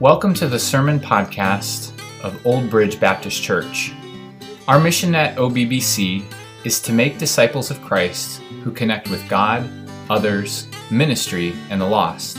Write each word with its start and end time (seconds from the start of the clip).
Welcome 0.00 0.32
to 0.36 0.48
the 0.48 0.58
Sermon 0.58 0.98
Podcast 0.98 1.92
of 2.24 2.46
Old 2.46 2.70
Bridge 2.70 2.98
Baptist 2.98 3.42
Church. 3.42 3.92
Our 4.66 4.80
mission 4.80 5.14
at 5.14 5.36
OBBC 5.36 6.24
is 6.64 6.80
to 6.80 6.94
make 6.94 7.18
disciples 7.18 7.70
of 7.70 7.82
Christ 7.82 8.40
who 8.64 8.72
connect 8.72 9.10
with 9.10 9.28
God, 9.28 9.68
others, 10.08 10.68
ministry, 10.90 11.54
and 11.68 11.78
the 11.78 11.86
lost. 11.86 12.38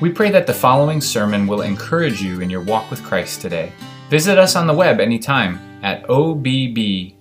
We 0.00 0.10
pray 0.10 0.32
that 0.32 0.48
the 0.48 0.52
following 0.52 1.00
sermon 1.00 1.46
will 1.46 1.60
encourage 1.60 2.20
you 2.20 2.40
in 2.40 2.50
your 2.50 2.62
walk 2.62 2.90
with 2.90 3.04
Christ 3.04 3.40
today. 3.40 3.70
Visit 4.10 4.36
us 4.36 4.56
on 4.56 4.66
the 4.66 4.74
web 4.74 4.98
anytime 4.98 5.78
at 5.84 6.10
obb.church. 6.10 7.14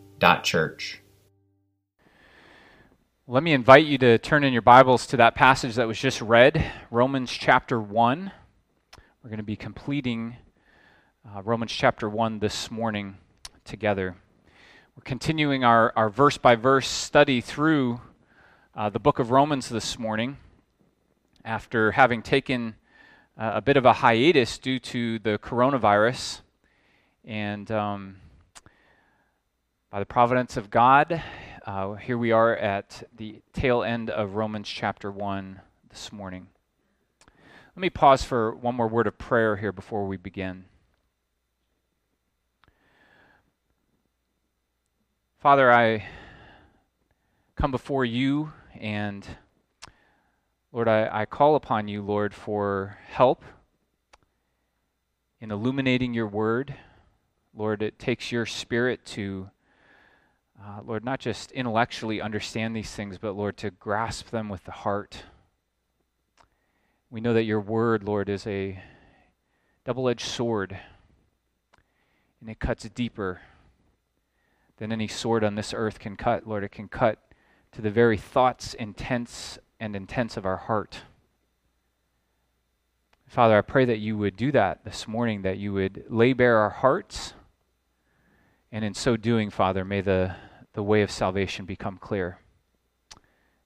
Let 3.28 3.44
me 3.44 3.54
invite 3.54 3.86
you 3.86 4.00
to 4.00 4.18
turn 4.18 4.44
in 4.44 4.52
your 4.52 4.64
Bibles 4.64 5.06
to 5.06 5.18
that 5.18 5.36
passage 5.36 5.76
that 5.76 5.88
was 5.88 6.00
just 6.00 6.22
read, 6.22 6.72
Romans 6.90 7.32
chapter 7.32 7.80
1. 7.80 8.32
We're 9.26 9.30
going 9.30 9.38
to 9.38 9.44
be 9.44 9.56
completing 9.56 10.36
uh, 11.28 11.42
Romans 11.42 11.72
chapter 11.72 12.08
1 12.08 12.38
this 12.38 12.70
morning 12.70 13.18
together. 13.64 14.16
We're 14.96 15.04
continuing 15.04 15.64
our, 15.64 15.92
our 15.96 16.12
verse 16.12 16.38
by 16.38 16.54
verse 16.54 16.88
study 16.88 17.42
through 17.42 18.02
uh, 18.76 18.92
the 18.92 19.00
book 19.00 19.18
of 19.18 19.32
Romans 19.32 19.68
this 19.68 19.98
morning 19.98 20.38
after 21.44 21.94
having 21.94 22.22
taken 22.22 22.76
uh, 23.36 23.54
a 23.56 23.62
bit 23.62 23.78
of 23.78 23.86
a 23.86 23.94
hiatus 23.94 24.60
due 24.60 24.78
to 24.78 25.18
the 25.18 25.40
coronavirus. 25.40 26.42
And 27.24 27.72
um, 27.72 28.18
by 29.90 29.98
the 29.98 30.06
providence 30.06 30.56
of 30.56 30.70
God, 30.70 31.20
uh, 31.66 31.94
here 31.94 32.20
we 32.20 32.32
are 32.32 32.56
at 32.56 33.02
the 33.18 33.42
tail 33.54 33.82
end 33.82 34.12
of 34.12 34.36
Romans 34.36 34.70
chapter 34.70 35.10
1 35.10 35.62
this 35.90 36.12
morning. 36.12 36.46
Let 37.76 37.82
me 37.82 37.90
pause 37.90 38.24
for 38.24 38.56
one 38.56 38.74
more 38.76 38.88
word 38.88 39.06
of 39.06 39.18
prayer 39.18 39.58
here 39.58 39.74
before 39.74 40.08
we 40.08 40.16
begin. 40.16 40.64
Father, 45.40 45.70
I 45.70 46.08
come 47.58 47.72
before 47.72 48.06
you 48.06 48.54
and 48.80 49.28
Lord, 50.72 50.88
I, 50.88 51.10
I 51.12 51.26
call 51.26 51.58
upon 51.58 51.90
you, 51.90 52.02
Lord, 52.02 52.34
for 52.34 52.98
help 53.10 53.44
in 55.42 55.52
illuminating 55.52 56.14
your 56.14 56.28
word. 56.28 56.76
Lord, 57.54 57.82
it 57.82 58.00
takes 58.00 58.32
your 58.32 58.46
spirit 58.46 59.06
to, 59.08 59.50
uh, 60.64 60.80
Lord, 60.82 61.04
not 61.04 61.20
just 61.20 61.52
intellectually 61.52 62.22
understand 62.22 62.74
these 62.74 62.92
things, 62.92 63.18
but 63.18 63.36
Lord, 63.36 63.58
to 63.58 63.70
grasp 63.70 64.30
them 64.30 64.48
with 64.48 64.64
the 64.64 64.72
heart. 64.72 65.24
We 67.10 67.22
know 67.22 67.34
that 67.34 67.44
your 67.44 67.60
word, 67.60 68.04
Lord, 68.04 68.30
is 68.30 68.46
a 68.48 68.82
double 69.86 70.10
edged 70.10 70.26
sword, 70.26 70.78
and 72.42 72.50
it 72.50 72.60
cuts 72.60 72.84
deeper 72.90 73.42
than 74.78 74.92
any 74.92 75.08
sword 75.08 75.44
on 75.44 75.56
this 75.56 75.74
earth 75.74 76.00
can 76.00 76.16
cut. 76.18 76.48
Lord, 76.48 76.64
it 76.64 76.72
can 76.72 76.88
cut 76.88 77.20
to 77.72 77.82
the 77.82 77.92
very 77.92 78.18
thoughts, 78.18 78.74
intents, 78.74 79.60
and 79.80 79.96
intents 79.96 80.38
of 80.38 80.46
our 80.46 80.58
heart. 80.58 81.02
Father, 83.28 83.58
I 83.58 83.62
pray 83.62 83.86
that 83.86 84.00
you 84.00 84.18
would 84.18 84.36
do 84.36 84.52
that 84.52 84.84
this 84.86 85.08
morning, 85.08 85.42
that 85.42 85.58
you 85.58 85.74
would 85.74 86.06
lay 86.10 86.34
bare 86.34 86.58
our 86.58 86.70
hearts, 86.70 87.34
and 88.72 88.86
in 88.86 88.94
so 88.94 89.18
doing, 89.18 89.50
Father, 89.50 89.84
may 89.84 90.02
the, 90.02 90.36
the 90.74 90.84
way 90.84 91.02
of 91.02 91.12
salvation 91.12 91.66
become 91.66 91.98
clear. 91.98 92.40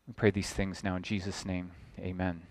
We 0.07 0.13
pray 0.13 0.31
these 0.31 0.51
things 0.51 0.83
now 0.83 0.95
in 0.95 1.03
Jesus' 1.03 1.45
name. 1.45 1.71
Amen. 1.99 2.48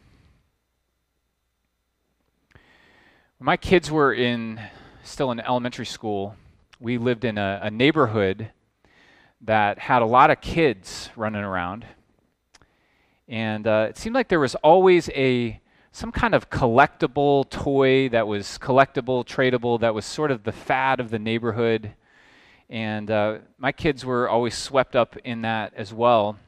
When 3.38 3.44
my 3.44 3.56
kids 3.56 3.88
were 3.88 4.12
in 4.12 4.60
still 5.04 5.30
in 5.30 5.38
elementary 5.38 5.86
school, 5.86 6.34
we 6.80 6.98
lived 6.98 7.24
in 7.24 7.38
a, 7.38 7.60
a 7.62 7.70
neighborhood 7.70 8.50
that 9.42 9.78
had 9.78 10.02
a 10.02 10.06
lot 10.06 10.30
of 10.30 10.40
kids 10.40 11.10
running 11.14 11.44
around, 11.44 11.86
and 13.28 13.64
uh, 13.64 13.86
it 13.90 13.96
seemed 13.96 14.16
like 14.16 14.26
there 14.26 14.40
was 14.40 14.56
always 14.56 15.08
a 15.10 15.60
some 15.92 16.10
kind 16.10 16.34
of 16.34 16.50
collectible 16.50 17.48
toy 17.48 18.08
that 18.08 18.26
was 18.26 18.58
collectible, 18.60 19.24
tradable, 19.24 19.78
that 19.78 19.94
was 19.94 20.04
sort 20.04 20.32
of 20.32 20.42
the 20.42 20.50
fad 20.50 20.98
of 20.98 21.10
the 21.10 21.18
neighborhood. 21.20 21.92
And 22.68 23.08
uh, 23.08 23.38
my 23.56 23.70
kids 23.70 24.04
were 24.04 24.28
always 24.28 24.56
swept 24.56 24.96
up 24.96 25.16
in 25.18 25.42
that 25.42 25.74
as 25.76 25.94
well. 25.94 26.40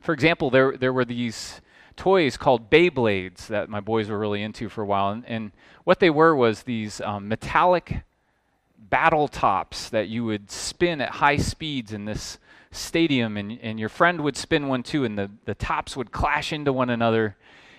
For 0.00 0.12
example, 0.12 0.50
there, 0.50 0.76
there 0.76 0.92
were 0.92 1.04
these 1.04 1.60
toys 2.02 2.36
called 2.36 2.68
Beyblades 2.68 3.46
that 3.46 3.68
my 3.68 3.78
boys 3.78 4.08
were 4.08 4.18
really 4.18 4.42
into 4.42 4.68
for 4.68 4.82
a 4.82 4.84
while. 4.84 5.10
And, 5.10 5.24
and 5.24 5.52
what 5.84 6.00
they 6.00 6.10
were 6.10 6.34
was 6.34 6.64
these 6.64 7.00
um, 7.00 7.28
metallic 7.28 8.02
battle 8.76 9.28
tops 9.28 9.88
that 9.90 10.08
you 10.08 10.24
would 10.24 10.50
spin 10.50 11.00
at 11.00 11.10
high 11.10 11.36
speeds 11.36 11.92
in 11.92 12.04
this 12.04 12.38
stadium, 12.72 13.36
and, 13.36 13.56
and 13.62 13.78
your 13.78 13.88
friend 13.88 14.20
would 14.22 14.36
spin 14.36 14.66
one 14.66 14.82
too, 14.82 15.04
and 15.04 15.16
the, 15.16 15.30
the 15.44 15.54
tops 15.54 15.96
would 15.96 16.10
clash 16.10 16.52
into 16.52 16.72
one 16.72 16.90
another. 16.90 17.36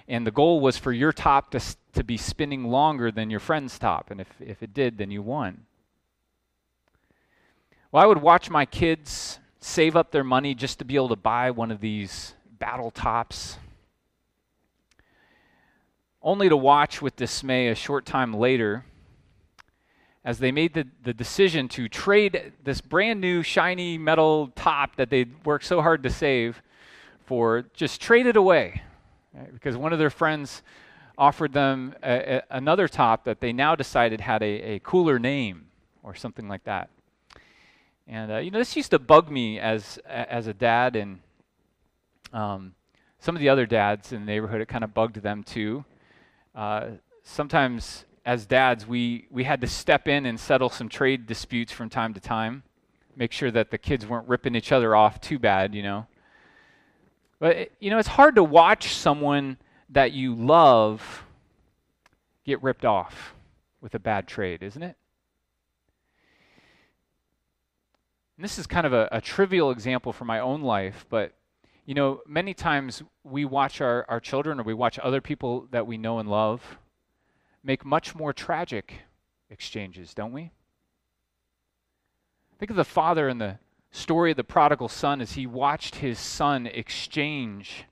And 0.07 0.25
the 0.25 0.31
goal 0.31 0.61
was 0.61 0.77
for 0.77 0.93
your 0.93 1.11
top 1.11 1.51
to, 1.51 1.59
to 1.91 2.03
be 2.05 2.15
spinning 2.15 2.63
longer 2.63 3.11
than 3.11 3.29
your 3.29 3.41
friend's 3.41 3.77
top. 3.77 4.09
And 4.09 4.21
if, 4.21 4.29
if 4.39 4.63
it 4.63 4.73
did, 4.73 4.97
then 4.99 5.11
you 5.11 5.21
won. 5.21 5.65
Well, 7.91 8.01
I 8.01 8.07
would 8.07 8.21
watch 8.21 8.49
my 8.49 8.65
kids 8.65 9.39
save 9.59 9.97
up 9.97 10.11
their 10.11 10.23
money 10.23 10.55
just 10.55 10.79
to 10.79 10.85
be 10.85 10.95
able 10.95 11.09
to 11.09 11.17
buy 11.17 11.51
one 11.51 11.71
of 11.71 11.81
these 11.81 12.35
battle 12.57 12.89
tops 12.89 13.57
only 16.23 16.49
to 16.49 16.57
watch 16.57 17.01
with 17.01 17.15
dismay 17.15 17.67
a 17.67 17.75
short 17.75 18.05
time 18.05 18.33
later 18.33 18.85
as 20.25 20.39
they 20.39 20.51
made 20.51 20.73
the, 20.73 20.87
the 21.03 21.13
decision 21.13 21.67
to 21.67 21.89
trade 21.89 22.53
this 22.63 22.79
brand 22.79 23.19
new 23.19 23.43
shiny 23.43 23.97
metal 23.97 24.51
top 24.55 24.95
that 24.95 25.09
they'd 25.09 25.45
worked 25.45 25.65
so 25.65 25.81
hard 25.81 26.01
to 26.03 26.09
save 26.09 26.61
for, 27.25 27.65
just 27.73 27.99
trade 27.99 28.25
it 28.25 28.37
away. 28.37 28.81
Right? 29.33 29.53
Because 29.53 29.75
one 29.75 29.91
of 29.91 29.99
their 29.99 30.09
friends 30.09 30.61
offered 31.17 31.51
them 31.51 31.93
a, 32.01 32.35
a, 32.35 32.43
another 32.51 32.87
top 32.87 33.25
that 33.25 33.41
they 33.41 33.51
now 33.51 33.75
decided 33.75 34.21
had 34.21 34.41
a, 34.41 34.75
a 34.75 34.79
cooler 34.79 35.19
name 35.19 35.65
or 36.03 36.15
something 36.15 36.47
like 36.47 36.63
that. 36.63 36.89
And 38.07 38.31
uh, 38.31 38.37
you 38.37 38.51
know, 38.51 38.59
this 38.59 38.75
used 38.75 38.91
to 38.91 38.99
bug 38.99 39.29
me 39.29 39.59
as 39.59 39.97
as 40.05 40.47
a 40.47 40.53
dad, 40.53 40.97
and 40.97 41.19
um, 42.33 42.73
some 43.19 43.33
of 43.33 43.39
the 43.39 43.47
other 43.47 43.65
dads 43.65 44.11
in 44.11 44.19
the 44.19 44.25
neighborhood. 44.25 44.59
It 44.59 44.67
kind 44.67 44.83
of 44.83 44.93
bugged 44.93 45.15
them 45.15 45.43
too. 45.43 45.85
Uh, 46.55 46.87
sometimes 47.23 48.05
as 48.25 48.45
dads, 48.45 48.87
we, 48.87 49.27
we 49.29 49.43
had 49.43 49.61
to 49.61 49.67
step 49.67 50.07
in 50.07 50.25
and 50.25 50.39
settle 50.39 50.69
some 50.69 50.87
trade 50.87 51.25
disputes 51.25 51.71
from 51.71 51.89
time 51.89 52.13
to 52.13 52.19
time, 52.19 52.63
make 53.15 53.31
sure 53.31 53.51
that 53.51 53.71
the 53.71 53.77
kids 53.77 54.05
weren't 54.05 54.27
ripping 54.27 54.55
each 54.55 54.71
other 54.71 54.95
off 54.95 55.19
too 55.19 55.39
bad, 55.39 55.75
you 55.75 55.83
know. 55.83 56.07
But, 57.39 57.71
you 57.79 57.89
know, 57.89 57.97
it's 57.97 58.07
hard 58.07 58.35
to 58.35 58.43
watch 58.43 58.93
someone 58.93 59.57
that 59.89 60.13
you 60.13 60.33
love 60.35 61.25
get 62.45 62.61
ripped 62.63 62.85
off 62.85 63.33
with 63.81 63.95
a 63.95 63.99
bad 63.99 64.27
trade, 64.27 64.63
isn't 64.63 64.81
it? 64.81 64.95
And 68.37 68.43
this 68.43 68.57
is 68.57 68.65
kind 68.65 68.87
of 68.87 68.93
a, 68.93 69.09
a 69.11 69.21
trivial 69.21 69.71
example 69.71 70.13
from 70.13 70.27
my 70.27 70.39
own 70.39 70.61
life, 70.61 71.05
but 71.09 71.33
you 71.85 71.93
know, 71.93 72.21
many 72.27 72.53
times 72.53 73.03
we 73.23 73.45
watch 73.45 73.81
our, 73.81 74.05
our 74.07 74.19
children 74.19 74.59
or 74.59 74.63
we 74.63 74.73
watch 74.73 74.99
other 74.99 75.21
people 75.21 75.67
that 75.71 75.85
we 75.85 75.97
know 75.97 76.19
and 76.19 76.29
love 76.29 76.77
make 77.63 77.85
much 77.85 78.15
more 78.15 78.33
tragic 78.33 79.01
exchanges, 79.49 80.13
don't 80.13 80.31
we? 80.31 80.51
Think 82.59 82.69
of 82.69 82.77
the 82.77 82.83
father 82.83 83.27
in 83.27 83.37
the 83.37 83.57
story 83.91 84.31
of 84.31 84.37
the 84.37 84.43
prodigal 84.43 84.87
son 84.87 85.21
as 85.21 85.33
he 85.33 85.45
watched 85.45 85.95
his 85.95 86.19
son 86.19 86.67
exchange 86.67 87.85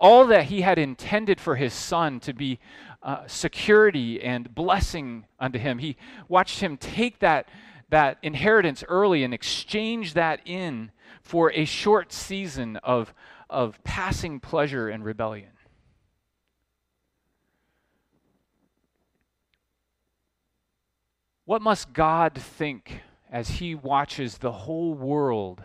all 0.00 0.26
that 0.26 0.46
he 0.46 0.62
had 0.62 0.78
intended 0.78 1.38
for 1.38 1.56
his 1.56 1.74
son 1.74 2.18
to 2.20 2.32
be 2.32 2.58
uh, 3.02 3.26
security 3.26 4.20
and 4.22 4.54
blessing 4.54 5.26
unto 5.38 5.58
him. 5.58 5.78
He 5.78 5.96
watched 6.26 6.60
him 6.60 6.78
take 6.78 7.18
that, 7.20 7.48
that 7.90 8.18
inheritance 8.22 8.82
early 8.88 9.22
and 9.22 9.34
exchange 9.34 10.14
that 10.14 10.40
in 10.46 10.90
for 11.22 11.52
a 11.52 11.64
short 11.64 12.12
season 12.12 12.76
of, 12.78 13.14
of 13.48 13.82
passing 13.84 14.40
pleasure 14.40 14.88
and 14.88 15.04
rebellion. 15.04 15.50
What 21.50 21.62
must 21.62 21.92
God 21.92 22.34
think 22.34 23.02
as 23.28 23.58
He 23.58 23.74
watches 23.74 24.38
the 24.38 24.52
whole 24.52 24.94
world 24.94 25.64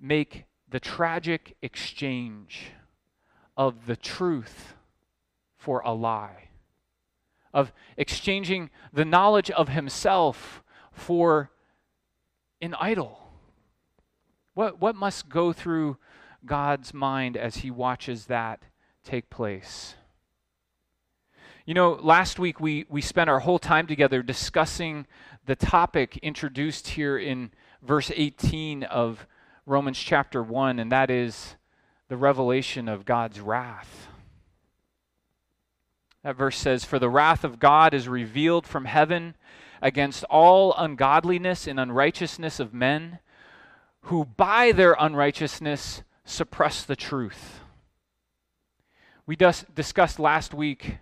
make 0.00 0.46
the 0.68 0.80
tragic 0.80 1.56
exchange 1.62 2.72
of 3.56 3.86
the 3.86 3.94
truth 3.94 4.74
for 5.56 5.80
a 5.84 5.92
lie? 5.92 6.48
Of 7.54 7.72
exchanging 7.96 8.70
the 8.92 9.04
knowledge 9.04 9.48
of 9.52 9.68
Himself 9.68 10.64
for 10.90 11.52
an 12.60 12.74
idol? 12.74 13.21
What, 14.54 14.80
what 14.80 14.94
must 14.94 15.28
go 15.28 15.52
through 15.52 15.96
God's 16.44 16.92
mind 16.92 17.36
as 17.36 17.56
he 17.56 17.70
watches 17.70 18.26
that 18.26 18.62
take 19.04 19.30
place? 19.30 19.94
You 21.64 21.74
know, 21.74 21.92
last 21.92 22.38
week 22.38 22.60
we, 22.60 22.84
we 22.88 23.00
spent 23.00 23.30
our 23.30 23.40
whole 23.40 23.58
time 23.58 23.86
together 23.86 24.22
discussing 24.22 25.06
the 25.46 25.56
topic 25.56 26.18
introduced 26.18 26.88
here 26.88 27.16
in 27.16 27.50
verse 27.82 28.10
18 28.14 28.82
of 28.84 29.26
Romans 29.64 29.98
chapter 29.98 30.42
1, 30.42 30.78
and 30.78 30.90
that 30.90 31.10
is 31.10 31.56
the 32.08 32.16
revelation 32.16 32.88
of 32.88 33.04
God's 33.04 33.40
wrath. 33.40 34.08
That 36.24 36.36
verse 36.36 36.58
says, 36.58 36.84
For 36.84 36.98
the 36.98 37.08
wrath 37.08 37.42
of 37.42 37.58
God 37.58 37.94
is 37.94 38.08
revealed 38.08 38.66
from 38.66 38.84
heaven 38.84 39.34
against 39.80 40.24
all 40.24 40.74
ungodliness 40.76 41.66
and 41.66 41.80
unrighteousness 41.80 42.60
of 42.60 42.74
men 42.74 43.18
who 44.02 44.24
by 44.24 44.72
their 44.72 44.96
unrighteousness 44.98 46.02
suppress 46.24 46.84
the 46.84 46.96
truth. 46.96 47.60
We 49.26 49.36
discussed 49.36 50.18
last 50.18 50.52
week 50.52 50.96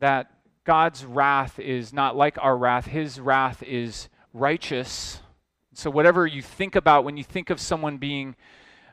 that 0.00 0.30
God's 0.64 1.04
wrath 1.04 1.58
is 1.58 1.92
not 1.92 2.16
like 2.16 2.38
our 2.40 2.56
wrath, 2.56 2.86
His 2.86 3.20
wrath 3.20 3.62
is 3.62 4.08
righteous. 4.32 5.20
So, 5.74 5.90
whatever 5.90 6.26
you 6.26 6.40
think 6.40 6.74
about 6.74 7.04
when 7.04 7.16
you 7.16 7.24
think 7.24 7.50
of 7.50 7.60
someone 7.60 7.98
being 7.98 8.34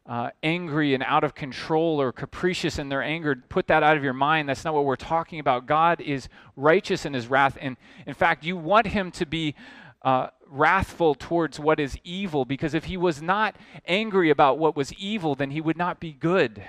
uh, 0.05 0.31
angry 0.43 0.93
and 0.93 1.03
out 1.03 1.23
of 1.23 1.35
control 1.35 2.01
or 2.01 2.11
capricious 2.11 2.79
in 2.79 2.89
their 2.89 3.01
anger, 3.01 3.35
put 3.49 3.67
that 3.67 3.83
out 3.83 3.95
of 3.95 4.03
your 4.03 4.13
mind. 4.13 4.49
That's 4.49 4.65
not 4.65 4.73
what 4.73 4.83
we're 4.83 4.95
talking 4.95 5.39
about. 5.39 5.67
God 5.67 6.01
is 6.01 6.27
righteous 6.55 7.05
in 7.05 7.13
his 7.13 7.27
wrath. 7.27 7.57
And 7.61 7.77
in 8.05 8.13
fact, 8.13 8.43
you 8.43 8.57
want 8.57 8.87
him 8.87 9.11
to 9.11 9.25
be 9.25 9.55
uh, 10.01 10.27
wrathful 10.51 11.15
towards 11.15 11.59
what 11.59 11.79
is 11.79 11.97
evil 12.03 12.43
because 12.45 12.73
if 12.73 12.85
he 12.85 12.97
was 12.97 13.21
not 13.21 13.55
angry 13.87 14.29
about 14.29 14.59
what 14.59 14.75
was 14.75 14.93
evil, 14.93 15.33
then 15.33 15.51
he 15.51 15.61
would 15.61 15.77
not 15.77 15.99
be 15.99 16.11
good. 16.11 16.63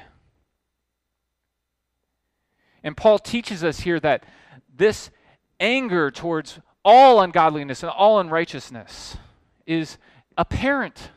And 2.85 2.97
Paul 2.97 3.19
teaches 3.19 3.63
us 3.63 3.81
here 3.81 4.01
that 4.01 4.25
this 4.75 5.11
anger 5.61 6.11
towards 6.11 6.61
all 6.85 7.21
ungodliness 7.21 7.83
and 7.83 7.91
all 7.91 8.19
unrighteousness 8.19 9.17
is 9.67 9.99
apparent. 10.37 11.11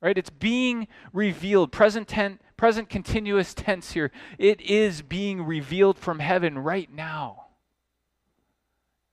Right? 0.00 0.16
It's 0.16 0.30
being 0.30 0.88
revealed. 1.12 1.72
Present 1.72 2.08
tense, 2.08 2.40
present 2.56 2.88
continuous 2.88 3.52
tense 3.52 3.92
here. 3.92 4.10
It 4.38 4.60
is 4.62 5.02
being 5.02 5.42
revealed 5.42 5.98
from 5.98 6.20
heaven 6.20 6.58
right 6.58 6.92
now. 6.92 7.46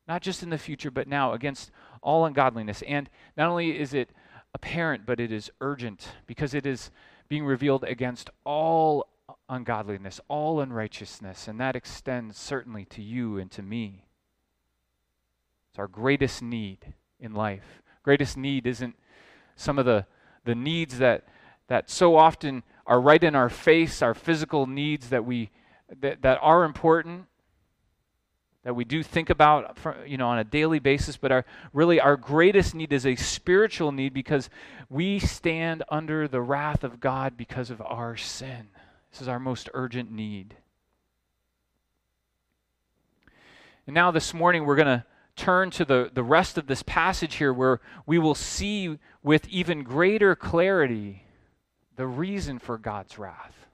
Not 0.07 0.21
just 0.21 0.41
in 0.41 0.49
the 0.49 0.57
future, 0.57 0.89
but 0.89 1.07
now 1.07 1.33
against 1.33 1.71
all 2.01 2.25
ungodliness. 2.25 2.83
And 2.87 3.09
not 3.35 3.49
only 3.49 3.79
is 3.79 3.93
it 3.93 4.09
apparent, 4.53 5.05
but 5.05 5.19
it 5.19 5.31
is 5.31 5.51
urgent 5.61 6.09
because 6.25 6.53
it 6.53 6.65
is 6.65 6.91
being 7.27 7.45
revealed 7.45 7.83
against 7.83 8.29
all 8.43 9.07
ungodliness, 9.49 10.19
all 10.27 10.59
unrighteousness, 10.61 11.47
and 11.47 11.59
that 11.59 11.75
extends 11.75 12.37
certainly 12.37 12.85
to 12.85 13.01
you 13.01 13.37
and 13.37 13.51
to 13.51 13.61
me. 13.61 14.05
It's 15.71 15.79
our 15.79 15.87
greatest 15.87 16.41
need 16.41 16.93
in 17.19 17.33
life. 17.33 17.81
Greatest 18.03 18.37
need 18.37 18.65
isn't 18.65 18.95
some 19.55 19.77
of 19.77 19.85
the, 19.85 20.05
the 20.45 20.55
needs 20.55 20.97
that, 20.99 21.25
that 21.67 21.89
so 21.89 22.15
often 22.15 22.63
are 22.85 23.01
right 23.01 23.23
in 23.23 23.35
our 23.35 23.49
face, 23.49 24.01
our 24.01 24.13
physical 24.13 24.65
needs 24.65 25.09
that, 25.09 25.25
we, 25.25 25.49
that, 25.99 26.21
that 26.21 26.39
are 26.41 26.63
important, 26.63 27.25
that 28.63 28.75
we 28.75 28.83
do 28.83 29.01
think 29.01 29.29
about 29.29 29.77
you 30.05 30.17
know, 30.17 30.27
on 30.27 30.39
a 30.39 30.43
daily 30.43 30.79
basis, 30.79 31.15
but 31.17 31.31
our, 31.31 31.45
really 31.73 31.99
our 31.99 32.17
greatest 32.17 32.75
need 32.75 32.91
is 32.91 33.05
a 33.05 33.15
spiritual 33.15 33.91
need 33.91 34.13
because 34.13 34.49
we 34.89 35.19
stand 35.19 35.83
under 35.89 36.27
the 36.27 36.41
wrath 36.41 36.83
of 36.83 36.99
God 36.99 37.37
because 37.37 37.69
of 37.69 37.81
our 37.81 38.17
sin. 38.17 38.69
This 39.11 39.21
is 39.21 39.27
our 39.27 39.39
most 39.39 39.69
urgent 39.73 40.11
need. 40.11 40.55
And 43.85 43.93
now 43.93 44.11
this 44.11 44.33
morning 44.33 44.65
we're 44.65 44.75
going 44.75 44.99
to 44.99 45.05
turn 45.37 45.69
to 45.71 45.85
the, 45.85 46.11
the 46.13 46.23
rest 46.23 46.57
of 46.57 46.67
this 46.67 46.83
passage 46.83 47.35
here 47.35 47.53
where 47.53 47.79
we 48.05 48.19
will 48.19 48.35
see 48.35 48.97
with 49.23 49.47
even 49.47 49.83
greater 49.83 50.35
clarity 50.35 51.23
the 51.95 52.07
reason 52.07 52.59
for 52.59 52.77
God's 52.77 53.17
wrath. 53.17 53.66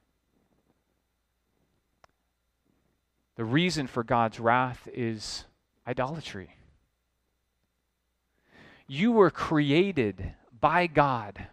The 3.36 3.46
reason 3.46 3.88
for 3.88 4.04
God's 4.04 4.40
wrath 4.40 4.88
is 4.94 5.46
idolatry. 5.88 6.56
You 8.88 9.12
were 9.12 9.32
created 9.32 10.34
by 10.60 10.88
God 10.88 11.48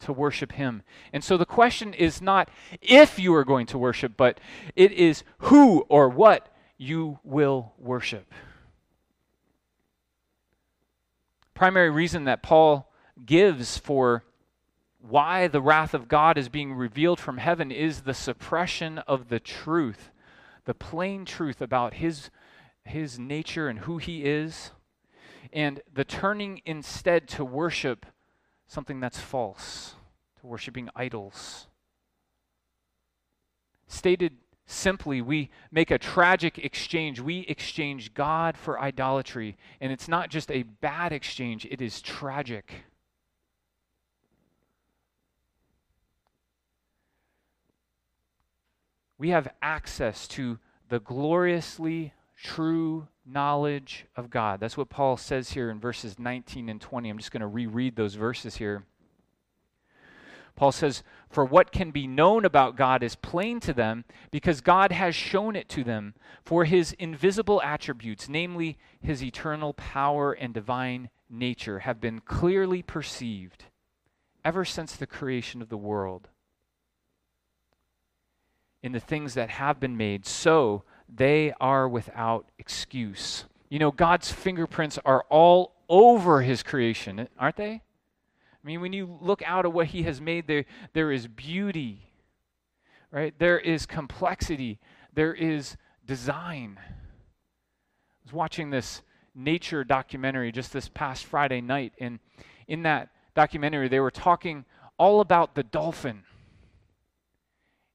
to 0.00 0.12
worship 0.12 0.52
Him. 0.52 0.82
And 1.12 1.24
so 1.24 1.36
the 1.36 1.46
question 1.46 1.94
is 1.94 2.20
not 2.20 2.50
if 2.82 3.18
you 3.18 3.34
are 3.34 3.44
going 3.44 3.66
to 3.66 3.78
worship, 3.78 4.16
but 4.16 4.38
it 4.76 4.92
is 4.92 5.24
who 5.38 5.80
or 5.88 6.08
what 6.08 6.48
you 6.76 7.18
will 7.24 7.72
worship. 7.78 8.32
Primary 11.54 11.90
reason 11.90 12.24
that 12.24 12.42
Paul 12.42 12.92
gives 13.24 13.78
for 13.78 14.24
why 15.00 15.46
the 15.46 15.62
wrath 15.62 15.94
of 15.94 16.08
God 16.08 16.36
is 16.36 16.48
being 16.48 16.74
revealed 16.74 17.20
from 17.20 17.38
heaven 17.38 17.70
is 17.70 18.02
the 18.02 18.14
suppression 18.14 18.98
of 18.98 19.28
the 19.28 19.40
truth 19.40 20.10
the 20.64 20.74
plain 20.74 21.24
truth 21.24 21.60
about 21.60 21.94
his, 21.94 22.30
his 22.84 23.18
nature 23.18 23.68
and 23.68 23.80
who 23.80 23.98
he 23.98 24.24
is, 24.24 24.70
and 25.52 25.80
the 25.92 26.04
turning 26.04 26.62
instead 26.64 27.28
to 27.28 27.44
worship 27.44 28.06
something 28.66 29.00
that's 29.00 29.20
false, 29.20 29.94
to 30.40 30.46
worshiping 30.46 30.88
idols. 30.96 31.68
Stated 33.86 34.38
simply, 34.66 35.20
we 35.20 35.50
make 35.70 35.90
a 35.90 35.98
tragic 35.98 36.58
exchange. 36.58 37.20
We 37.20 37.40
exchange 37.40 38.14
God 38.14 38.56
for 38.56 38.80
idolatry, 38.80 39.56
and 39.80 39.92
it's 39.92 40.08
not 40.08 40.30
just 40.30 40.50
a 40.50 40.62
bad 40.62 41.12
exchange, 41.12 41.66
it 41.70 41.82
is 41.82 42.00
tragic. 42.00 42.84
We 49.18 49.30
have 49.30 49.48
access 49.62 50.26
to 50.28 50.58
the 50.88 51.00
gloriously 51.00 52.12
true 52.42 53.08
knowledge 53.24 54.06
of 54.16 54.30
God. 54.30 54.60
That's 54.60 54.76
what 54.76 54.90
Paul 54.90 55.16
says 55.16 55.52
here 55.52 55.70
in 55.70 55.80
verses 55.80 56.18
19 56.18 56.68
and 56.68 56.80
20. 56.80 57.08
I'm 57.08 57.18
just 57.18 57.30
going 57.30 57.40
to 57.40 57.46
reread 57.46 57.96
those 57.96 58.14
verses 58.14 58.56
here. 58.56 58.84
Paul 60.56 60.72
says, 60.72 61.02
For 61.30 61.44
what 61.44 61.72
can 61.72 61.90
be 61.90 62.06
known 62.06 62.44
about 62.44 62.76
God 62.76 63.02
is 63.02 63.16
plain 63.16 63.58
to 63.60 63.72
them, 63.72 64.04
because 64.30 64.60
God 64.60 64.92
has 64.92 65.14
shown 65.14 65.56
it 65.56 65.68
to 65.70 65.82
them. 65.82 66.14
For 66.44 66.64
his 66.64 66.92
invisible 66.92 67.60
attributes, 67.62 68.28
namely 68.28 68.78
his 69.00 69.22
eternal 69.22 69.72
power 69.74 70.32
and 70.32 70.54
divine 70.54 71.10
nature, 71.28 71.80
have 71.80 72.00
been 72.00 72.20
clearly 72.20 72.82
perceived 72.82 73.64
ever 74.44 74.64
since 74.64 74.94
the 74.94 75.06
creation 75.06 75.60
of 75.62 75.70
the 75.70 75.76
world 75.76 76.28
in 78.84 78.92
the 78.92 79.00
things 79.00 79.32
that 79.32 79.48
have 79.48 79.80
been 79.80 79.96
made, 79.96 80.26
so 80.26 80.82
they 81.08 81.54
are 81.58 81.88
without 81.88 82.50
excuse. 82.58 83.46
You 83.70 83.78
know, 83.78 83.90
God's 83.90 84.30
fingerprints 84.30 84.98
are 85.06 85.24
all 85.30 85.72
over 85.88 86.42
his 86.42 86.62
creation, 86.62 87.26
aren't 87.38 87.56
they? 87.56 87.70
I 87.72 88.62
mean, 88.62 88.82
when 88.82 88.92
you 88.92 89.18
look 89.22 89.42
out 89.46 89.64
at 89.64 89.72
what 89.72 89.86
he 89.86 90.02
has 90.02 90.20
made, 90.20 90.46
there, 90.46 90.66
there 90.92 91.10
is 91.10 91.26
beauty, 91.26 92.10
right? 93.10 93.32
There 93.38 93.58
is 93.58 93.86
complexity, 93.86 94.78
there 95.14 95.32
is 95.32 95.78
design. 96.04 96.78
I 96.78 96.92
was 98.24 98.34
watching 98.34 98.68
this 98.68 99.00
nature 99.34 99.82
documentary 99.82 100.52
just 100.52 100.74
this 100.74 100.90
past 100.90 101.24
Friday 101.24 101.62
night, 101.62 101.94
and 101.98 102.18
in 102.68 102.82
that 102.82 103.08
documentary, 103.34 103.88
they 103.88 104.00
were 104.00 104.10
talking 104.10 104.66
all 104.98 105.22
about 105.22 105.54
the 105.54 105.62
dolphin. 105.62 106.24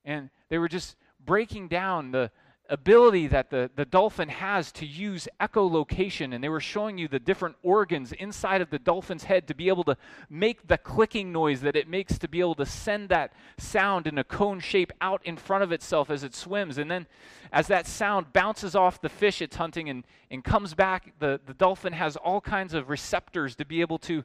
And 0.10 0.32
they 0.50 0.58
were 0.58 0.68
just 0.68 0.96
breaking 1.24 1.68
down 1.68 2.10
the 2.10 2.32
ability 2.70 3.28
that 3.28 3.50
the, 3.50 3.70
the 3.76 3.86
dolphin 3.86 4.30
has 4.30 4.72
to 4.72 4.86
use 4.86 5.28
echolocation, 5.42 6.34
and 6.34 6.44
they 6.44 6.50
were 6.50 6.60
showing 6.60 6.98
you 6.98 7.08
the 7.08 7.20
different 7.20 7.56
organs 7.64 8.12
inside 8.14 8.62
of 8.62 8.70
the 8.70 8.80
dolphin's 8.80 9.24
head 9.24 9.48
to 9.48 9.56
be 9.56 9.68
able 9.68 9.84
to 9.84 9.98
make 10.30 10.68
the 10.68 10.78
clicking 10.78 11.32
noise 11.32 11.62
that 11.62 11.76
it 11.76 11.88
makes 11.88 12.18
to 12.20 12.28
be 12.28 12.40
able 12.40 12.56
to 12.56 12.66
send 12.66 13.10
that 13.10 13.34
sound 13.58 14.08
in 14.08 14.18
a 14.18 14.24
cone 14.24 14.60
shape 14.60 14.94
out 15.02 15.22
in 15.26 15.36
front 15.36 15.64
of 15.64 15.72
itself 15.72 16.10
as 16.10 16.24
it 16.24 16.36
swims. 16.36 16.78
And 16.78 16.90
then, 16.90 17.08
as 17.52 17.68
that 17.68 17.88
sound 17.88 18.32
bounces 18.32 18.76
off 18.76 19.02
the 19.02 19.10
fish 19.10 19.42
it's 19.42 19.56
hunting 19.56 19.90
and, 19.90 20.06
and 20.30 20.44
comes 20.44 20.76
back, 20.76 21.14
the, 21.20 21.42
the 21.46 21.56
dolphin 21.56 21.94
has 21.94 22.16
all 22.16 22.40
kinds 22.40 22.76
of 22.76 22.90
receptors 22.90 23.56
to 23.56 23.66
be 23.66 23.82
able 23.82 23.98
to 24.00 24.24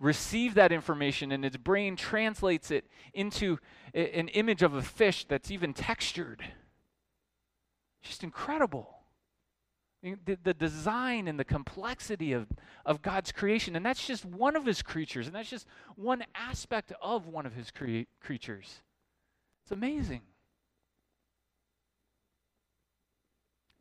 receive 0.00 0.54
that 0.54 0.72
information, 0.72 1.30
and 1.30 1.44
its 1.44 1.56
brain 1.56 1.94
translates 1.94 2.70
it 2.70 2.84
into 3.14 3.58
an 3.94 4.26
image 4.28 4.62
of 4.62 4.74
a 4.74 4.82
fish 4.82 5.24
that's 5.28 5.52
even 5.52 5.72
textured. 5.72 6.42
Just 8.04 8.22
incredible. 8.22 8.98
The, 10.02 10.36
the, 10.42 10.52
design 10.52 11.28
and 11.28 11.40
the 11.40 11.46
complexity 11.46 12.34
of, 12.34 12.46
of 12.84 13.00
God's 13.00 13.32
creation. 13.32 13.74
And 13.74 13.86
that's 13.86 14.06
just 14.06 14.26
one 14.26 14.54
of 14.54 14.66
his 14.66 14.82
creatures, 14.82 15.26
and 15.26 15.34
that's 15.34 15.48
just 15.48 15.66
one 15.96 16.22
aspect 16.34 16.92
of 17.00 17.26
one 17.26 17.46
of 17.46 17.54
his 17.54 17.70
crea- 17.70 18.06
creatures. 18.20 18.82
It's 19.62 19.72
amazing. 19.72 20.20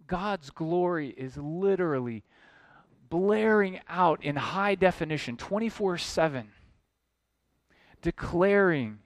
God's 0.07 0.49
glory 0.49 1.09
is 1.09 1.35
literally 1.35 2.23
blaring 3.09 3.81
out 3.89 4.23
in 4.23 4.37
high 4.37 4.75
definition 4.75 5.35
24 5.35 5.97
7, 5.97 6.47
declaring 8.01 8.99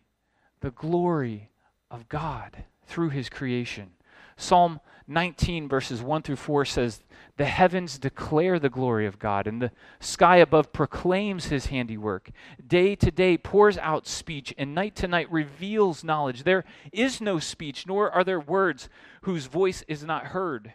the 0.61 0.71
glory 0.71 1.49
of 1.89 2.07
God 2.09 2.65
through 2.85 3.09
his 3.09 3.27
creation. 3.27 3.91
Psalm 4.37 4.79
19, 5.09 5.69
verses 5.69 6.01
1 6.01 6.21
through 6.23 6.35
4 6.35 6.65
says, 6.65 7.01
The 7.37 7.45
heavens 7.45 7.97
declare 7.97 8.59
the 8.59 8.69
glory 8.69 9.05
of 9.05 9.19
God, 9.19 9.47
and 9.47 9.61
the 9.61 9.71
sky 10.01 10.37
above 10.37 10.73
proclaims 10.73 11.45
his 11.45 11.67
handiwork. 11.67 12.29
Day 12.65 12.93
to 12.95 13.09
day 13.09 13.37
pours 13.37 13.77
out 13.77 14.05
speech, 14.05 14.53
and 14.57 14.75
night 14.75 14.95
to 14.97 15.07
night 15.07 15.31
reveals 15.31 16.03
knowledge. 16.03 16.43
There 16.43 16.65
is 16.91 17.21
no 17.21 17.39
speech, 17.39 17.87
nor 17.87 18.11
are 18.11 18.25
there 18.25 18.39
words 18.39 18.89
whose 19.21 19.45
voice 19.45 19.81
is 19.87 20.03
not 20.03 20.27
heard. 20.27 20.73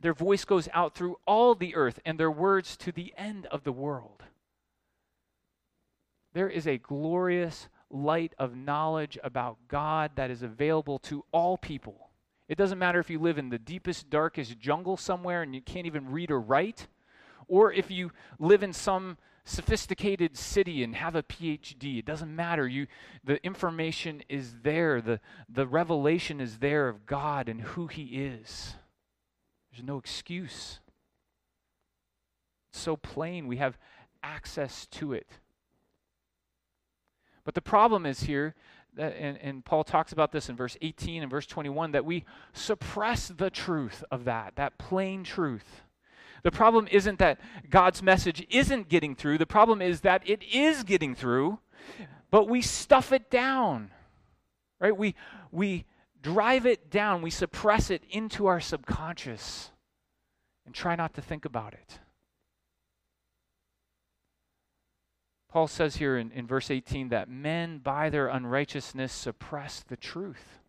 Their 0.00 0.14
voice 0.14 0.44
goes 0.44 0.68
out 0.72 0.94
through 0.94 1.16
all 1.26 1.56
the 1.56 1.74
earth, 1.74 1.98
and 2.04 2.18
their 2.18 2.30
words 2.30 2.76
to 2.78 2.92
the 2.92 3.12
end 3.16 3.46
of 3.46 3.64
the 3.64 3.72
world. 3.72 4.22
There 6.32 6.48
is 6.48 6.68
a 6.68 6.78
glorious 6.78 7.68
light 7.90 8.34
of 8.38 8.54
knowledge 8.54 9.18
about 9.24 9.56
God 9.66 10.12
that 10.14 10.30
is 10.30 10.42
available 10.42 11.00
to 11.00 11.24
all 11.32 11.58
people. 11.58 12.07
It 12.48 12.56
doesn't 12.56 12.78
matter 12.78 12.98
if 12.98 13.10
you 13.10 13.18
live 13.18 13.38
in 13.38 13.50
the 13.50 13.58
deepest, 13.58 14.08
darkest 14.08 14.58
jungle 14.58 14.96
somewhere 14.96 15.42
and 15.42 15.54
you 15.54 15.60
can't 15.60 15.86
even 15.86 16.10
read 16.10 16.30
or 16.30 16.40
write, 16.40 16.86
or 17.46 17.72
if 17.72 17.90
you 17.90 18.10
live 18.38 18.62
in 18.62 18.72
some 18.72 19.18
sophisticated 19.44 20.36
city 20.36 20.82
and 20.82 20.94
have 20.94 21.14
a 21.14 21.22
PhD. 21.22 21.98
It 21.98 22.04
doesn't 22.04 22.34
matter. 22.34 22.68
You, 22.68 22.86
the 23.24 23.42
information 23.44 24.22
is 24.28 24.56
there. 24.62 25.00
The, 25.00 25.20
the 25.48 25.66
revelation 25.66 26.40
is 26.40 26.58
there 26.58 26.88
of 26.88 27.06
God 27.06 27.48
and 27.48 27.62
who 27.62 27.86
He 27.86 28.24
is. 28.24 28.74
There's 29.72 29.84
no 29.84 29.96
excuse. 29.96 30.80
It's 32.70 32.80
so 32.80 32.96
plain. 32.96 33.46
We 33.46 33.56
have 33.56 33.78
access 34.22 34.86
to 34.86 35.12
it. 35.12 35.28
But 37.44 37.54
the 37.54 37.62
problem 37.62 38.04
is 38.04 38.20
here 38.20 38.54
that, 38.98 39.16
and, 39.16 39.38
and 39.38 39.64
Paul 39.64 39.84
talks 39.84 40.12
about 40.12 40.32
this 40.32 40.48
in 40.48 40.56
verse 40.56 40.76
18 40.82 41.22
and 41.22 41.30
verse 41.30 41.46
21, 41.46 41.92
that 41.92 42.04
we 42.04 42.24
suppress 42.52 43.28
the 43.28 43.48
truth 43.48 44.04
of 44.10 44.24
that, 44.24 44.56
that 44.56 44.76
plain 44.76 45.24
truth. 45.24 45.82
The 46.42 46.50
problem 46.50 46.88
isn't 46.90 47.18
that 47.20 47.40
God's 47.70 48.02
message 48.02 48.46
isn't 48.50 48.88
getting 48.88 49.14
through, 49.14 49.38
the 49.38 49.46
problem 49.46 49.80
is 49.80 50.02
that 50.02 50.22
it 50.28 50.42
is 50.42 50.82
getting 50.82 51.14
through, 51.14 51.58
but 52.30 52.48
we 52.48 52.60
stuff 52.60 53.12
it 53.12 53.30
down. 53.30 53.90
Right? 54.80 54.96
We, 54.96 55.14
we 55.50 55.86
drive 56.20 56.66
it 56.66 56.90
down, 56.90 57.22
we 57.22 57.30
suppress 57.30 57.90
it 57.90 58.02
into 58.10 58.46
our 58.46 58.60
subconscious 58.60 59.70
and 60.66 60.74
try 60.74 60.96
not 60.96 61.14
to 61.14 61.22
think 61.22 61.44
about 61.44 61.72
it. 61.72 62.00
Paul 65.48 65.66
says 65.66 65.96
here 65.96 66.18
in, 66.18 66.30
in 66.32 66.46
verse 66.46 66.70
18 66.70 67.08
that 67.08 67.28
men 67.28 67.78
by 67.78 68.10
their 68.10 68.28
unrighteousness 68.28 69.12
suppress 69.12 69.80
the 69.80 69.96
truth. 69.96 70.60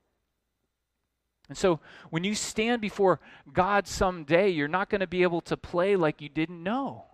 And 1.49 1.57
so 1.57 1.79
when 2.11 2.23
you 2.23 2.35
stand 2.35 2.81
before 2.81 3.19
God 3.51 3.87
someday, 3.87 4.49
you're 4.49 4.67
not 4.67 4.89
going 4.89 5.01
to 5.01 5.07
be 5.07 5.23
able 5.23 5.41
to 5.41 5.57
play 5.57 5.95
like 5.95 6.21
you 6.21 6.29
didn't 6.29 6.63
know. 6.63 7.05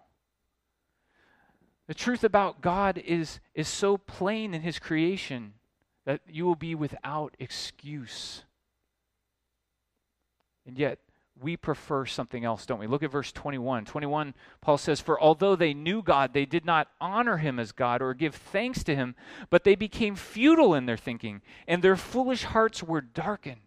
The 1.88 1.94
truth 1.94 2.24
about 2.24 2.62
God 2.62 2.98
is, 2.98 3.40
is 3.54 3.68
so 3.68 3.98
plain 3.98 4.54
in 4.54 4.62
His 4.62 4.80
creation 4.80 5.54
that 6.06 6.22
you 6.28 6.46
will 6.46 6.56
be 6.56 6.76
without 6.76 7.36
excuse. 7.40 8.44
And 10.66 10.78
yet, 10.78 11.00
we 11.42 11.58
prefer 11.58 12.06
something 12.06 12.46
else, 12.46 12.66
don't 12.66 12.80
we? 12.80 12.88
Look 12.88 13.04
at 13.04 13.12
verse 13.12 13.32
21. 13.32 13.86
21, 13.86 14.34
Paul 14.62 14.78
says, 14.78 15.02
For 15.02 15.20
although 15.20 15.56
they 15.56 15.74
knew 15.74 16.02
God, 16.02 16.34
they 16.34 16.46
did 16.46 16.66
not 16.66 16.88
honor 17.02 17.38
him 17.38 17.60
as 17.60 17.72
God 17.72 18.02
or 18.02 18.14
give 18.14 18.36
thanks 18.36 18.84
to 18.86 18.96
him, 18.96 19.16
but 19.50 19.64
they 19.64 19.76
became 19.76 20.16
futile 20.16 20.74
in 20.74 20.86
their 20.86 20.98
thinking, 20.98 21.42
and 21.68 21.82
their 21.82 21.98
foolish 21.98 22.44
hearts 22.44 22.82
were 22.82 23.02
darkened. 23.02 23.60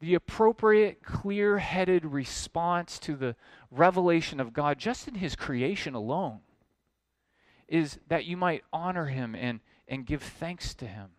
The 0.00 0.14
appropriate, 0.14 1.02
clear 1.02 1.58
headed 1.58 2.06
response 2.06 2.98
to 3.00 3.16
the 3.16 3.36
revelation 3.70 4.40
of 4.40 4.52
God, 4.52 4.78
just 4.78 5.08
in 5.08 5.16
his 5.16 5.36
creation 5.36 5.94
alone, 5.94 6.40
is 7.66 7.98
that 8.08 8.24
you 8.24 8.36
might 8.36 8.64
honor 8.72 9.06
him 9.06 9.34
and, 9.34 9.60
and 9.86 10.06
give 10.06 10.22
thanks 10.22 10.72
to 10.76 10.86
him. 10.86 11.10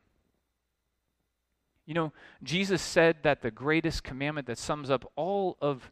You 1.89 1.96
know, 1.96 2.13
Jesus 2.43 2.84
said 2.84 3.24
that 3.24 3.41
the 3.41 3.50
greatest 3.50 4.03
commandment 4.03 4.46
that 4.46 4.60
sums 4.60 4.91
up 4.91 5.12
all 5.15 5.58
of, 5.60 5.91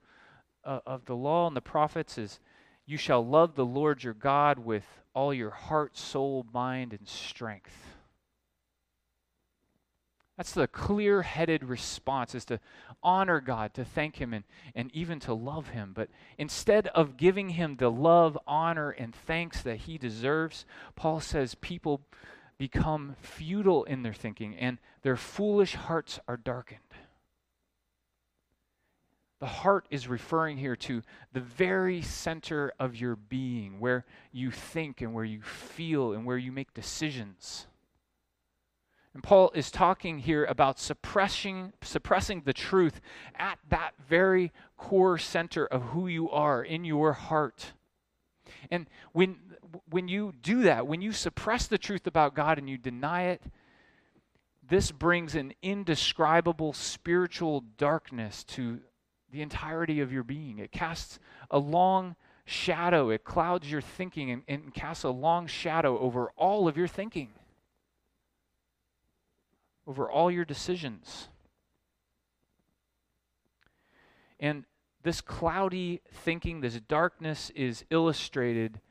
uh, 0.64 0.82
of 0.86 1.06
the 1.06 1.16
law 1.16 1.48
and 1.48 1.58
the 1.58 1.62
prophets 1.62 2.20
is 2.20 2.40
you 2.86 2.98
shall 2.98 3.26
love 3.26 3.56
the 3.56 3.66
Lord 3.66 4.04
your 4.04 4.14
God 4.14 4.60
with 4.60 4.86
all 5.16 5.34
your 5.34 5.50
heart, 5.50 5.98
soul, 5.98 6.46
mind, 6.54 6.94
and 6.94 7.08
strength. 7.08 7.96
That's 10.38 10.52
the 10.52 10.68
clear 10.68 11.24
headed 11.24 11.64
response 11.64 12.36
is 12.36 12.46
to 12.46 12.60
honor 13.02 13.42
God, 13.42 13.74
to 13.74 13.84
thank 13.84 14.18
Him, 14.18 14.36
and, 14.36 14.44
and 14.76 14.92
even 14.94 15.20
to 15.22 15.34
love 15.34 15.70
Him. 15.70 15.94
But 15.96 16.10
instead 16.38 16.90
of 16.90 17.18
giving 17.18 17.50
Him 17.50 17.78
the 17.78 17.90
love, 17.90 18.38
honor, 18.46 18.92
and 18.92 19.16
thanks 19.16 19.64
that 19.64 19.78
He 19.78 19.98
deserves, 19.98 20.64
Paul 20.96 21.22
says 21.22 21.56
people 21.56 22.02
become 22.58 23.16
futile 23.22 23.84
in 23.84 24.04
their 24.04 24.14
thinking 24.14 24.56
and 24.56 24.80
their 25.04 25.16
foolish 25.16 25.76
hearts 25.76 26.20
are 26.28 26.38
darkened. 26.38 26.80
The 29.40 29.46
heart 29.46 29.86
is 29.92 30.08
referring 30.08 30.58
here 30.58 30.76
to 30.78 31.04
the 31.32 31.40
very 31.40 32.02
center 32.02 32.74
of 32.80 32.96
your 32.96 33.16
being, 33.16 33.80
where 33.80 34.04
you 34.32 34.50
think 34.50 35.02
and 35.02 35.14
where 35.14 35.24
you 35.24 35.44
feel 35.44 36.14
and 36.14 36.26
where 36.26 36.38
you 36.38 36.52
make 36.52 36.74
decisions. 36.74 37.68
And 39.14 39.22
Paul 39.24 39.52
is 39.54 39.70
talking 39.70 40.20
here 40.20 40.46
about 40.46 40.80
suppressing, 40.80 41.74
suppressing 41.82 42.42
the 42.46 42.54
truth 42.54 43.00
at 43.36 43.60
that 43.70 43.92
very 44.08 44.52
core 44.76 45.20
center 45.20 45.68
of 45.68 45.82
who 45.84 46.08
you 46.08 46.30
are 46.32 46.64
in 46.64 46.84
your 46.84 47.14
heart. 47.14 47.74
And 48.72 48.88
when 49.14 49.38
when 49.90 50.08
you 50.08 50.34
do 50.42 50.64
that, 50.64 50.88
when 50.88 51.02
you 51.02 51.12
suppress 51.12 51.68
the 51.68 51.78
truth 51.78 52.08
about 52.08 52.36
God 52.36 52.58
and 52.58 52.70
you 52.70 52.78
deny 52.78 53.24
it, 53.24 53.42
this 54.68 54.92
brings 54.92 55.36
an 55.36 55.54
indescribable 55.62 56.74
spiritual 56.74 57.62
darkness 57.78 58.44
to 58.44 58.80
the 59.32 59.42
entirety 59.42 60.02
of 60.02 60.12
your 60.12 60.24
being. 60.24 60.60
It 60.60 60.72
casts 60.72 61.20
a 61.50 61.60
long 61.60 62.16
shadow, 62.46 63.10
it 63.10 63.24
clouds 63.24 63.70
your 63.70 63.82
thinking 63.82 64.32
and, 64.32 64.44
and 64.48 64.74
casts 64.74 65.04
a 65.04 65.10
long 65.10 65.48
shadow 65.48 66.00
over 66.00 66.32
all 66.38 66.68
of 66.68 66.78
your 66.78 66.88
thinking, 66.88 67.30
over 69.86 70.10
all 70.10 70.32
your 70.32 70.46
decisions. 70.46 71.28
And 74.40 74.66
this 75.04 75.22
cloudy 75.22 76.02
thinking, 76.12 76.62
this 76.62 76.80
darkness 76.80 77.50
is 77.56 77.86
illustrated 77.90 78.82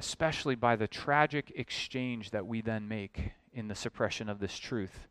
especially 0.00 0.54
by 0.54 0.76
the 0.76 0.88
tragic 0.88 1.52
exchange 1.54 2.30
that 2.30 2.46
we 2.46 2.62
then 2.62 2.88
make 2.88 3.32
in 3.52 3.68
the 3.68 3.74
suppression 3.74 4.30
of 4.30 4.38
this 4.38 4.58
truth. 4.58 5.08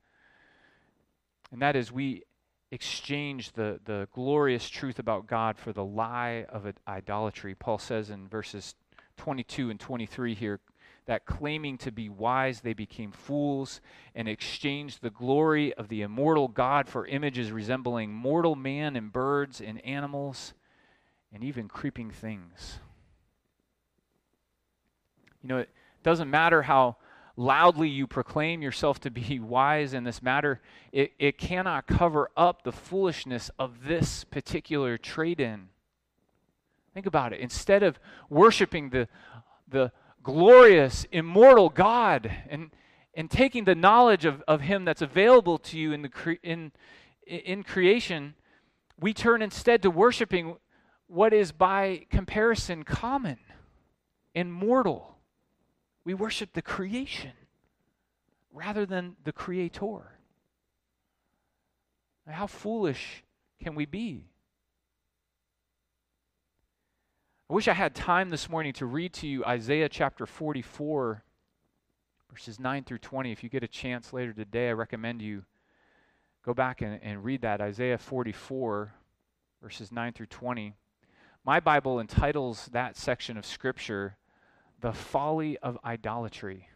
And 1.52 1.62
that 1.62 1.76
is, 1.76 1.92
we 1.92 2.24
exchange 2.72 3.52
the, 3.52 3.80
the 3.86 4.08
glorious 4.14 4.68
truth 4.68 4.98
about 4.98 5.28
God 5.28 5.60
for 5.60 5.72
the 5.74 5.86
lie 5.86 6.48
of 6.50 6.66
idolatry. 6.88 7.54
Paul 7.54 7.78
says 7.78 8.10
in 8.10 8.28
verses 8.28 8.74
22 9.18 9.70
and 9.70 9.80
23 9.80 10.34
here 10.34 10.60
that 11.06 11.28
claiming 11.28 11.78
to 11.78 11.92
be 11.92 12.10
wise, 12.10 12.62
they 12.62 12.74
became 12.74 13.12
fools 13.12 13.82
and 14.16 14.28
exchanged 14.28 15.04
the 15.04 15.12
glory 15.12 15.72
of 15.76 15.90
the 15.90 16.02
immortal 16.02 16.48
God 16.48 16.90
for 16.90 17.06
images 17.06 17.52
resembling 17.52 18.12
mortal 18.12 18.56
man 18.56 18.96
and 18.96 19.14
birds 19.14 19.62
and 19.62 19.86
animals 19.86 20.56
and 21.32 21.44
even 21.44 21.68
creeping 21.68 22.10
things. 22.10 22.80
You 25.42 25.50
know, 25.50 25.58
it 25.60 25.70
doesn't 26.04 26.30
matter 26.30 26.64
how 26.64 26.98
loudly 27.40 27.88
you 27.88 28.06
proclaim 28.06 28.62
yourself 28.62 29.00
to 29.00 29.10
be 29.10 29.40
wise 29.40 29.94
in 29.94 30.04
this 30.04 30.22
matter, 30.22 30.62
it, 30.92 31.14
it 31.18 31.38
cannot 31.38 31.88
cover 31.88 32.30
up 32.36 32.64
the 32.64 32.72
foolishness 32.72 33.50
of 33.58 33.86
this 33.86 34.24
particular 34.26 34.98
trade 34.98 35.40
in. 35.40 35.70
Think 36.94 37.06
about 37.06 37.32
it. 37.32 37.40
Instead 37.40 37.82
of 37.82 38.00
worshiping 38.30 38.90
the, 38.90 39.08
the 39.68 39.92
glorious, 40.22 41.06
immortal 41.12 41.70
God 41.70 42.30
and, 42.50 42.72
and 43.14 43.32
taking 43.32 43.64
the 43.64 43.76
knowledge 43.76 44.26
of, 44.26 44.44
of 44.48 44.62
Him 44.62 44.84
that's 44.84 45.02
available 45.02 45.58
to 45.60 45.78
you 45.78 45.94
in, 45.94 46.02
the 46.02 46.10
cre- 46.10 46.44
in, 46.44 46.74
in 47.26 47.64
creation, 47.64 48.34
we 49.00 49.14
turn 49.14 49.42
instead 49.42 49.82
to 49.84 49.90
worshiping 49.90 50.58
what 51.08 51.34
is 51.34 51.52
by 51.54 52.06
comparison 52.10 52.84
common 52.84 53.38
and 54.36 54.52
mortal. 54.52 55.19
We 56.10 56.16
worship 56.16 56.54
the 56.54 56.64
creation 56.64 57.34
rather 58.52 58.84
than 58.88 59.16
the 59.26 59.32
creator. 59.32 60.14
How 62.28 62.48
foolish 62.48 63.24
can 63.62 63.76
we 63.76 63.86
be? 63.86 64.26
I 67.48 67.54
wish 67.54 67.68
I 67.68 67.74
had 67.74 67.94
time 67.94 68.32
this 68.32 68.50
morning 68.50 68.74
to 68.74 68.88
read 68.88 69.14
to 69.14 69.28
you 69.28 69.46
Isaiah 69.46 69.88
chapter 69.88 70.26
44, 70.26 71.24
verses 72.32 72.60
9 72.60 72.86
through 72.86 72.98
20. 72.98 73.32
If 73.32 73.44
you 73.44 73.50
get 73.50 73.62
a 73.62 73.68
chance 73.68 74.12
later 74.12 74.34
today, 74.34 74.70
I 74.70 74.74
recommend 74.74 75.22
you 75.22 75.44
go 76.44 76.56
back 76.56 76.82
and, 76.82 77.00
and 77.04 77.24
read 77.24 77.42
that. 77.44 77.62
Isaiah 77.62 78.00
44, 78.00 78.96
verses 79.62 79.92
9 79.92 80.14
through 80.14 80.26
20. 80.26 80.74
My 81.46 81.60
Bible 81.60 82.00
entitles 82.00 82.68
that 82.72 82.98
section 82.98 83.38
of 83.38 83.46
Scripture, 83.46 84.18
The 84.82 84.94
Folly 84.94 85.58
of 85.60 85.78
Idolatry. 85.84 86.68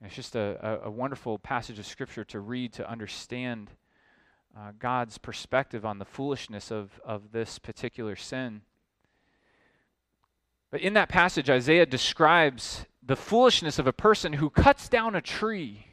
And 0.00 0.06
it's 0.06 0.16
just 0.16 0.34
a, 0.34 0.58
a, 0.62 0.88
a, 0.88 0.90
wonderful 0.90 1.38
passage 1.38 1.78
of 1.78 1.86
Scripture 1.86 2.24
to 2.24 2.40
read 2.40 2.72
to 2.74 2.90
understand 2.90 3.70
uh, 4.56 4.72
God's 4.78 5.18
perspective 5.18 5.84
on 5.84 5.98
the 5.98 6.04
foolishness 6.04 6.70
of, 6.70 7.00
of 7.04 7.32
this 7.32 7.58
particular 7.58 8.16
sin. 8.16 8.62
But 10.70 10.80
in 10.80 10.94
that 10.94 11.08
passage, 11.08 11.50
Isaiah 11.50 11.86
describes 11.86 12.86
the 13.02 13.16
foolishness 13.16 13.78
of 13.78 13.86
a 13.86 13.92
person 13.92 14.34
who 14.34 14.48
cuts 14.48 14.88
down 14.88 15.14
a 15.14 15.20
tree 15.20 15.86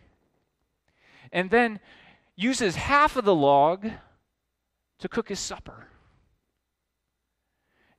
and 1.32 1.50
then 1.50 1.80
uses 2.36 2.76
half 2.76 3.16
of 3.18 3.26
the 3.26 3.36
log 3.36 3.90
to 5.00 5.10
cook 5.10 5.30
his 5.30 5.40
supper. 5.40 5.88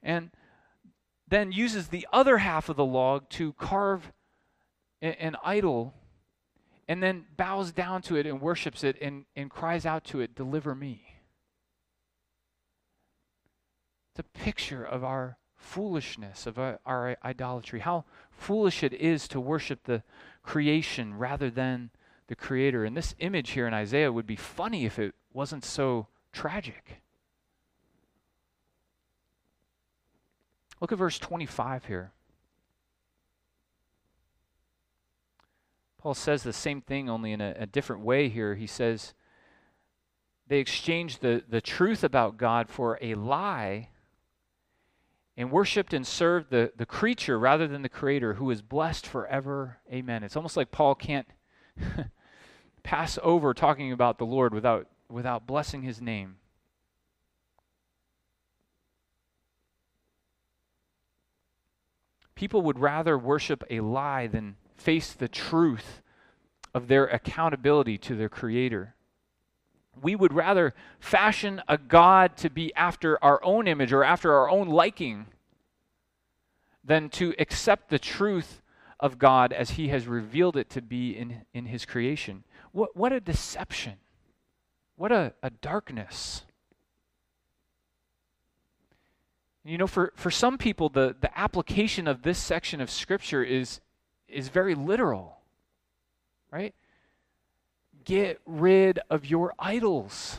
And 0.02 0.30
then 1.30 1.52
uses 1.52 1.88
the 1.88 2.06
other 2.12 2.38
half 2.38 2.68
of 2.68 2.76
the 2.76 2.84
log 2.84 3.28
to 3.30 3.52
carve 3.54 4.12
an 5.00 5.36
idol 5.42 5.94
and 6.86 7.02
then 7.02 7.24
bows 7.36 7.72
down 7.72 8.02
to 8.02 8.16
it 8.16 8.26
and 8.26 8.40
worships 8.40 8.82
it 8.82 8.96
and, 9.00 9.24
and 9.36 9.48
cries 9.48 9.86
out 9.86 10.04
to 10.04 10.20
it, 10.20 10.34
Deliver 10.34 10.74
me. 10.74 11.20
It's 14.12 14.18
a 14.18 14.38
picture 14.38 14.84
of 14.84 15.04
our 15.04 15.38
foolishness 15.56 16.46
of 16.46 16.58
our, 16.58 16.80
our, 16.84 17.16
idolatry, 17.24 17.80
how 17.80 18.04
foolish 18.30 18.82
it 18.82 18.92
is 18.94 19.28
to 19.28 19.38
worship 19.38 19.84
the 19.84 20.02
creation 20.42 21.16
rather 21.16 21.48
than 21.48 21.90
the 22.26 22.34
creator. 22.34 22.84
And 22.84 22.96
this 22.96 23.14
image 23.20 23.50
here 23.50 23.68
in 23.68 23.74
Isaiah 23.74 24.12
would 24.12 24.26
be 24.26 24.36
funny 24.36 24.84
if 24.84 24.98
it 24.98 25.14
wasn't 25.32 25.64
so 25.64 26.08
tragic. 26.32 27.02
Look 30.80 30.92
at 30.92 30.98
verse 30.98 31.18
25 31.18 31.86
here. 31.86 32.12
Paul 35.98 36.14
says 36.14 36.42
the 36.42 36.52
same 36.52 36.80
thing, 36.80 37.10
only 37.10 37.32
in 37.32 37.42
a, 37.42 37.54
a 37.58 37.66
different 37.66 38.02
way 38.02 38.30
here. 38.30 38.54
He 38.54 38.66
says, 38.66 39.12
They 40.48 40.58
exchanged 40.58 41.20
the, 41.20 41.44
the 41.46 41.60
truth 41.60 42.02
about 42.02 42.38
God 42.38 42.70
for 42.70 42.98
a 43.02 43.14
lie 43.14 43.90
and 45.36 45.50
worshiped 45.50 45.92
and 45.92 46.06
served 46.06 46.50
the, 46.50 46.72
the 46.74 46.86
creature 46.86 47.38
rather 47.38 47.68
than 47.68 47.82
the 47.82 47.88
creator 47.90 48.34
who 48.34 48.50
is 48.50 48.62
blessed 48.62 49.06
forever. 49.06 49.78
Amen. 49.92 50.22
It's 50.22 50.36
almost 50.36 50.56
like 50.56 50.70
Paul 50.70 50.94
can't 50.94 51.28
pass 52.82 53.18
over 53.22 53.52
talking 53.52 53.92
about 53.92 54.16
the 54.16 54.26
Lord 54.26 54.54
without, 54.54 54.86
without 55.10 55.46
blessing 55.46 55.82
his 55.82 56.00
name. 56.00 56.36
People 62.40 62.62
would 62.62 62.78
rather 62.78 63.18
worship 63.18 63.64
a 63.68 63.80
lie 63.80 64.26
than 64.26 64.56
face 64.74 65.12
the 65.12 65.28
truth 65.28 66.00
of 66.72 66.88
their 66.88 67.04
accountability 67.04 67.98
to 67.98 68.16
their 68.16 68.30
Creator. 68.30 68.94
We 70.00 70.16
would 70.16 70.32
rather 70.32 70.72
fashion 70.98 71.60
a 71.68 71.76
God 71.76 72.38
to 72.38 72.48
be 72.48 72.74
after 72.74 73.22
our 73.22 73.44
own 73.44 73.68
image 73.68 73.92
or 73.92 74.02
after 74.02 74.32
our 74.32 74.48
own 74.48 74.68
liking 74.68 75.26
than 76.82 77.10
to 77.10 77.34
accept 77.38 77.90
the 77.90 77.98
truth 77.98 78.62
of 78.98 79.18
God 79.18 79.52
as 79.52 79.72
He 79.72 79.88
has 79.88 80.06
revealed 80.06 80.56
it 80.56 80.70
to 80.70 80.80
be 80.80 81.10
in, 81.10 81.42
in 81.52 81.66
His 81.66 81.84
creation. 81.84 82.44
What, 82.72 82.96
what 82.96 83.12
a 83.12 83.20
deception! 83.20 83.96
What 84.96 85.12
a, 85.12 85.34
a 85.42 85.50
darkness. 85.50 86.46
You 89.64 89.78
know, 89.78 89.86
for, 89.86 90.12
for 90.16 90.30
some 90.30 90.56
people, 90.58 90.88
the, 90.88 91.14
the 91.20 91.38
application 91.38 92.08
of 92.08 92.22
this 92.22 92.38
section 92.38 92.80
of 92.80 92.90
Scripture 92.90 93.44
is, 93.44 93.80
is 94.28 94.48
very 94.48 94.74
literal, 94.74 95.38
right? 96.50 96.74
get 98.04 98.40
rid 98.46 98.98
of 99.08 99.26
your 99.26 99.54
idols. 99.58 100.38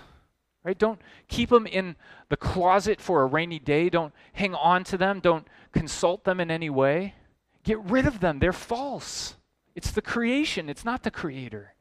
Right? 0.64 0.78
Don't 0.78 1.02
keep 1.28 1.50
them 1.50 1.66
in 1.66 1.96
the 2.30 2.38
closet 2.38 3.02
for 3.02 3.24
a 3.24 3.26
rainy 3.26 3.60
day. 3.60 3.90
Don't 3.90 4.14
hang 4.34 4.54
on 4.54 4.84
to 4.86 4.98
them. 4.98 5.20
Don't 5.20 5.48
consult 5.72 6.24
them 6.24 6.40
in 6.40 6.52
any 6.52 6.70
way. 6.70 7.16
Get 7.64 7.80
rid 7.80 8.06
of 8.06 8.20
them. 8.20 8.40
They're 8.40 8.54
false. 8.54 9.36
It's 9.74 9.92
the 9.92 10.02
creation, 10.02 10.70
it's 10.70 10.84
not 10.84 11.04
the 11.04 11.12
creator. 11.12 11.76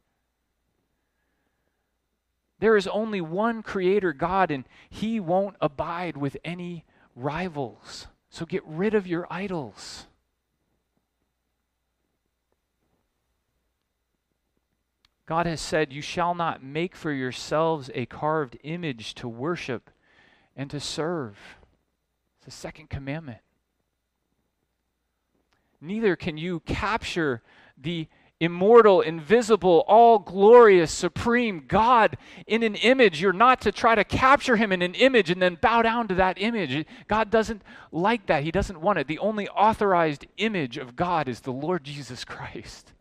There 2.60 2.76
is 2.76 2.86
only 2.86 3.20
one 3.20 3.62
creator, 3.62 4.12
God, 4.12 4.50
and 4.52 4.64
he 4.88 5.18
won't 5.18 5.56
abide 5.60 6.16
with 6.16 6.36
any 6.44 6.84
rivals. 7.22 8.06
So 8.30 8.46
get 8.46 8.64
rid 8.64 8.94
of 8.94 9.06
your 9.06 9.26
idols. 9.30 10.06
God 15.26 15.46
has 15.46 15.60
said, 15.60 15.92
You 15.92 16.02
shall 16.02 16.34
not 16.34 16.62
make 16.62 16.96
for 16.96 17.12
yourselves 17.12 17.88
a 17.94 18.06
carved 18.06 18.58
image 18.64 19.14
to 19.14 19.28
worship 19.28 19.90
and 20.56 20.68
to 20.70 20.80
serve. 20.80 21.38
It's 22.36 22.46
the 22.46 22.50
second 22.50 22.90
commandment. 22.90 23.38
Neither 25.80 26.16
can 26.16 26.36
you 26.36 26.60
capture 26.60 27.42
the 27.78 28.08
immortal, 28.40 29.02
invisible, 29.02 29.84
all 29.86 30.18
glorious, 30.18 30.90
supreme 30.90 31.64
God 31.68 32.16
in 32.46 32.62
an 32.62 32.74
image. 32.74 33.20
You're 33.20 33.34
not 33.34 33.60
to 33.60 33.72
try 33.72 33.94
to 33.94 34.02
capture 34.02 34.56
him 34.56 34.72
in 34.72 34.80
an 34.80 34.94
image 34.94 35.30
and 35.30 35.40
then 35.40 35.58
bow 35.60 35.82
down 35.82 36.08
to 36.08 36.14
that 36.14 36.40
image. 36.40 36.86
God 37.06 37.30
doesn't 37.30 37.62
like 37.92 38.26
that. 38.26 38.42
He 38.42 38.50
doesn't 38.50 38.80
want 38.80 38.98
it. 38.98 39.06
The 39.06 39.18
only 39.18 39.46
authorized 39.48 40.26
image 40.38 40.78
of 40.78 40.96
God 40.96 41.28
is 41.28 41.40
the 41.40 41.52
Lord 41.52 41.84
Jesus 41.84 42.24
Christ. 42.24 42.92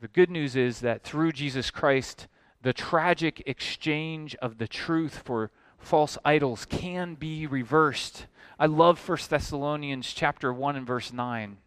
The 0.00 0.08
good 0.08 0.30
news 0.30 0.56
is 0.56 0.80
that 0.80 1.02
through 1.02 1.32
Jesus 1.32 1.70
Christ, 1.70 2.26
the 2.62 2.72
tragic 2.72 3.42
exchange 3.46 4.34
of 4.36 4.58
the 4.58 4.68
truth 4.68 5.22
for 5.24 5.50
false 5.78 6.18
idols 6.24 6.64
can 6.64 7.14
be 7.14 7.46
reversed. 7.46 8.26
I 8.58 8.66
love 8.66 9.06
1 9.06 9.18
Thessalonians 9.28 10.12
chapter 10.12 10.52
1 10.52 10.76
and 10.76 10.86
verse 10.86 11.12
9 11.12 11.58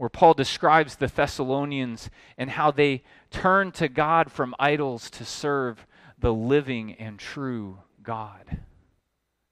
where 0.00 0.08
Paul 0.08 0.32
describes 0.32 0.96
the 0.96 1.08
Thessalonians 1.08 2.08
and 2.38 2.48
how 2.48 2.70
they 2.70 3.02
turned 3.30 3.74
to 3.74 3.86
God 3.86 4.32
from 4.32 4.54
idols 4.58 5.10
to 5.10 5.26
serve 5.26 5.86
the 6.18 6.32
living 6.32 6.94
and 6.94 7.18
true 7.18 7.80
God. 8.02 8.60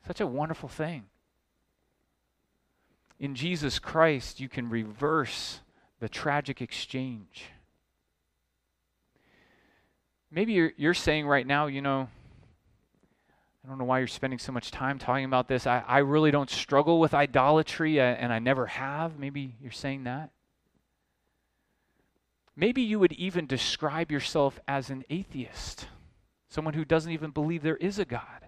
Such 0.07 0.23
a 0.23 0.27
wonderful 0.27 0.71
thing. 0.71 1.05
In 3.21 3.35
Jesus 3.35 3.79
Christ, 3.79 4.41
you 4.41 4.49
can 4.49 4.71
reverse 4.71 5.61
the 6.01 6.09
tragic 6.09 6.63
exchange. 6.63 7.51
Maybe 10.31 10.55
you're, 10.55 10.73
you're 10.79 10.95
saying 10.95 11.27
right 11.27 11.47
now, 11.47 11.67
you 11.67 11.83
know, 11.83 12.09
I 13.69 13.71
don't 13.71 13.77
know 13.81 13.85
why 13.85 13.99
you're 13.99 14.07
spending 14.07 14.39
so 14.39 14.51
much 14.51 14.71
time 14.71 14.99
talking 14.99 15.27
about 15.27 15.47
this. 15.47 15.67
I, 15.67 15.85
I 15.87 15.99
really 15.99 16.31
don't 16.31 16.49
struggle 16.49 16.99
with 16.99 17.13
idolatry, 17.13 18.01
uh, 18.01 18.05
and 18.05 18.33
I 18.33 18.39
never 18.39 18.65
have. 18.65 19.19
Maybe 19.19 19.57
you're 19.61 19.71
saying 19.71 20.05
that. 20.05 20.31
Maybe 22.57 22.81
you 22.81 22.99
would 22.99 23.13
even 23.13 23.45
describe 23.45 24.11
yourself 24.11 24.59
as 24.67 24.89
an 24.89 25.05
atheist, 25.11 25.87
someone 26.49 26.73
who 26.73 26.85
doesn't 26.87 27.13
even 27.13 27.31
believe 27.31 27.63
there 27.63 27.77
is 27.77 27.99
a 27.99 28.07
God. 28.07 28.47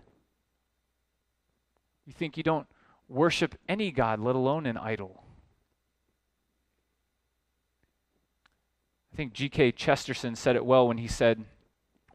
You 2.07 2.15
think 2.15 2.39
you 2.39 2.43
don't 2.43 2.67
worship 3.07 3.57
any 3.69 3.91
God, 3.91 4.21
let 4.21 4.37
alone 4.37 4.65
an 4.65 4.79
idol. 4.79 5.23
I 9.13 9.17
think 9.19 9.35
G.K. 9.35 9.73
Chesterton 9.73 10.35
said 10.35 10.57
it 10.57 10.65
well 10.65 10.89
when 10.89 10.97
he 10.97 11.09
said, 11.09 11.45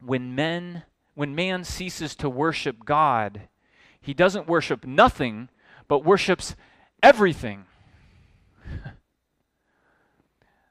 when 0.00 0.34
men 0.34 0.82
when 1.16 1.34
man 1.34 1.64
ceases 1.64 2.14
to 2.14 2.28
worship 2.28 2.84
God, 2.84 3.48
he 4.00 4.14
doesn't 4.14 4.46
worship 4.46 4.84
nothing, 4.84 5.48
but 5.88 6.04
worships 6.04 6.54
everything. 7.02 7.64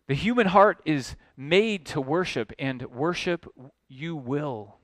the 0.08 0.14
human 0.14 0.48
heart 0.48 0.82
is 0.86 1.16
made 1.36 1.86
to 1.88 2.00
worship, 2.00 2.54
and 2.60 2.84
worship 2.84 3.48
you 3.90 4.16
will. 4.16 4.78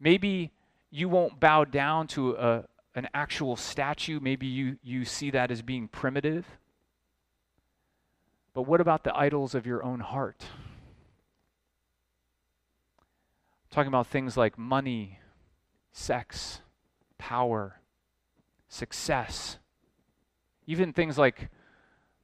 Maybe 0.00 0.52
you 0.90 1.08
won't 1.08 1.40
bow 1.40 1.64
down 1.64 2.06
to 2.08 2.36
a, 2.36 2.64
an 2.94 3.08
actual 3.12 3.56
statue. 3.56 4.20
Maybe 4.20 4.46
you, 4.46 4.78
you 4.82 5.04
see 5.04 5.32
that 5.32 5.50
as 5.50 5.60
being 5.60 5.88
primitive. 5.88 6.46
But 8.54 8.62
what 8.62 8.80
about 8.80 9.02
the 9.02 9.16
idols 9.16 9.56
of 9.56 9.66
your 9.66 9.84
own 9.84 10.00
heart? 10.00 10.44
I'm 13.57 13.57
talking 13.70 13.88
about 13.88 14.06
things 14.06 14.36
like 14.36 14.58
money, 14.58 15.18
sex, 15.92 16.60
power, 17.18 17.80
success, 18.68 19.58
even 20.66 20.92
things 20.92 21.18
like 21.18 21.48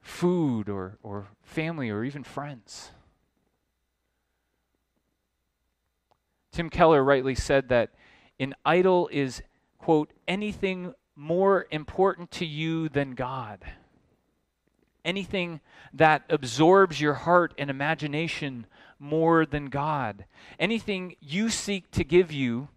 food 0.01 0.69
or, 0.69 0.97
or 1.01 1.27
family 1.41 1.89
or 1.89 2.03
even 2.03 2.23
friends. 2.23 2.91
Tim 6.51 6.69
Keller 6.69 7.03
rightly 7.03 7.35
said 7.35 7.69
that 7.69 7.91
an 8.39 8.53
idol 8.63 9.09
is, 9.11 9.41
quote, 9.77 10.13
anything 10.27 10.93
more 11.15 11.65
important 11.71 12.31
to 12.31 12.45
you 12.45 12.87
than 12.87 13.13
God. 13.13 13.59
Anything 15.03 15.59
that 15.93 16.23
absorbs 16.29 17.01
your 17.01 17.13
heart 17.13 17.53
and 17.57 17.69
imagination 17.69 18.67
more 18.99 19.45
than 19.45 19.67
God. 19.67 20.25
Anything 20.59 21.15
you 21.19 21.49
seek 21.49 21.91
to 21.91 22.03
give 22.03 22.31
you 22.31 22.69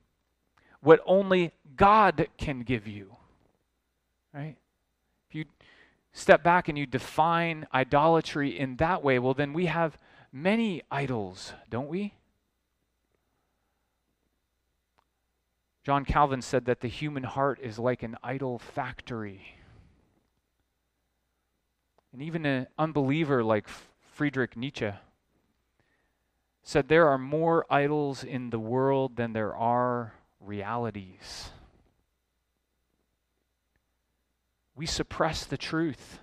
what 0.81 1.01
only 1.07 1.53
God 1.77 2.29
can 2.37 2.61
give 2.61 2.87
you. 2.87 3.17
Right? 4.33 4.57
If 5.29 5.35
you 5.35 5.45
step 6.13 6.43
back 6.43 6.69
and 6.69 6.79
you 6.79 6.87
define 6.87 7.67
idolatry 7.73 8.59
in 8.59 8.77
that 8.77 9.03
way, 9.03 9.19
well, 9.19 9.35
then 9.35 9.53
we 9.53 9.67
have 9.67 9.99
many 10.33 10.83
idols, 10.91 11.53
don't 11.71 11.89
we? 11.89 12.15
John 15.85 16.05
Calvin 16.05 16.43
said 16.43 16.67
that 16.67 16.81
the 16.81 16.89
human 16.89 17.23
heart 17.23 17.59
is 17.63 17.79
like 17.79 18.03
an 18.03 18.17
idol 18.23 18.59
factory. 18.59 19.57
And 22.13 22.23
even 22.23 22.45
an 22.45 22.67
unbeliever 22.79 23.43
like 23.43 23.67
Friedrich 24.13 24.57
Nietzsche 24.57 24.93
said 26.69 26.89
there 26.89 27.09
are 27.09 27.19
more 27.19 27.65
idols 27.71 28.23
in 28.23 28.51
the 28.51 28.59
world 28.59 29.17
than 29.17 29.33
there 29.33 29.57
are 29.57 30.13
realities. 30.41 31.51
We 34.77 34.85
suppress 34.85 35.45
the 35.45 35.57
truth 35.57 36.21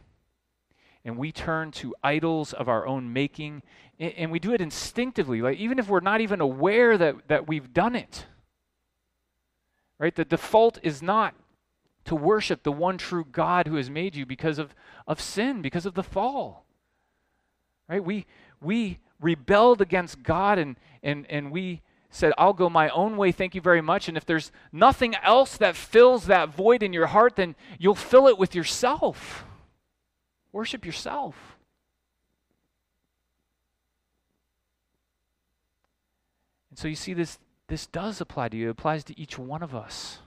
and 1.04 1.18
we 1.18 1.32
turn 1.32 1.72
to 1.72 1.96
idols 2.04 2.54
of 2.54 2.70
our 2.70 2.86
own 2.86 3.12
making 3.12 3.64
and 4.00 4.32
we 4.32 4.40
do 4.40 4.54
it 4.54 4.62
instinctively 4.62 5.42
like 5.42 5.58
even 5.58 5.80
if 5.80 5.88
we're 5.88 6.00
not 6.00 6.22
even 6.22 6.42
aware 6.42 6.98
that, 6.98 7.28
that 7.28 7.48
we've 7.48 7.74
done 7.74 7.96
it 7.96 8.26
Right? 9.98 10.14
The 10.14 10.26
default 10.26 10.80
is 10.84 11.02
not 11.02 11.36
to 12.04 12.16
worship 12.16 12.64
the 12.64 12.72
one 12.72 12.98
true 12.98 13.26
God 13.26 13.68
who 13.68 13.76
has 13.76 13.90
made 13.90 14.16
you 14.16 14.26
because 14.26 14.60
of, 14.60 14.76
of 15.08 15.22
sin, 15.22 15.62
because 15.62 15.86
of 15.86 15.94
the 15.94 16.04
fall. 16.04 16.66
Right? 17.88 18.04
We 18.04 18.26
we 18.62 19.00
rebelled 19.20 19.82
against 19.82 20.24
God 20.24 20.58
and 20.58 20.76
and 21.04 21.26
and 21.30 21.52
we 21.52 21.82
said, 22.16 22.34
I'll 22.38 22.54
go 22.54 22.70
my 22.70 22.90
own 22.90 23.18
way, 23.18 23.32
thank 23.32 23.56
you 23.56 23.62
very 23.62 23.82
much. 23.82 24.08
And 24.08 24.16
if 24.16 24.26
there's 24.26 24.52
nothing 24.72 25.16
else 25.16 25.58
that 25.58 25.76
fills 25.76 26.28
that 26.28 26.50
void 26.50 26.82
in 26.82 26.94
your 26.94 27.08
heart, 27.08 27.36
then 27.36 27.56
you'll 27.78 27.94
fill 27.94 28.28
it 28.28 28.38
with 28.38 28.56
yourself. 28.56 29.44
Worship 30.54 30.86
yourself. 30.86 31.58
And 36.70 36.80
so 36.80 36.88
you 36.88 36.96
see 36.96 37.14
this 37.14 37.40
this 37.68 37.88
does 37.88 38.22
apply 38.22 38.50
to 38.50 38.58
you. 38.58 38.68
It 38.68 38.72
applies 38.72 39.04
to 39.06 39.20
each 39.20 39.38
one 39.38 39.64
of 39.64 39.74
us. 39.74 40.20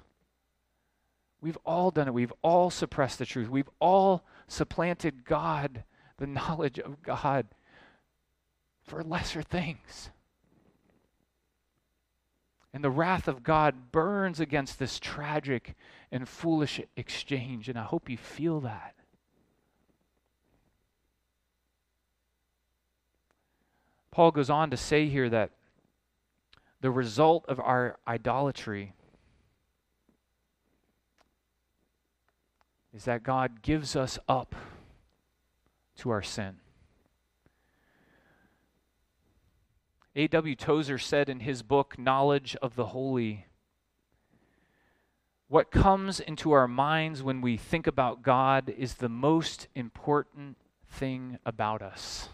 We've 1.40 1.58
all 1.64 1.90
done 1.90 2.08
it. 2.08 2.14
We've 2.14 2.32
all 2.42 2.68
suppressed 2.70 3.18
the 3.18 3.26
truth. 3.26 3.48
We've 3.48 3.70
all 3.80 4.24
supplanted 4.48 5.24
God, 5.24 5.84
the 6.16 6.26
knowledge 6.26 6.78
of 6.80 7.00
God, 7.02 7.46
for 8.88 9.02
lesser 9.02 9.42
things. 9.42 10.10
And 12.72 12.84
the 12.84 12.90
wrath 12.90 13.28
of 13.28 13.42
God 13.42 13.92
burns 13.92 14.40
against 14.40 14.78
this 14.78 14.98
tragic 14.98 15.74
and 16.12 16.28
foolish 16.28 16.80
exchange. 16.96 17.68
And 17.68 17.78
I 17.78 17.82
hope 17.82 18.08
you 18.08 18.16
feel 18.16 18.60
that. 18.60 18.94
Paul 24.10 24.30
goes 24.32 24.50
on 24.50 24.70
to 24.70 24.76
say 24.76 25.06
here 25.06 25.28
that 25.28 25.50
the 26.80 26.90
result 26.90 27.44
of 27.48 27.60
our 27.60 27.98
idolatry 28.06 28.92
is 32.94 33.04
that 33.04 33.22
God 33.22 33.62
gives 33.62 33.94
us 33.94 34.18
up 34.28 34.54
to 35.98 36.10
our 36.10 36.22
sin. 36.22 36.56
A.W. 40.18 40.56
Tozer 40.56 40.98
said 40.98 41.28
in 41.28 41.38
his 41.38 41.62
book, 41.62 41.96
Knowledge 41.96 42.56
of 42.60 42.74
the 42.74 42.86
Holy, 42.86 43.46
what 45.46 45.70
comes 45.70 46.18
into 46.18 46.50
our 46.50 46.66
minds 46.66 47.22
when 47.22 47.40
we 47.40 47.56
think 47.56 47.86
about 47.86 48.22
God 48.24 48.68
is 48.76 48.94
the 48.94 49.08
most 49.08 49.68
important 49.76 50.56
thing 50.90 51.38
about 51.46 51.82
us. 51.82 52.30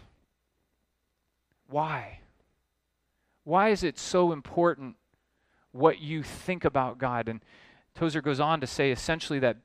Why? 1.69 2.21
Why 3.43 3.69
is 3.69 3.83
it 3.83 3.99
so 3.99 4.31
important 4.31 4.95
what 5.71 5.99
you 5.99 6.23
think 6.23 6.65
about 6.65 6.97
God? 6.97 7.29
And 7.29 7.39
Tozer 7.93 8.23
goes 8.23 8.39
on 8.39 8.61
to 8.61 8.67
say 8.67 8.89
essentially 8.89 9.37
that 9.37 9.57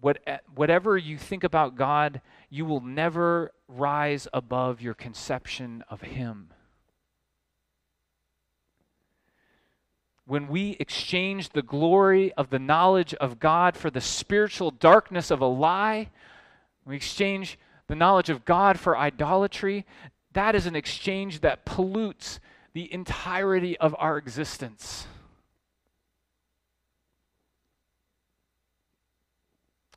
what, 0.00 0.18
whatever 0.54 0.96
you 0.96 1.18
think 1.18 1.42
about 1.42 1.74
God, 1.74 2.20
you 2.50 2.64
will 2.66 2.80
never 2.80 3.50
rise 3.66 4.28
above 4.32 4.80
your 4.80 4.94
conception 4.94 5.82
of 5.90 6.02
Him. 6.02 6.52
When 10.26 10.48
we 10.48 10.76
exchange 10.80 11.50
the 11.50 11.62
glory 11.62 12.32
of 12.32 12.50
the 12.50 12.58
knowledge 12.58 13.12
of 13.14 13.38
God 13.38 13.76
for 13.76 13.90
the 13.90 14.00
spiritual 14.00 14.70
darkness 14.70 15.30
of 15.30 15.40
a 15.40 15.46
lie, 15.46 16.10
we 16.86 16.96
exchange 16.96 17.58
the 17.88 17.94
knowledge 17.94 18.30
of 18.30 18.44
God 18.44 18.78
for 18.78 18.96
idolatry, 18.96 19.84
that 20.32 20.54
is 20.54 20.66
an 20.66 20.74
exchange 20.74 21.40
that 21.40 21.64
pollutes 21.64 22.40
the 22.72 22.92
entirety 22.92 23.78
of 23.78 23.94
our 23.98 24.16
existence. 24.16 25.06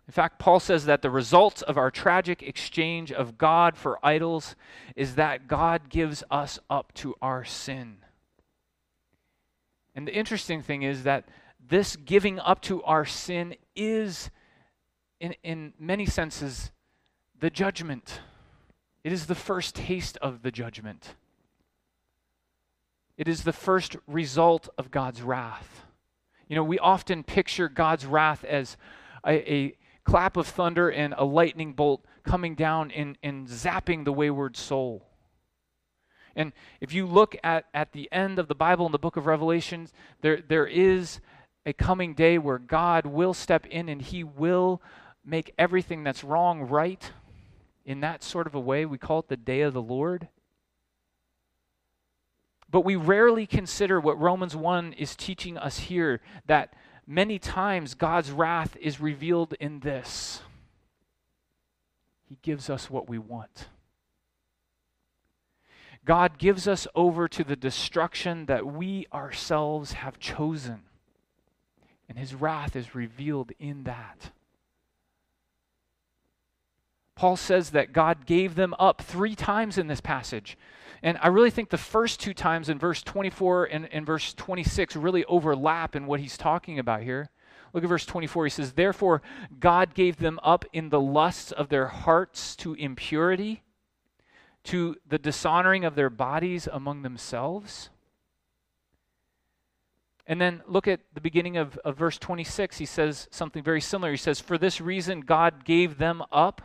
In 0.08 0.14
fact, 0.14 0.40
Paul 0.40 0.60
says 0.60 0.86
that 0.86 1.02
the 1.02 1.10
result 1.10 1.62
of 1.64 1.78
our 1.78 1.92
tragic 1.92 2.42
exchange 2.42 3.12
of 3.12 3.38
God 3.38 3.76
for 3.76 4.00
idols 4.06 4.56
is 4.96 5.16
that 5.16 5.48
God 5.48 5.90
gives 5.90 6.24
us 6.32 6.60
up 6.70 6.94
to 6.96 7.16
our 7.22 7.44
sin. 7.44 7.98
And 9.98 10.08
the 10.08 10.16
interesting 10.16 10.62
thing 10.62 10.84
is 10.84 11.04
that 11.04 11.28
this 11.70 11.96
giving 11.96 12.40
up 12.40 12.62
to 12.62 12.84
our 12.84 13.04
sin 13.04 13.56
is, 13.76 14.30
in, 15.20 15.34
in 15.42 15.74
many 15.80 16.06
senses, 16.06 16.70
the 17.40 17.50
judgment. 17.50 18.22
It 19.04 19.12
is 19.12 19.26
the 19.26 19.34
first 19.34 19.74
taste 19.74 20.16
of 20.22 20.44
the 20.44 20.52
judgment. 20.52 21.16
It 23.18 23.28
is 23.28 23.44
the 23.44 23.52
first 23.52 23.96
result 24.06 24.70
of 24.78 24.92
God's 24.92 25.24
wrath. 25.24 25.88
You 26.48 26.56
know, 26.56 26.64
we 26.64 26.78
often 26.78 27.24
picture 27.24 27.68
God's 27.68 28.06
wrath 28.06 28.44
as 28.44 28.78
a, 29.26 29.52
a 29.52 29.78
clap 30.04 30.38
of 30.38 30.46
thunder 30.46 30.92
and 30.92 31.16
a 31.18 31.26
lightning 31.26 31.74
bolt 31.74 32.06
coming 32.24 32.54
down 32.54 32.92
and, 32.92 33.18
and 33.24 33.48
zapping 33.48 34.06
the 34.06 34.14
wayward 34.14 34.58
soul. 34.58 35.07
And 36.38 36.54
if 36.80 36.94
you 36.94 37.08
look 37.08 37.36
at, 37.44 37.66
at 37.74 37.92
the 37.92 38.08
end 38.12 38.38
of 38.38 38.48
the 38.48 38.56
Bible 38.56 38.86
in 38.86 38.92
the 38.92 39.00
book 39.00 39.18
of 39.18 39.26
Revelations, 39.26 39.92
there, 40.22 40.40
there 40.40 40.68
is 40.68 41.20
a 41.66 41.74
coming 41.74 42.14
day 42.14 42.38
where 42.38 42.60
God 42.60 43.08
will 43.08 43.34
step 43.34 43.66
in 43.66 43.90
and 43.90 44.02
he 44.02 44.24
will 44.24 44.80
make 45.26 45.54
everything 45.58 46.04
that's 46.04 46.24
wrong 46.24 46.62
right 46.62 47.12
in 47.86 48.02
that 48.02 48.24
sort 48.24 48.46
of 48.46 48.54
a 48.54 48.60
way. 48.60 48.86
We 48.86 49.00
call 49.00 49.20
it 49.20 49.30
the 49.30 49.36
day 49.36 49.62
of 49.62 49.74
the 49.74 49.82
Lord. 49.82 50.30
But 52.70 52.82
we 52.82 52.96
rarely 52.96 53.48
consider 53.48 54.00
what 54.00 54.20
Romans 54.20 54.56
1 54.56 54.94
is 54.94 55.16
teaching 55.16 55.58
us 55.58 55.80
here 55.80 56.22
that 56.46 56.74
many 57.08 57.40
times 57.40 57.96
God's 57.96 58.30
wrath 58.30 58.78
is 58.80 59.02
revealed 59.02 59.56
in 59.60 59.80
this 59.80 60.42
He 62.30 62.38
gives 62.44 62.70
us 62.70 62.92
what 62.92 63.10
we 63.10 63.18
want. 63.18 63.70
God 66.08 66.38
gives 66.38 66.70
us 66.70 66.88
over 66.96 67.28
to 67.28 67.44
the 67.44 67.58
destruction 67.58 68.46
that 68.46 68.66
we 68.66 69.06
ourselves 69.14 69.92
have 69.92 70.18
chosen. 70.20 70.84
And 72.08 72.18
his 72.18 72.34
wrath 72.34 72.78
is 72.78 72.96
revealed 72.96 73.52
in 73.60 73.84
that. 73.84 74.32
Paul 77.16 77.36
says 77.36 77.72
that 77.72 77.92
God 77.92 78.26
gave 78.26 78.56
them 78.56 78.74
up 78.80 79.02
three 79.02 79.36
times 79.36 79.78
in 79.78 79.88
this 79.88 80.00
passage. 80.00 80.58
And 81.04 81.18
I 81.22 81.28
really 81.28 81.50
think 81.50 81.72
the 81.72 81.78
first 81.78 82.22
two 82.22 82.34
times 82.34 82.70
in 82.70 82.80
verse 82.80 83.04
24 83.04 83.66
and, 83.66 83.92
and 83.92 84.06
verse 84.06 84.34
26 84.34 84.96
really 84.96 85.26
overlap 85.26 85.94
in 85.94 86.08
what 86.08 86.22
he's 86.22 86.38
talking 86.38 86.80
about 86.80 87.02
here. 87.02 87.30
Look 87.74 87.84
at 87.84 87.90
verse 87.90 88.06
24. 88.06 88.46
He 88.46 88.50
says, 88.50 88.72
Therefore, 88.72 89.22
God 89.60 89.94
gave 89.94 90.18
them 90.18 90.40
up 90.42 90.64
in 90.72 90.88
the 90.88 91.02
lusts 91.02 91.52
of 91.52 91.68
their 91.68 91.88
hearts 91.88 92.56
to 92.58 92.76
impurity, 92.76 93.64
to 94.68 94.98
the 95.08 95.18
dishonoring 95.18 95.86
of 95.86 95.96
their 95.96 96.10
bodies 96.10 96.68
among 96.72 97.02
themselves. 97.02 97.90
And 100.26 100.42
then 100.42 100.62
look 100.68 100.90
at 100.90 101.00
the 101.14 101.22
beginning 101.22 101.56
of, 101.56 101.78
of 101.80 101.98
verse 101.98 102.18
26. 102.18 102.78
He 102.78 102.86
says 102.86 103.30
something 103.32 103.64
very 103.64 103.80
similar. 103.80 104.12
He 104.12 104.18
says, 104.18 104.42
For 104.42 104.58
this 104.58 104.82
reason, 104.82 105.22
God 105.22 105.64
gave 105.64 105.98
them 105.98 106.22
up 106.34 106.62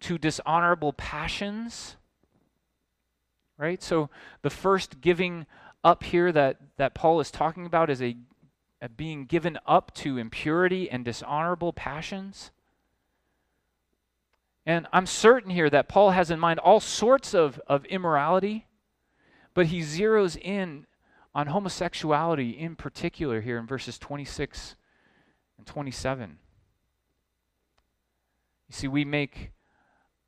to 0.00 0.16
dishonorable 0.16 0.94
passions. 0.94 1.96
Right? 3.58 3.82
So 3.82 4.08
the 4.40 4.50
first 4.50 5.02
giving 5.02 5.46
up 5.84 6.04
here 6.04 6.32
that, 6.32 6.58
that 6.78 6.94
Paul 6.94 7.20
is 7.20 7.30
talking 7.30 7.66
about 7.66 7.90
is 7.90 8.00
a, 8.00 8.16
a 8.80 8.88
being 8.88 9.26
given 9.26 9.58
up 9.66 9.94
to 9.96 10.16
impurity 10.16 10.90
and 10.90 11.04
dishonorable 11.04 11.74
passions. 11.74 12.50
And 14.64 14.86
I'm 14.92 15.06
certain 15.06 15.50
here 15.50 15.68
that 15.70 15.88
Paul 15.88 16.10
has 16.10 16.30
in 16.30 16.38
mind 16.38 16.60
all 16.60 16.80
sorts 16.80 17.34
of, 17.34 17.60
of 17.66 17.84
immorality, 17.86 18.66
but 19.54 19.66
he 19.66 19.80
zeroes 19.80 20.36
in 20.40 20.86
on 21.34 21.48
homosexuality 21.48 22.50
in 22.50 22.76
particular 22.76 23.40
here 23.40 23.58
in 23.58 23.66
verses 23.66 23.98
26 23.98 24.76
and 25.58 25.66
27. 25.66 26.38
You 28.68 28.74
see, 28.74 28.88
we 28.88 29.04
make 29.04 29.50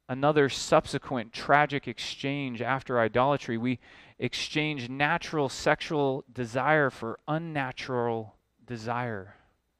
another 0.09 0.49
subsequent 0.49 1.33
tragic 1.33 1.87
exchange 1.87 2.61
after 2.61 3.01
idolatry. 3.01 3.57
We 3.57 3.79
exchange 4.18 4.88
natural 4.88 5.49
sexual 5.49 6.25
desire 6.33 6.90
for 6.90 7.18
unnatural 7.29 8.35
desire 8.66 9.37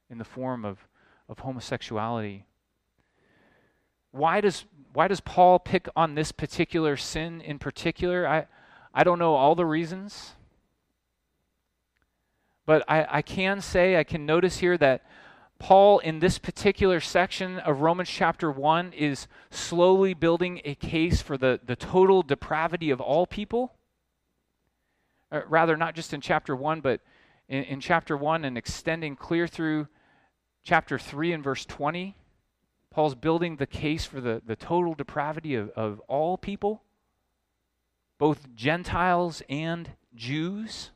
in 0.09 0.19
the 0.19 0.25
form 0.25 0.65
of, 0.65 0.87
of 1.29 1.41
homosexuality. 1.41 2.45
Why 4.15 4.41
does, 4.41 4.65
why 4.93 5.09
does 5.09 5.21
Paul 5.21 5.59
pick 5.59 5.89
on 5.97 6.15
this 6.15 6.31
particular 6.31 6.97
sin 6.97 7.41
in 7.41 7.59
particular? 7.59 8.29
I, 8.29 8.47
I 8.95 9.03
don't 9.03 9.19
know 9.19 9.35
all 9.35 9.57
the 9.57 9.67
reasons. 9.67 10.35
But 12.65 12.85
I, 12.87 13.07
I 13.11 13.23
can 13.23 13.61
say, 13.61 13.97
I 13.97 14.05
can 14.05 14.25
notice 14.25 14.59
here 14.59 14.79
that 14.79 15.05
Paul, 15.59 15.99
in 15.99 16.21
this 16.21 16.39
particular 16.39 17.01
section 17.01 17.59
of 17.59 17.81
Romans 17.81 18.09
chapter 18.09 18.53
1, 18.53 18.93
is 18.93 19.27
slowly 19.51 20.15
building 20.15 20.61
a 20.65 20.77
case 20.77 21.21
for 21.21 21.37
the, 21.37 21.59
the 21.67 21.75
total 21.75 22.23
depravity 22.23 22.91
of 22.91 23.01
all 23.01 23.27
people. 23.27 23.75
Uh, 25.33 25.41
rather, 25.49 25.77
not 25.77 25.97
just 25.97 26.15
in 26.15 26.21
chapter 26.21 26.55
1, 26.55 26.81
but 26.81 27.01
in, 27.49 27.65
in 27.65 27.81
chapter 27.81 28.17
1 28.17 28.45
and 28.45 28.57
extending 28.57 29.17
clear 29.17 29.49
through 29.49 29.89
chapter 30.63 31.01
3 31.01 31.33
and 31.33 31.43
verse 31.43 31.65
20. 31.67 32.15
Paul's 32.95 33.17
building 33.17 33.57
the 33.57 33.67
case 33.67 34.05
for 34.05 34.21
the, 34.21 34.41
the 34.47 34.55
total 34.55 34.95
depravity 34.95 35.57
of, 35.57 35.71
of 35.71 35.99
all 36.07 36.39
people, 36.39 36.85
both 38.19 38.55
Gentiles 38.55 39.43
and 39.49 39.91
Jews. 40.15 40.93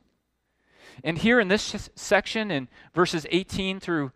And 1.03 1.17
here 1.17 1.41
in 1.41 1.49
this 1.49 1.89
section, 1.95 2.51
in 2.51 2.69
verses 2.95 3.25
18 3.29 3.81
through 3.81 4.13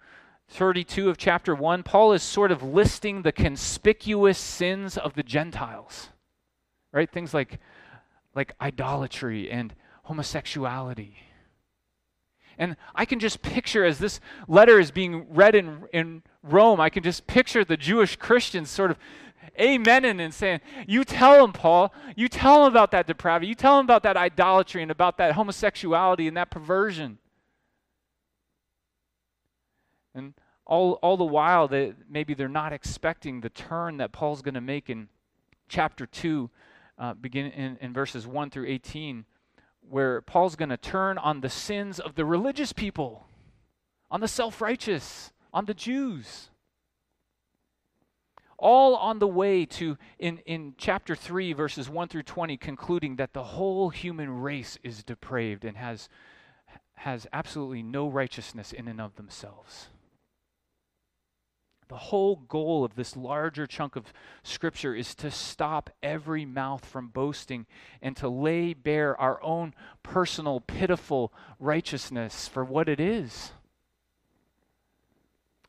32 0.47 1.09
of 1.09 1.17
chapter 1.17 1.53
1, 1.53 1.83
Paul 1.83 2.13
is 2.13 2.23
sort 2.23 2.53
of 2.53 2.63
listing 2.63 3.21
the 3.21 3.33
conspicuous 3.33 4.37
sins 4.37 4.97
of 4.97 5.15
the 5.15 5.23
Gentiles. 5.23 6.07
Right? 6.93 7.11
Things 7.11 7.33
like, 7.33 7.59
like 8.33 8.53
idolatry 8.61 9.51
and 9.51 9.75
homosexuality. 10.03 11.17
And 12.57 12.75
I 12.93 13.05
can 13.05 13.19
just 13.19 13.41
picture 13.41 13.83
as 13.83 13.99
this 13.99 14.19
letter 14.47 14.79
is 14.79 14.91
being 14.91 15.25
read 15.29 15.55
in, 15.55 15.83
in 15.91 16.23
Rome, 16.43 16.79
I 16.79 16.89
can 16.89 17.03
just 17.03 17.25
picture 17.27 17.63
the 17.63 17.77
Jewish 17.77 18.15
Christians 18.15 18.69
sort 18.69 18.91
of 18.91 18.97
amening 19.59 20.19
and 20.19 20.33
saying, 20.33 20.61
You 20.87 21.03
tell 21.03 21.41
them, 21.41 21.53
Paul, 21.53 21.93
you 22.15 22.27
tell 22.27 22.63
them 22.63 22.71
about 22.71 22.91
that 22.91 23.07
depravity, 23.07 23.47
you 23.47 23.55
tell 23.55 23.77
them 23.77 23.85
about 23.85 24.03
that 24.03 24.17
idolatry 24.17 24.81
and 24.81 24.91
about 24.91 25.17
that 25.17 25.33
homosexuality 25.33 26.27
and 26.27 26.37
that 26.37 26.51
perversion. 26.51 27.17
And 30.15 30.33
all, 30.65 30.93
all 31.01 31.17
the 31.17 31.23
while, 31.23 31.67
that 31.69 31.95
maybe 32.09 32.33
they're 32.33 32.47
not 32.47 32.73
expecting 32.73 33.41
the 33.41 33.49
turn 33.49 33.97
that 33.97 34.11
Paul's 34.11 34.41
going 34.41 34.53
to 34.53 34.61
make 34.61 34.89
in 34.89 35.09
chapter 35.67 36.05
2, 36.05 36.49
uh, 36.99 37.13
begin 37.15 37.47
in, 37.47 37.77
in 37.81 37.93
verses 37.93 38.27
1 38.27 38.49
through 38.51 38.67
18 38.67 39.25
where 39.89 40.21
Paul's 40.21 40.55
going 40.55 40.69
to 40.69 40.77
turn 40.77 41.17
on 41.17 41.41
the 41.41 41.49
sins 41.49 41.99
of 41.99 42.15
the 42.15 42.25
religious 42.25 42.73
people, 42.73 43.27
on 44.09 44.21
the 44.21 44.27
self 44.27 44.61
righteous, 44.61 45.31
on 45.53 45.65
the 45.65 45.73
Jews. 45.73 46.49
All 48.57 48.95
on 48.95 49.19
the 49.19 49.27
way 49.27 49.65
to, 49.65 49.97
in, 50.19 50.37
in 50.45 50.75
chapter 50.77 51.15
3, 51.15 51.51
verses 51.53 51.89
1 51.89 52.07
through 52.07 52.23
20, 52.23 52.55
concluding 52.57 53.17
that 53.17 53.33
the 53.33 53.43
whole 53.43 53.89
human 53.89 54.41
race 54.41 54.77
is 54.83 55.03
depraved 55.03 55.65
and 55.65 55.75
has, 55.75 56.07
has 56.93 57.27
absolutely 57.33 57.83
no 57.83 58.07
righteousness 58.07 58.71
in 58.71 58.87
and 58.87 59.01
of 59.01 59.15
themselves. 59.15 59.89
The 61.93 61.99
whole 61.99 62.37
goal 62.37 62.83
of 62.83 62.95
this 62.95 63.15
larger 63.15 63.67
chunk 63.67 63.95
of 63.95 64.11
Scripture 64.41 64.95
is 64.95 65.13
to 65.13 65.29
stop 65.29 65.91
every 66.01 66.43
mouth 66.43 66.83
from 66.83 67.09
boasting 67.09 67.67
and 68.01 68.17
to 68.17 68.27
lay 68.27 68.73
bare 68.73 69.15
our 69.21 69.39
own 69.43 69.75
personal, 70.01 70.59
pitiful 70.59 71.31
righteousness 71.59 72.47
for 72.47 72.65
what 72.65 72.89
it 72.89 72.99
is. 72.99 73.51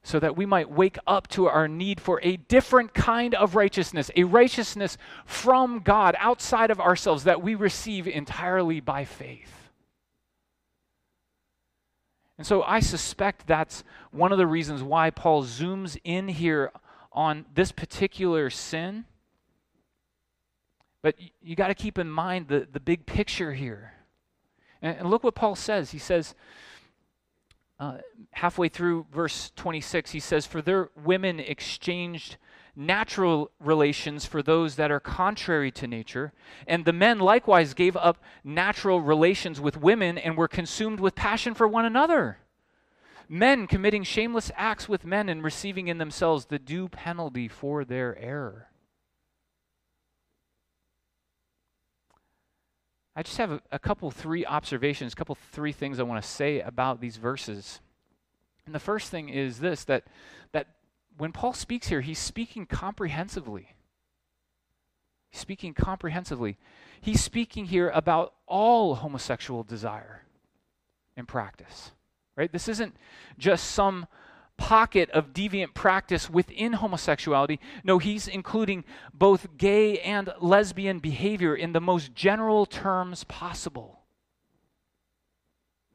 So 0.02 0.18
that 0.18 0.34
we 0.34 0.46
might 0.46 0.70
wake 0.70 0.96
up 1.06 1.28
to 1.28 1.46
our 1.46 1.68
need 1.68 2.00
for 2.00 2.18
a 2.22 2.38
different 2.38 2.94
kind 2.94 3.34
of 3.34 3.54
righteousness, 3.54 4.10
a 4.16 4.24
righteousness 4.24 4.96
from 5.26 5.80
God 5.80 6.16
outside 6.18 6.70
of 6.70 6.80
ourselves 6.80 7.24
that 7.24 7.42
we 7.42 7.54
receive 7.54 8.08
entirely 8.08 8.80
by 8.80 9.04
faith. 9.04 9.63
And 12.36 12.46
so 12.46 12.62
I 12.62 12.80
suspect 12.80 13.46
that's 13.46 13.84
one 14.10 14.32
of 14.32 14.38
the 14.38 14.46
reasons 14.46 14.82
why 14.82 15.10
Paul 15.10 15.44
zooms 15.44 15.96
in 16.04 16.28
here 16.28 16.72
on 17.12 17.46
this 17.54 17.70
particular 17.70 18.50
sin. 18.50 19.04
But 21.00 21.20
you, 21.20 21.28
you 21.42 21.56
got 21.56 21.68
to 21.68 21.74
keep 21.74 21.98
in 21.98 22.10
mind 22.10 22.48
the, 22.48 22.66
the 22.70 22.80
big 22.80 23.06
picture 23.06 23.52
here. 23.52 23.92
And, 24.82 24.98
and 24.98 25.10
look 25.10 25.22
what 25.22 25.34
Paul 25.34 25.54
says. 25.54 25.92
He 25.92 25.98
says, 25.98 26.34
uh, 27.78 27.98
halfway 28.32 28.68
through 28.68 29.06
verse 29.12 29.52
26, 29.56 30.10
he 30.10 30.20
says, 30.20 30.46
For 30.46 30.62
their 30.62 30.90
women 30.96 31.38
exchanged 31.38 32.36
natural 32.76 33.50
relations 33.60 34.24
for 34.24 34.42
those 34.42 34.76
that 34.76 34.90
are 34.90 35.00
contrary 35.00 35.70
to 35.72 35.86
nature. 35.86 36.32
And 36.66 36.84
the 36.84 36.92
men 36.92 37.18
likewise 37.18 37.74
gave 37.74 37.96
up 37.96 38.18
natural 38.42 39.00
relations 39.00 39.60
with 39.60 39.76
women 39.76 40.18
and 40.18 40.36
were 40.36 40.48
consumed 40.48 41.00
with 41.00 41.14
passion 41.14 41.54
for 41.54 41.68
one 41.68 41.84
another. 41.84 42.38
Men 43.28 43.66
committing 43.66 44.02
shameless 44.02 44.50
acts 44.56 44.88
with 44.88 45.04
men 45.04 45.28
and 45.28 45.42
receiving 45.42 45.88
in 45.88 45.98
themselves 45.98 46.46
the 46.46 46.58
due 46.58 46.88
penalty 46.88 47.48
for 47.48 47.84
their 47.84 48.18
error. 48.18 48.68
I 53.16 53.22
just 53.22 53.38
have 53.38 53.52
a, 53.52 53.60
a 53.70 53.78
couple, 53.78 54.10
three 54.10 54.44
observations, 54.44 55.12
a 55.12 55.16
couple, 55.16 55.36
three 55.52 55.72
things 55.72 56.00
I 56.00 56.02
want 56.02 56.22
to 56.22 56.28
say 56.28 56.60
about 56.60 57.00
these 57.00 57.16
verses. 57.16 57.80
And 58.66 58.74
the 58.74 58.80
first 58.80 59.10
thing 59.10 59.28
is 59.28 59.60
this 59.60 59.84
that, 59.84 60.04
that 60.04 60.08
when 61.16 61.32
Paul 61.32 61.52
speaks 61.52 61.88
here, 61.88 62.00
he's 62.00 62.18
speaking 62.18 62.66
comprehensively. 62.66 63.74
He's 65.30 65.40
speaking 65.40 65.74
comprehensively. 65.74 66.58
He's 67.00 67.22
speaking 67.22 67.66
here 67.66 67.90
about 67.90 68.34
all 68.46 68.96
homosexual 68.96 69.62
desire 69.62 70.22
and 71.16 71.26
practice. 71.26 71.92
Right? 72.36 72.52
This 72.52 72.68
isn't 72.68 72.96
just 73.38 73.70
some 73.70 74.06
pocket 74.56 75.10
of 75.10 75.32
deviant 75.32 75.74
practice 75.74 76.30
within 76.30 76.74
homosexuality. 76.74 77.58
No, 77.82 77.98
he's 77.98 78.28
including 78.28 78.84
both 79.12 79.56
gay 79.56 79.98
and 80.00 80.32
lesbian 80.40 81.00
behavior 81.00 81.54
in 81.54 81.72
the 81.72 81.80
most 81.80 82.14
general 82.14 82.66
terms 82.66 83.24
possible. 83.24 84.00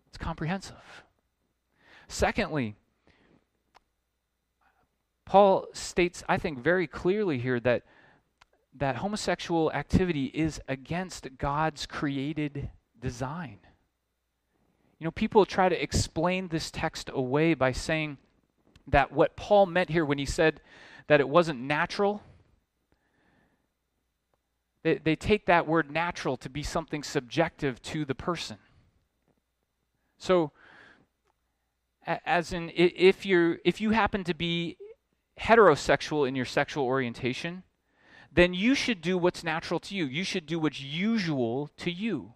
It's 0.09 0.17
comprehensive. 0.17 0.75
Secondly, 2.07 2.75
Paul 5.29 5.67
states, 5.73 6.23
I 6.27 6.39
think, 6.39 6.57
very 6.57 6.87
clearly 6.87 7.37
here 7.37 7.59
that, 7.59 7.83
that 8.75 8.95
homosexual 8.95 9.71
activity 9.73 10.25
is 10.33 10.59
against 10.67 11.37
God's 11.37 11.85
created 11.85 12.71
design. 12.99 13.59
You 14.97 15.05
know, 15.05 15.11
people 15.11 15.45
try 15.45 15.69
to 15.69 15.79
explain 15.79 16.47
this 16.47 16.71
text 16.71 17.11
away 17.13 17.53
by 17.53 17.73
saying 17.73 18.17
that 18.87 19.11
what 19.11 19.35
Paul 19.35 19.67
meant 19.67 19.91
here 19.91 20.03
when 20.03 20.17
he 20.17 20.25
said 20.25 20.61
that 21.05 21.19
it 21.19 21.29
wasn't 21.29 21.59
natural, 21.59 22.23
they, 24.81 24.97
they 24.97 25.15
take 25.15 25.45
that 25.45 25.67
word 25.67 25.91
natural 25.91 26.37
to 26.37 26.49
be 26.49 26.63
something 26.63 27.03
subjective 27.03 27.79
to 27.83 28.03
the 28.03 28.15
person. 28.15 28.57
So, 30.17 30.53
as 32.07 32.51
in, 32.51 32.71
if, 32.73 33.27
you're, 33.27 33.59
if 33.63 33.79
you 33.79 33.91
happen 33.91 34.23
to 34.23 34.33
be 34.33 34.75
heterosexual 35.39 36.27
in 36.27 36.35
your 36.35 36.45
sexual 36.45 36.85
orientation, 36.85 37.63
then 38.31 38.53
you 38.53 38.75
should 38.75 39.01
do 39.01 39.17
what's 39.17 39.43
natural 39.43 39.79
to 39.79 39.95
you. 39.95 40.05
You 40.05 40.23
should 40.23 40.45
do 40.45 40.59
what's 40.59 40.81
usual 40.81 41.69
to 41.77 41.91
you. 41.91 42.33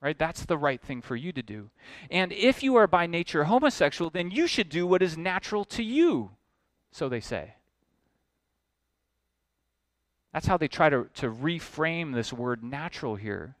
Right? 0.00 0.18
That's 0.18 0.46
the 0.46 0.56
right 0.56 0.80
thing 0.80 1.02
for 1.02 1.14
you 1.14 1.30
to 1.32 1.42
do. 1.42 1.70
And 2.10 2.32
if 2.32 2.62
you 2.62 2.76
are 2.76 2.86
by 2.86 3.06
nature 3.06 3.44
homosexual, 3.44 4.10
then 4.10 4.30
you 4.30 4.46
should 4.46 4.70
do 4.70 4.86
what 4.86 5.02
is 5.02 5.18
natural 5.18 5.64
to 5.66 5.82
you. 5.82 6.30
So 6.90 7.08
they 7.08 7.20
say. 7.20 7.54
That's 10.32 10.46
how 10.46 10.56
they 10.56 10.68
try 10.68 10.88
to, 10.88 11.08
to 11.16 11.30
reframe 11.30 12.14
this 12.14 12.32
word 12.32 12.64
natural 12.64 13.16
here. 13.16 13.56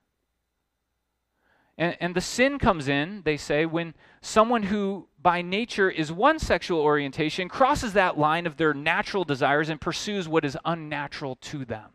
And, 1.76 1.96
and 2.00 2.14
the 2.14 2.20
sin 2.20 2.58
comes 2.58 2.88
in, 2.88 3.22
they 3.24 3.36
say, 3.36 3.66
when 3.66 3.94
someone 4.22 4.64
who 4.64 5.08
by 5.22 5.42
nature 5.42 5.90
is 5.90 6.10
one 6.10 6.38
sexual 6.38 6.80
orientation 6.80 7.48
crosses 7.48 7.92
that 7.92 8.18
line 8.18 8.46
of 8.46 8.56
their 8.56 8.72
natural 8.72 9.24
desires 9.24 9.68
and 9.68 9.80
pursues 9.80 10.28
what 10.28 10.44
is 10.44 10.56
unnatural 10.64 11.36
to 11.36 11.64
them. 11.64 11.90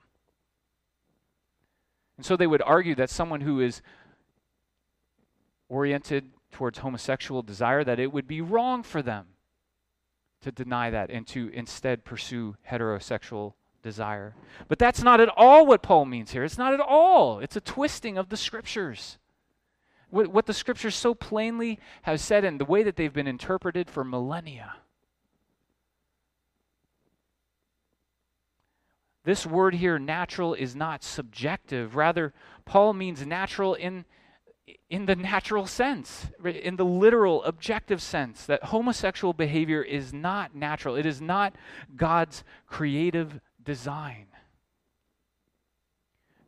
And 2.17 2.25
so 2.25 2.38
they 2.38 2.47
would 2.47 2.61
argue 2.61 2.95
that 2.95 3.09
someone 3.09 3.41
who 3.41 3.59
is 3.59 3.81
oriented 5.67 6.31
towards 6.51 6.79
homosexual 6.79 7.41
desire, 7.41 7.83
that 7.83 7.99
it 7.99 8.13
would 8.13 8.27
be 8.27 8.41
wrong 8.41 8.83
for 8.83 9.01
them 9.01 9.25
to 10.41 10.51
deny 10.51 10.89
that 10.89 11.09
and 11.09 11.25
to 11.27 11.49
instead 11.49 12.05
pursue 12.05 12.55
heterosexual 12.69 13.53
desire. 13.81 14.35
But 14.67 14.79
that's 14.79 15.03
not 15.03 15.19
at 15.19 15.29
all 15.35 15.65
what 15.65 15.81
Paul 15.81 16.05
means 16.05 16.31
here. 16.31 16.43
It's 16.43 16.57
not 16.57 16.73
at 16.73 16.79
all. 16.79 17.39
It's 17.39 17.55
a 17.55 17.61
twisting 17.61 18.17
of 18.17 18.29
the 18.29 18.38
scriptures. 18.38 19.17
What, 20.09 20.27
what 20.27 20.45
the 20.45 20.53
scriptures 20.53 20.95
so 20.95 21.13
plainly 21.13 21.79
have 22.03 22.19
said 22.19 22.43
and 22.43 22.59
the 22.59 22.65
way 22.65 22.83
that 22.83 22.95
they've 22.95 23.13
been 23.13 23.27
interpreted 23.27 23.89
for 23.89 24.03
millennia. 24.03 24.75
This 29.25 29.45
word 29.45 29.73
here, 29.73 29.97
natural, 29.97 30.53
is 30.53 30.75
not 30.75 31.03
subjective. 31.03 31.95
Rather, 31.95 32.31
Paul 32.63 32.93
means 32.93 33.25
natural 33.25 33.73
in, 33.73 34.05
in 34.87 35.07
the 35.07 35.15
natural 35.15 35.65
sense, 35.65 36.27
in 36.45 36.75
the 36.75 36.85
literal, 36.85 37.43
objective 37.43 38.03
sense, 38.03 38.45
that 38.45 38.65
homosexual 38.65 39.33
behavior 39.33 39.81
is 39.81 40.13
not 40.13 40.53
natural. 40.53 40.95
It 40.95 41.07
is 41.07 41.21
not 41.21 41.55
God's 41.95 42.43
creative 42.67 43.41
design. 43.63 44.27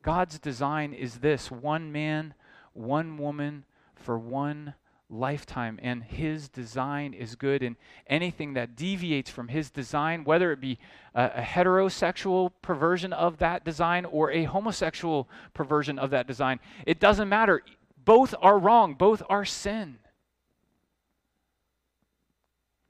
God's 0.03 0.37
design 0.37 0.93
is 0.93 1.15
this 1.15 1.49
one 1.49 1.91
man, 1.91 2.35
one 2.77 3.17
woman 3.17 3.65
for 3.95 4.17
one 4.17 4.75
lifetime, 5.09 5.79
and 5.81 6.03
his 6.03 6.49
design 6.49 7.13
is 7.13 7.35
good. 7.35 7.63
And 7.63 7.75
anything 8.07 8.53
that 8.53 8.75
deviates 8.75 9.29
from 9.29 9.47
his 9.47 9.69
design, 9.69 10.23
whether 10.23 10.51
it 10.51 10.59
be 10.59 10.79
a, 11.15 11.31
a, 11.35 11.41
heterosexual 11.41 12.51
perversion 12.61 13.13
of 13.13 13.37
that 13.37 13.63
design 13.63 14.05
or 14.05 14.31
a 14.31 14.43
homosexual 14.43 15.29
perversion 15.53 15.97
of 15.97 16.09
that 16.11 16.27
design, 16.27 16.59
it 16.85 16.99
doesn't 16.99 17.29
matter. 17.29 17.63
Both 18.03 18.35
are 18.41 18.59
wrong, 18.59 18.93
both 18.95 19.23
are 19.29 19.45
sin. 19.45 19.99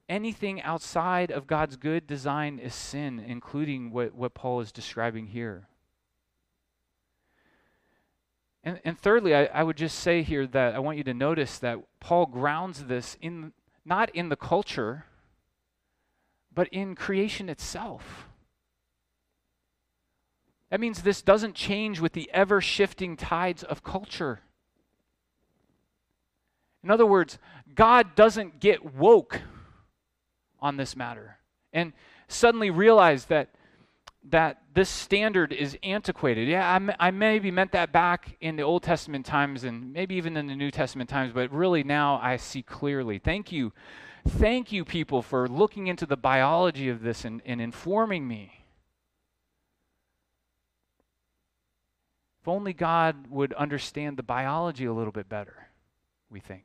Anything 0.09 0.61
outside 0.61 1.31
of 1.31 1.47
God's 1.47 1.75
good 1.75 2.07
design 2.07 2.59
is 2.59 2.73
sin, 2.73 3.19
including 3.19 3.91
what, 3.91 4.15
what 4.15 4.33
Paul 4.33 4.61
is 4.61 4.71
describing 4.71 5.27
here. 5.27 5.67
And, 8.67 8.81
and 8.83 8.99
thirdly, 8.99 9.33
I, 9.33 9.45
I 9.45 9.63
would 9.63 9.77
just 9.77 9.97
say 9.97 10.23
here 10.23 10.45
that 10.45 10.75
I 10.75 10.79
want 10.79 10.97
you 10.97 11.03
to 11.05 11.13
notice 11.13 11.57
that 11.59 11.79
Paul 12.01 12.25
grounds 12.25 12.83
this 12.83 13.15
in 13.21 13.53
not 13.85 14.13
in 14.13 14.27
the 14.27 14.35
culture, 14.35 15.05
but 16.53 16.67
in 16.67 16.93
creation 16.93 17.47
itself. 17.47 18.27
That 20.69 20.81
means 20.81 21.01
this 21.01 21.21
doesn't 21.21 21.55
change 21.55 22.01
with 22.01 22.11
the 22.11 22.29
ever 22.33 22.59
shifting 22.59 23.15
tides 23.15 23.63
of 23.63 23.85
culture. 23.85 24.41
In 26.83 26.91
other 26.91 27.05
words, 27.05 27.39
God 27.73 28.15
doesn't 28.15 28.59
get 28.59 28.93
woke 28.93 29.43
on 30.59 30.75
this 30.75 30.93
matter 30.93 31.37
and 31.71 31.93
suddenly 32.27 32.69
realize 32.69 33.27
that 33.27 33.47
that 34.29 34.61
this 34.73 34.89
standard 34.89 35.53
is 35.53 35.77
antiquated. 35.83 36.47
Yeah, 36.47 36.79
I, 36.99 37.07
I 37.07 37.11
maybe 37.11 37.51
meant 37.51 37.71
that 37.71 37.91
back 37.91 38.37
in 38.41 38.55
the 38.55 38.63
Old 38.63 38.83
Testament 38.83 39.25
times 39.25 39.63
and 39.63 39.93
maybe 39.93 40.15
even 40.15 40.37
in 40.37 40.47
the 40.47 40.55
New 40.55 40.71
Testament 40.71 41.09
times, 41.09 41.31
but 41.33 41.51
really 41.51 41.83
now 41.83 42.19
I 42.21 42.37
see 42.37 42.61
clearly. 42.61 43.19
Thank 43.19 43.51
you. 43.51 43.73
Thank 44.27 44.71
you, 44.71 44.83
people, 44.83 45.21
for 45.21 45.47
looking 45.47 45.87
into 45.87 46.05
the 46.05 46.17
biology 46.17 46.89
of 46.89 47.01
this 47.01 47.23
and, 47.23 47.41
and 47.45 47.61
informing 47.61 48.27
me. 48.27 48.65
If 52.41 52.47
only 52.47 52.73
God 52.73 53.27
would 53.29 53.53
understand 53.53 54.17
the 54.17 54.23
biology 54.23 54.85
a 54.85 54.93
little 54.93 55.11
bit 55.13 55.29
better, 55.29 55.69
we 56.29 56.39
think. 56.39 56.63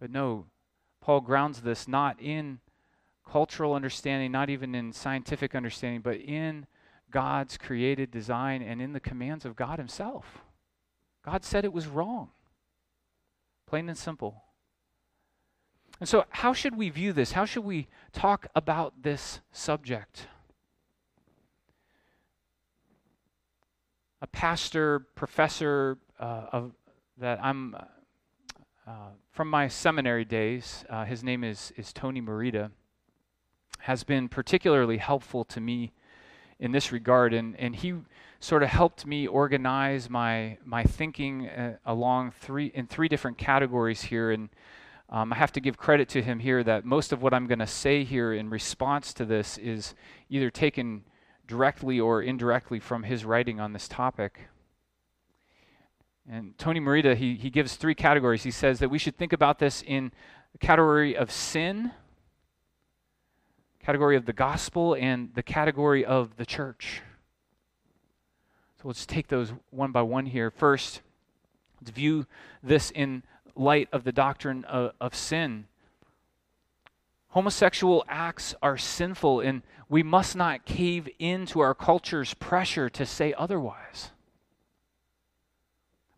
But 0.00 0.10
no, 0.10 0.46
Paul 1.00 1.20
grounds 1.22 1.62
this 1.62 1.88
not 1.88 2.20
in 2.20 2.60
cultural 3.30 3.74
understanding, 3.74 4.32
not 4.32 4.50
even 4.50 4.74
in 4.74 4.92
scientific 4.92 5.54
understanding, 5.54 6.00
but 6.00 6.16
in 6.16 6.66
God's 7.10 7.56
created 7.56 8.10
design 8.10 8.62
and 8.62 8.80
in 8.80 8.92
the 8.92 9.00
commands 9.00 9.44
of 9.44 9.56
God 9.56 9.78
Himself. 9.78 10.42
God 11.24 11.44
said 11.44 11.64
it 11.64 11.72
was 11.72 11.86
wrong. 11.86 12.30
Plain 13.66 13.88
and 13.88 13.98
simple. 13.98 14.44
And 16.00 16.08
so, 16.08 16.24
how 16.30 16.52
should 16.52 16.76
we 16.76 16.90
view 16.90 17.12
this? 17.12 17.32
How 17.32 17.44
should 17.44 17.64
we 17.64 17.88
talk 18.12 18.46
about 18.54 19.02
this 19.02 19.40
subject? 19.52 20.26
A 24.22 24.26
pastor, 24.26 25.00
professor 25.14 25.98
uh, 26.18 26.46
of, 26.52 26.72
that 27.18 27.42
I'm 27.42 27.74
uh, 28.86 28.90
from 29.32 29.50
my 29.50 29.68
seminary 29.68 30.24
days, 30.24 30.84
uh, 30.88 31.04
his 31.04 31.22
name 31.22 31.44
is, 31.44 31.72
is 31.76 31.92
Tony 31.92 32.20
Merida 32.20 32.70
has 33.78 34.04
been 34.04 34.28
particularly 34.28 34.98
helpful 34.98 35.44
to 35.44 35.60
me 35.60 35.92
in 36.58 36.72
this 36.72 36.92
regard. 36.92 37.32
And, 37.32 37.56
and 37.58 37.74
he 37.74 37.94
sort 38.40 38.62
of 38.62 38.68
helped 38.68 39.06
me 39.06 39.26
organize 39.26 40.08
my, 40.08 40.58
my 40.64 40.84
thinking 40.84 41.48
uh, 41.48 41.76
along 41.86 42.32
three, 42.32 42.66
in 42.66 42.86
three 42.86 43.08
different 43.08 43.38
categories 43.38 44.02
here. 44.02 44.30
And 44.30 44.48
um, 45.10 45.32
I 45.32 45.36
have 45.36 45.52
to 45.52 45.60
give 45.60 45.76
credit 45.76 46.08
to 46.10 46.22
him 46.22 46.38
here 46.38 46.62
that 46.64 46.84
most 46.84 47.12
of 47.12 47.22
what 47.22 47.32
I'm 47.32 47.46
going 47.46 47.58
to 47.60 47.66
say 47.66 48.04
here 48.04 48.32
in 48.34 48.50
response 48.50 49.12
to 49.14 49.24
this 49.24 49.58
is 49.58 49.94
either 50.28 50.50
taken 50.50 51.04
directly 51.46 51.98
or 51.98 52.22
indirectly 52.22 52.78
from 52.78 53.02
his 53.02 53.24
writing 53.24 53.58
on 53.58 53.72
this 53.72 53.88
topic. 53.88 54.48
And 56.30 56.56
Tony 56.58 56.78
Merida, 56.78 57.14
he, 57.14 57.36
he 57.36 57.48
gives 57.48 57.76
three 57.76 57.94
categories. 57.94 58.42
He 58.42 58.50
says 58.50 58.80
that 58.80 58.90
we 58.90 58.98
should 58.98 59.16
think 59.16 59.32
about 59.32 59.58
this 59.58 59.82
in 59.86 60.12
the 60.52 60.58
category 60.58 61.16
of 61.16 61.32
sin, 61.32 61.92
category 63.88 64.16
of 64.16 64.26
the 64.26 64.34
gospel 64.34 64.94
and 65.00 65.30
the 65.34 65.42
category 65.42 66.04
of 66.04 66.36
the 66.36 66.44
church. 66.44 67.00
So 68.76 68.88
let's 68.88 69.06
take 69.06 69.28
those 69.28 69.54
one 69.70 69.92
by 69.92 70.02
one 70.02 70.26
here. 70.26 70.50
First, 70.50 71.00
let's 71.80 71.92
view 71.92 72.26
this 72.62 72.90
in 72.90 73.22
light 73.56 73.88
of 73.90 74.04
the 74.04 74.12
doctrine 74.12 74.66
of, 74.66 74.92
of 75.00 75.14
sin. 75.14 75.64
Homosexual 77.28 78.04
acts 78.10 78.54
are 78.60 78.76
sinful, 78.76 79.40
and 79.40 79.62
we 79.88 80.02
must 80.02 80.36
not 80.36 80.66
cave 80.66 81.08
into 81.18 81.60
our 81.60 81.74
culture's 81.74 82.34
pressure 82.34 82.90
to 82.90 83.06
say 83.06 83.32
otherwise. 83.38 84.10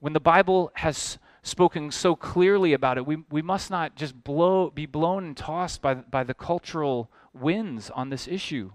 When 0.00 0.12
the 0.12 0.18
Bible 0.18 0.72
has 0.74 1.18
spoken 1.44 1.92
so 1.92 2.16
clearly 2.16 2.72
about 2.72 2.98
it, 2.98 3.06
we, 3.06 3.18
we 3.30 3.42
must 3.42 3.70
not 3.70 3.94
just 3.94 4.24
blow, 4.24 4.70
be 4.70 4.86
blown 4.86 5.22
and 5.22 5.36
tossed 5.36 5.80
by, 5.80 5.94
by 5.94 6.24
the 6.24 6.34
cultural 6.34 7.08
wins 7.32 7.90
on 7.90 8.10
this 8.10 8.26
issue. 8.28 8.72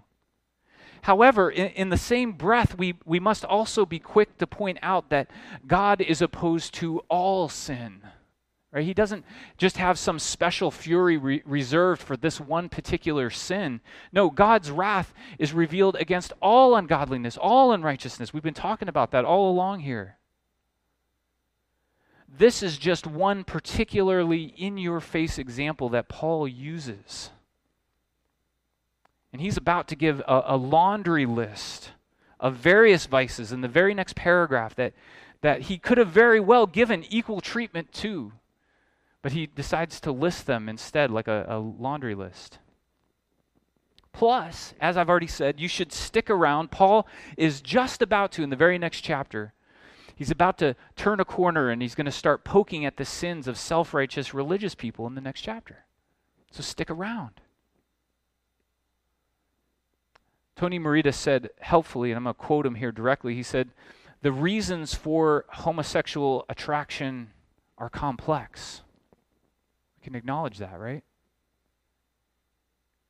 However, 1.02 1.50
in, 1.50 1.68
in, 1.68 1.88
the 1.90 1.96
same 1.96 2.32
breath, 2.32 2.76
we, 2.76 2.94
we 3.04 3.20
must 3.20 3.44
also 3.44 3.86
be 3.86 3.98
quick 3.98 4.38
to 4.38 4.46
point 4.46 4.78
out 4.82 5.10
that 5.10 5.30
God 5.66 6.00
is 6.00 6.20
opposed 6.20 6.74
to 6.74 7.00
all 7.08 7.48
sin. 7.48 8.00
Right? 8.72 8.84
He 8.84 8.92
doesn't 8.92 9.24
just 9.56 9.76
have 9.76 9.98
some 9.98 10.18
special 10.18 10.70
fury 10.70 11.16
re- 11.16 11.42
reserved 11.46 12.02
for 12.02 12.16
this 12.16 12.40
one 12.40 12.68
particular 12.68 13.30
sin. 13.30 13.80
No, 14.12 14.30
God's 14.30 14.70
wrath 14.70 15.14
is 15.38 15.52
revealed 15.52 15.96
against 15.96 16.32
all 16.42 16.74
ungodliness, 16.74 17.36
all 17.36 17.72
unrighteousness. 17.72 18.34
We've 18.34 18.42
been 18.42 18.52
talking 18.52 18.88
about 18.88 19.12
that 19.12 19.24
all 19.24 19.50
along 19.50 19.80
here. 19.80 20.18
This 22.28 22.62
is 22.62 22.76
just 22.76 23.06
one 23.06 23.44
particularly 23.44 24.42
in 24.56 24.76
your 24.76 25.00
face 25.00 25.38
example 25.38 25.88
that 25.90 26.08
Paul 26.08 26.46
uses. 26.46 27.30
And 29.36 29.42
he's 29.42 29.58
about 29.58 29.86
to 29.88 29.96
give 29.96 30.20
a, 30.20 30.44
a, 30.46 30.56
laundry 30.56 31.26
list 31.26 31.90
of 32.40 32.54
various 32.56 33.04
vices 33.04 33.52
in 33.52 33.60
the 33.60 33.68
very 33.68 33.92
next 33.92 34.16
paragraph 34.16 34.74
that, 34.76 34.94
that 35.42 35.60
he 35.60 35.76
could 35.76 35.98
have 35.98 36.08
very 36.08 36.40
well 36.40 36.66
given 36.66 37.04
equal 37.10 37.42
treatment 37.42 37.92
to. 37.92 38.32
But 39.20 39.32
he 39.32 39.46
decides 39.46 40.00
to 40.00 40.10
list 40.10 40.46
them 40.46 40.70
instead, 40.70 41.10
like 41.10 41.28
a, 41.28 41.44
a 41.50 41.58
laundry 41.58 42.14
list. 42.14 42.60
Plus, 44.10 44.72
as 44.80 44.96
I've 44.96 45.10
already 45.10 45.26
said, 45.26 45.60
you 45.60 45.68
should 45.68 45.92
stick 45.92 46.30
around. 46.30 46.70
Paul 46.70 47.06
is 47.36 47.60
just 47.60 48.00
about 48.00 48.32
to, 48.32 48.42
in 48.42 48.48
the 48.48 48.56
very 48.56 48.78
next 48.78 49.02
chapter, 49.02 49.52
he's 50.14 50.30
about 50.30 50.56
to 50.60 50.76
turn 50.96 51.20
a 51.20 51.26
corner 51.26 51.68
and 51.68 51.82
he's 51.82 51.94
going 51.94 52.06
to 52.06 52.10
start 52.10 52.42
poking 52.42 52.86
at 52.86 52.96
the 52.96 53.04
sins 53.04 53.46
of 53.46 53.58
self 53.58 53.92
righteous 53.92 54.32
religious 54.32 54.74
people 54.74 55.06
in 55.06 55.14
the 55.14 55.20
next 55.20 55.42
chapter. 55.42 55.84
So 56.50 56.62
stick 56.62 56.90
around. 56.90 57.42
Tony 60.56 60.78
Merida 60.78 61.12
said 61.12 61.50
helpfully, 61.60 62.10
and 62.10 62.16
I'm 62.16 62.24
going 62.24 62.34
to 62.34 62.40
quote 62.40 62.64
him 62.64 62.76
here 62.76 62.90
directly. 62.90 63.34
He 63.34 63.42
said, 63.42 63.68
The 64.22 64.32
reasons 64.32 64.94
for 64.94 65.44
homosexual 65.50 66.46
attraction 66.48 67.30
are 67.76 67.90
complex. 67.90 68.80
We 69.98 70.04
can 70.04 70.14
acknowledge 70.14 70.56
that, 70.58 70.80
right? 70.80 71.04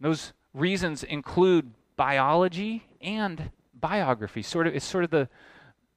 Those 0.00 0.32
reasons 0.52 1.04
include 1.04 1.72
biology 1.96 2.86
and 3.00 3.50
biography. 3.72 4.42
Sort 4.42 4.66
of, 4.66 4.74
it's 4.74 4.84
sort 4.84 5.04
of 5.04 5.10
the, 5.10 5.28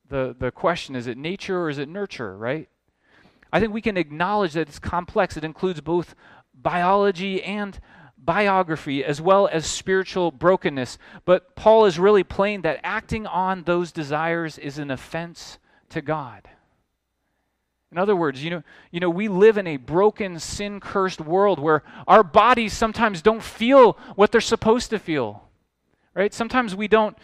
the, 0.08 0.36
the 0.38 0.52
question 0.52 0.95
is 0.95 1.08
it 1.08 1.18
nature 1.18 1.60
or 1.60 1.70
is 1.70 1.80
it 1.80 1.89
nurture, 1.89 2.38
right? 2.38 2.70
I 3.52 3.60
think 3.60 3.74
we 3.74 3.82
can 3.82 3.97
acknowledge 3.97 4.54
that 4.54 4.68
it's 4.70 4.78
complex. 4.78 5.36
It 5.36 5.43
includes 5.43 5.82
both 5.82 6.14
biology 6.54 7.43
and 7.43 7.80
biography 8.24 9.03
as 9.03 9.22
well 9.22 9.47
as 9.51 9.65
spiritual 9.65 10.32
brokenness. 10.32 10.97
But 11.26 11.55
Paul 11.55 11.86
is 11.86 11.99
really 11.99 12.24
plain 12.24 12.61
that 12.61 12.80
acting 12.84 13.26
on 13.26 13.63
those 13.63 13.91
desires 13.91 14.57
is 14.57 14.78
an 14.78 14.91
offense 14.91 15.57
to 15.89 16.01
God. 16.01 16.49
In 17.91 17.97
other 17.97 18.15
words, 18.15 18.43
you 18.43 18.51
know, 18.51 18.63
you 18.91 18.99
know, 18.99 19.09
we 19.09 19.28
live 19.28 19.57
in 19.57 19.65
a 19.65 19.78
broken, 19.78 20.39
sin 20.39 20.80
cursed 20.80 21.22
world 21.22 21.59
where 21.59 21.82
our 22.07 22.24
bodies 22.24 22.74
sometimes 22.74 23.22
don't 23.22 23.41
feel 23.41 23.97
what 24.15 24.32
they're 24.32 24.41
supposed 24.41 24.91
to 24.91 24.99
feel. 24.99 25.43
Right? 26.13 26.34
Sometimes 26.34 26.76
we 26.76 26.88
don't 26.88 27.17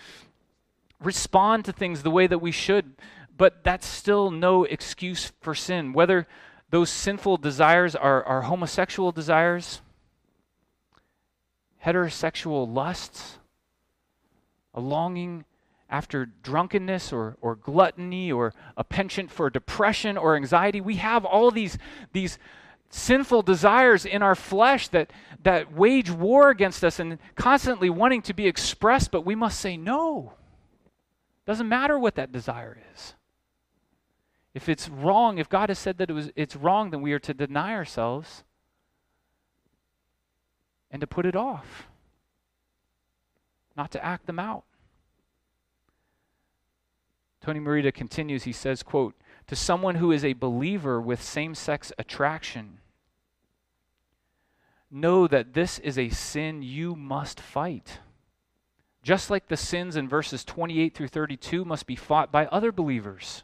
respond 0.99 1.65
to 1.65 1.71
things 1.71 2.01
the 2.01 2.11
way 2.11 2.25
that 2.25 2.39
we 2.39 2.51
should, 2.51 2.95
but 3.37 3.63
that's 3.63 3.85
still 3.85 4.31
no 4.31 4.63
excuse 4.63 5.31
for 5.41 5.53
sin. 5.53 5.93
Whether 5.93 6.27
those 6.71 6.89
sinful 6.89 7.37
desires 7.37 7.95
are, 7.95 8.23
are 8.23 8.43
homosexual 8.43 9.11
desires, 9.11 9.81
heterosexual 11.85 12.73
lusts, 12.73 13.37
a 14.73 14.79
longing 14.79 15.45
after 15.89 16.25
drunkenness 16.25 17.13
or, 17.13 17.37
or 17.41 17.55
gluttony 17.55 18.31
or 18.31 18.53
a 18.75 18.83
penchant 18.83 19.29
for 19.29 19.49
depression 19.49 20.17
or 20.17 20.35
anxiety. 20.35 20.81
We 20.81 20.95
have 20.95 21.23
all 21.23 21.51
these, 21.51 21.77
these 22.11 22.39
sinful 22.89 23.43
desires 23.43 24.05
in 24.05 24.23
our 24.23 24.35
flesh 24.35 24.87
that, 24.89 25.11
that 25.43 25.73
wage 25.73 26.09
war 26.09 26.49
against 26.49 26.83
us 26.83 26.99
and 26.99 27.19
constantly 27.35 27.89
wanting 27.89 28.23
to 28.23 28.33
be 28.33 28.47
expressed, 28.47 29.11
but 29.11 29.25
we 29.25 29.35
must 29.35 29.59
say 29.59 29.77
no. 29.77 30.33
Doesn't 31.45 31.69
matter 31.69 31.99
what 31.99 32.15
that 32.15 32.31
desire 32.31 32.77
is. 32.95 33.13
If 34.55 34.69
it's 34.69 34.89
wrong, 34.89 35.37
if 35.37 35.49
God 35.49 35.69
has 35.69 35.77
said 35.77 35.99
that 35.99 36.09
it 36.09 36.13
was, 36.13 36.31
it's 36.35 36.55
wrong, 36.55 36.89
then 36.89 37.01
we 37.01 37.11
are 37.11 37.19
to 37.19 37.33
deny 37.33 37.73
ourselves 37.73 38.44
and 40.91 41.01
to 41.01 41.07
put 41.07 41.25
it 41.25 41.35
off, 41.35 41.87
not 43.75 43.91
to 43.91 44.03
act 44.03 44.25
them 44.25 44.39
out. 44.39 44.63
Tony 47.41 47.59
Merida 47.59 47.91
continues, 47.91 48.43
he 48.43 48.51
says, 48.51 48.81
quote, 48.81 49.13
to 49.47 49.55
someone 49.55 49.95
who 49.95 50.11
is 50.11 50.25
a 50.25 50.33
believer 50.33 50.99
with 50.99 51.21
same-sex 51.21 51.91
attraction, 51.99 52.79
know 54.89 55.27
that 55.27 55.53
this 55.53 55.77
is 55.79 55.97
a 55.97 56.09
sin 56.09 56.63
you 56.63 56.95
must 56.95 57.39
fight. 57.39 57.99
Just 59.03 59.29
like 59.29 59.47
the 59.47 59.57
sins 59.57 59.95
in 59.95 60.09
verses 60.09 60.43
28 60.43 60.95
through 60.95 61.09
32 61.09 61.63
must 61.63 61.85
be 61.85 61.95
fought 61.95 62.31
by 62.31 62.47
other 62.47 62.71
believers. 62.71 63.43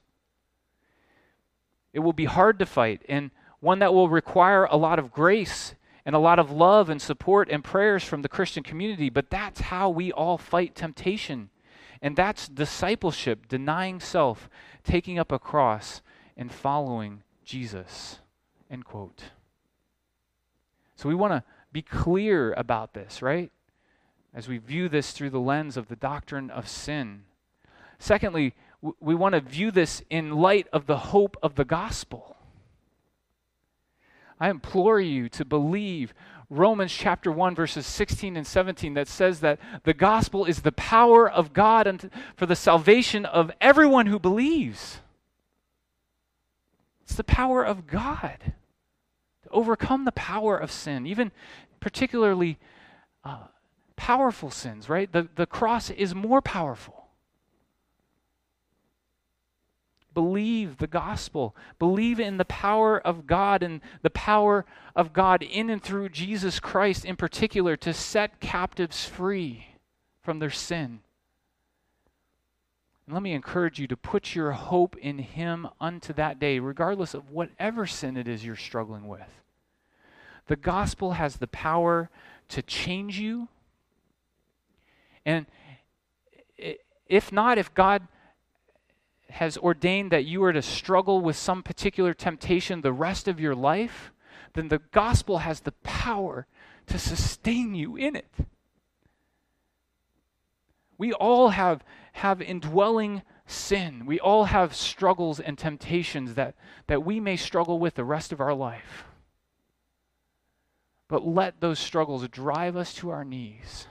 It 1.94 2.00
will 2.00 2.14
be 2.14 2.26
hard 2.26 2.58
to 2.60 2.66
fight 2.66 3.04
and 3.08 3.30
one 3.60 3.80
that 3.80 3.94
will 3.94 4.10
require 4.10 4.66
a 4.66 4.78
lot 4.78 4.98
of 4.98 5.12
grace 5.12 5.76
and 6.06 6.16
a 6.16 6.20
lot 6.20 6.40
of 6.40 6.52
love 6.52 6.90
and 6.90 7.02
support 7.02 7.50
and 7.50 7.64
prayers 7.64 8.04
from 8.04 8.22
the 8.22 8.30
Christian 8.30 8.64
community, 8.64 9.10
but 9.10 9.30
that's 9.30 9.62
how 9.62 9.90
we 9.90 10.12
all 10.12 10.38
fight 10.38 10.76
temptation 10.76 11.50
and 12.02 12.16
that's 12.16 12.48
discipleship, 12.48 13.48
denying 13.48 14.00
self, 14.00 14.50
taking 14.84 15.20
up 15.20 15.32
a 15.32 15.40
cross, 15.40 16.02
and 16.36 16.52
following 16.52 17.22
Jesus. 17.46 18.20
End 18.70 18.86
quote. 18.86 19.24
So 20.96 21.08
we 21.08 21.16
want 21.16 21.34
to 21.34 21.44
be 21.72 21.82
clear 21.82 22.54
about 22.54 22.94
this, 22.94 23.22
right? 23.22 23.52
As 24.34 24.48
we 24.48 24.58
view 24.58 24.90
this 24.90 25.12
through 25.12 25.30
the 25.30 25.40
lens 25.40 25.78
of 25.78 25.90
the 25.90 25.96
doctrine 25.96 26.50
of 26.50 26.68
sin. 26.68 27.24
Secondly, 28.00 28.56
we 29.00 29.14
want 29.14 29.36
to 29.36 29.42
view 29.42 29.70
this 29.70 30.02
in 30.10 30.32
light 30.32 30.68
of 30.74 30.88
the 30.88 30.98
hope 30.98 31.38
of 31.44 31.56
the 31.56 31.66
gospel. 31.66 32.36
I 34.42 34.50
implore 34.50 35.00
you 35.00 35.30
to 35.30 35.46
believe 35.46 36.16
Romans 36.50 36.92
chapter 36.92 37.32
1, 37.32 37.54
verses 37.54 37.86
16 37.86 38.36
and 38.36 38.46
17, 38.46 38.96
that 38.96 39.08
says 39.08 39.40
that 39.42 39.60
the 39.84 39.94
gospel 39.94 40.46
is 40.46 40.64
the 40.64 40.72
power 40.72 41.30
of 41.30 41.54
God 41.54 41.86
and 41.86 42.10
for 42.36 42.48
the 42.48 42.56
salvation 42.56 43.24
of 43.24 43.52
everyone 43.62 44.08
who 44.08 44.18
believes. 44.18 45.00
It's 47.04 47.16
the 47.16 47.24
power 47.24 47.64
of 47.64 47.86
God 47.86 48.40
to 49.44 49.50
overcome 49.52 50.06
the 50.06 50.12
power 50.12 50.58
of 50.58 50.72
sin, 50.72 51.06
even 51.06 51.32
particularly 51.80 52.58
uh, 53.24 53.44
powerful 53.96 54.50
sins, 54.50 54.90
right? 54.90 55.12
The, 55.12 55.30
the 55.36 55.46
cross 55.46 55.92
is 55.92 56.16
more 56.16 56.42
powerful. 56.42 57.01
Believe 60.14 60.78
the 60.78 60.88
gospel. 60.88 61.56
Believe 61.80 62.20
in 62.20 62.38
the 62.38 62.46
power 62.46 63.00
of 63.00 63.28
God 63.28 63.64
and 63.64 63.82
the 64.02 64.10
power 64.10 64.66
of 64.96 65.14
God 65.14 65.42
in 65.42 65.70
and 65.70 65.82
through 65.82 66.10
Jesus 66.10 66.60
Christ 66.60 67.06
in 67.06 67.16
particular 67.16 67.78
to 67.78 67.94
set 67.94 68.40
captives 68.40 69.06
free 69.06 69.68
from 70.22 70.40
their 70.40 70.50
sin. 70.50 71.00
And 73.06 73.14
let 73.14 73.24
me 73.24 73.34
encourage 73.34 73.80
you 73.80 73.88
to 73.88 73.98
put 73.98 74.36
your 74.36 74.52
hope 74.52 74.96
in 74.98 75.20
Him 75.20 75.68
unto 75.80 76.14
that 76.14 76.40
day, 76.40 76.60
regardless 76.60 77.14
of 77.14 77.30
whatever 77.32 77.86
sin 77.88 78.18
it 78.18 78.28
is 78.28 78.46
you're 78.46 78.56
struggling 78.56 79.08
with. 79.08 79.28
The 80.48 80.56
gospel 80.56 81.14
has 81.14 81.38
the 81.38 81.48
power 81.48 82.10
to 82.50 82.62
change 82.62 83.18
you. 83.18 83.48
And 85.26 85.46
if 87.08 87.32
not, 87.32 87.58
if 87.58 87.74
God 87.74 88.08
has 89.32 89.58
ordained 89.58 90.12
that 90.12 90.26
you 90.26 90.44
are 90.44 90.54
to 90.54 90.62
struggle 90.62 91.22
with 91.22 91.36
some 91.36 91.64
particular 91.64 92.14
temptation 92.14 92.82
the 92.82 92.94
rest 92.94 93.28
of 93.28 93.40
your 93.40 93.56
life, 93.56 94.12
then 94.54 94.68
the 94.68 94.82
gospel 94.92 95.40
has 95.40 95.62
the 95.62 95.72
power 95.84 96.48
to 96.88 97.00
sustain 97.00 97.74
you 97.74 97.96
in 97.96 98.16
it. 98.16 98.32
We 100.98 101.14
all 101.14 101.50
have, 101.50 101.84
have 102.14 102.42
indwelling 102.42 103.24
sin. 103.46 104.06
We 104.06 104.20
all 104.20 104.46
have 104.46 104.76
struggles 104.76 105.40
and 105.40 105.58
temptations 105.58 106.36
that, 106.36 106.56
that 106.88 107.04
we 107.04 107.20
may 107.20 107.38
struggle 107.38 107.80
with 107.80 107.96
the 107.96 108.04
rest 108.04 108.32
of 108.32 108.40
our 108.40 108.54
life. 108.54 109.06
But 111.08 111.26
let 111.26 111.60
those 111.60 111.80
struggles 111.80 112.28
drive 112.28 112.78
us 112.78 112.94
to 112.96 113.10
our 113.10 113.26
knees 113.26 113.88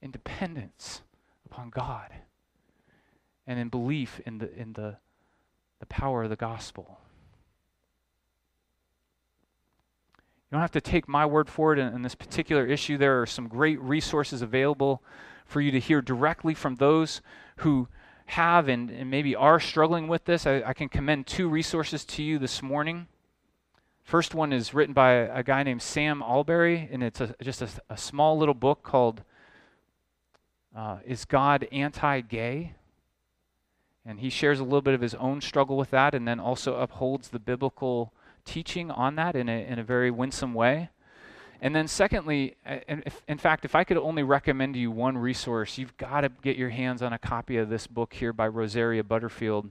in 0.00 0.10
dependence 0.10 1.02
upon 1.44 1.70
God 1.70 2.10
and 3.46 3.58
in 3.58 3.68
belief 3.68 4.20
in 4.26 4.38
the, 4.38 4.52
in 4.54 4.72
the, 4.72 4.96
the 5.80 5.86
power 5.86 6.24
of 6.24 6.30
the 6.30 6.36
gospel. 6.36 6.98
You 10.50 10.56
don't 10.56 10.60
have 10.60 10.72
to 10.72 10.80
take 10.80 11.08
my 11.08 11.26
word 11.26 11.48
for 11.48 11.72
it 11.72 11.78
in, 11.78 11.92
in 11.94 12.02
this 12.02 12.14
particular 12.14 12.66
issue. 12.66 12.96
There 12.96 13.20
are 13.20 13.26
some 13.26 13.48
great 13.48 13.80
resources 13.80 14.40
available 14.40 15.02
for 15.46 15.60
you 15.60 15.70
to 15.72 15.80
hear 15.80 16.00
directly 16.00 16.54
from 16.54 16.76
those 16.76 17.20
who 17.56 17.88
have 18.26 18.68
and, 18.68 18.90
and 18.90 19.10
maybe 19.10 19.34
are 19.34 19.60
struggling 19.60 20.08
with 20.08 20.24
this. 20.24 20.46
I, 20.46 20.62
I, 20.64 20.72
can 20.72 20.88
commend 20.88 21.26
two 21.26 21.48
resources 21.48 22.04
to 22.06 22.22
you 22.22 22.38
this 22.38 22.62
morning. 22.62 23.08
First 24.02 24.34
one 24.34 24.52
is 24.52 24.72
written 24.72 24.94
by 24.94 25.12
a, 25.12 25.42
guy 25.42 25.62
named 25.62 25.82
Sam 25.82 26.22
Allberry, 26.22 26.88
and 26.90 27.02
it's 27.02 27.20
a, 27.20 27.34
just 27.42 27.62
a, 27.62 27.68
a, 27.90 27.96
small 27.96 28.38
little 28.38 28.54
book 28.54 28.82
called 28.82 29.22
uh, 30.76 30.98
Is 31.06 31.24
God 31.24 31.66
Anti 31.72 32.20
Gay? 32.22 32.74
And 34.06 34.20
he 34.20 34.28
shares 34.28 34.60
a 34.60 34.64
little 34.64 34.82
bit 34.82 34.94
of 34.94 35.00
his 35.00 35.14
own 35.14 35.40
struggle 35.40 35.76
with 35.76 35.90
that 35.90 36.14
and 36.14 36.28
then 36.28 36.38
also 36.38 36.76
upholds 36.76 37.28
the 37.28 37.38
biblical 37.38 38.12
teaching 38.44 38.90
on 38.90 39.16
that 39.16 39.34
in 39.34 39.48
a, 39.48 39.66
in 39.66 39.78
a 39.78 39.84
very 39.84 40.10
winsome 40.10 40.52
way. 40.52 40.90
And 41.60 41.74
then, 41.74 41.88
secondly, 41.88 42.56
if, 42.66 43.22
in 43.26 43.38
fact, 43.38 43.64
if 43.64 43.74
I 43.74 43.84
could 43.84 43.96
only 43.96 44.22
recommend 44.22 44.74
to 44.74 44.80
you 44.80 44.90
one 44.90 45.16
resource, 45.16 45.78
you've 45.78 45.96
got 45.96 46.20
to 46.20 46.28
get 46.42 46.56
your 46.56 46.68
hands 46.68 47.00
on 47.00 47.14
a 47.14 47.18
copy 47.18 47.56
of 47.56 47.70
this 47.70 47.86
book 47.86 48.12
here 48.12 48.34
by 48.34 48.46
Rosaria 48.48 49.02
Butterfield. 49.02 49.70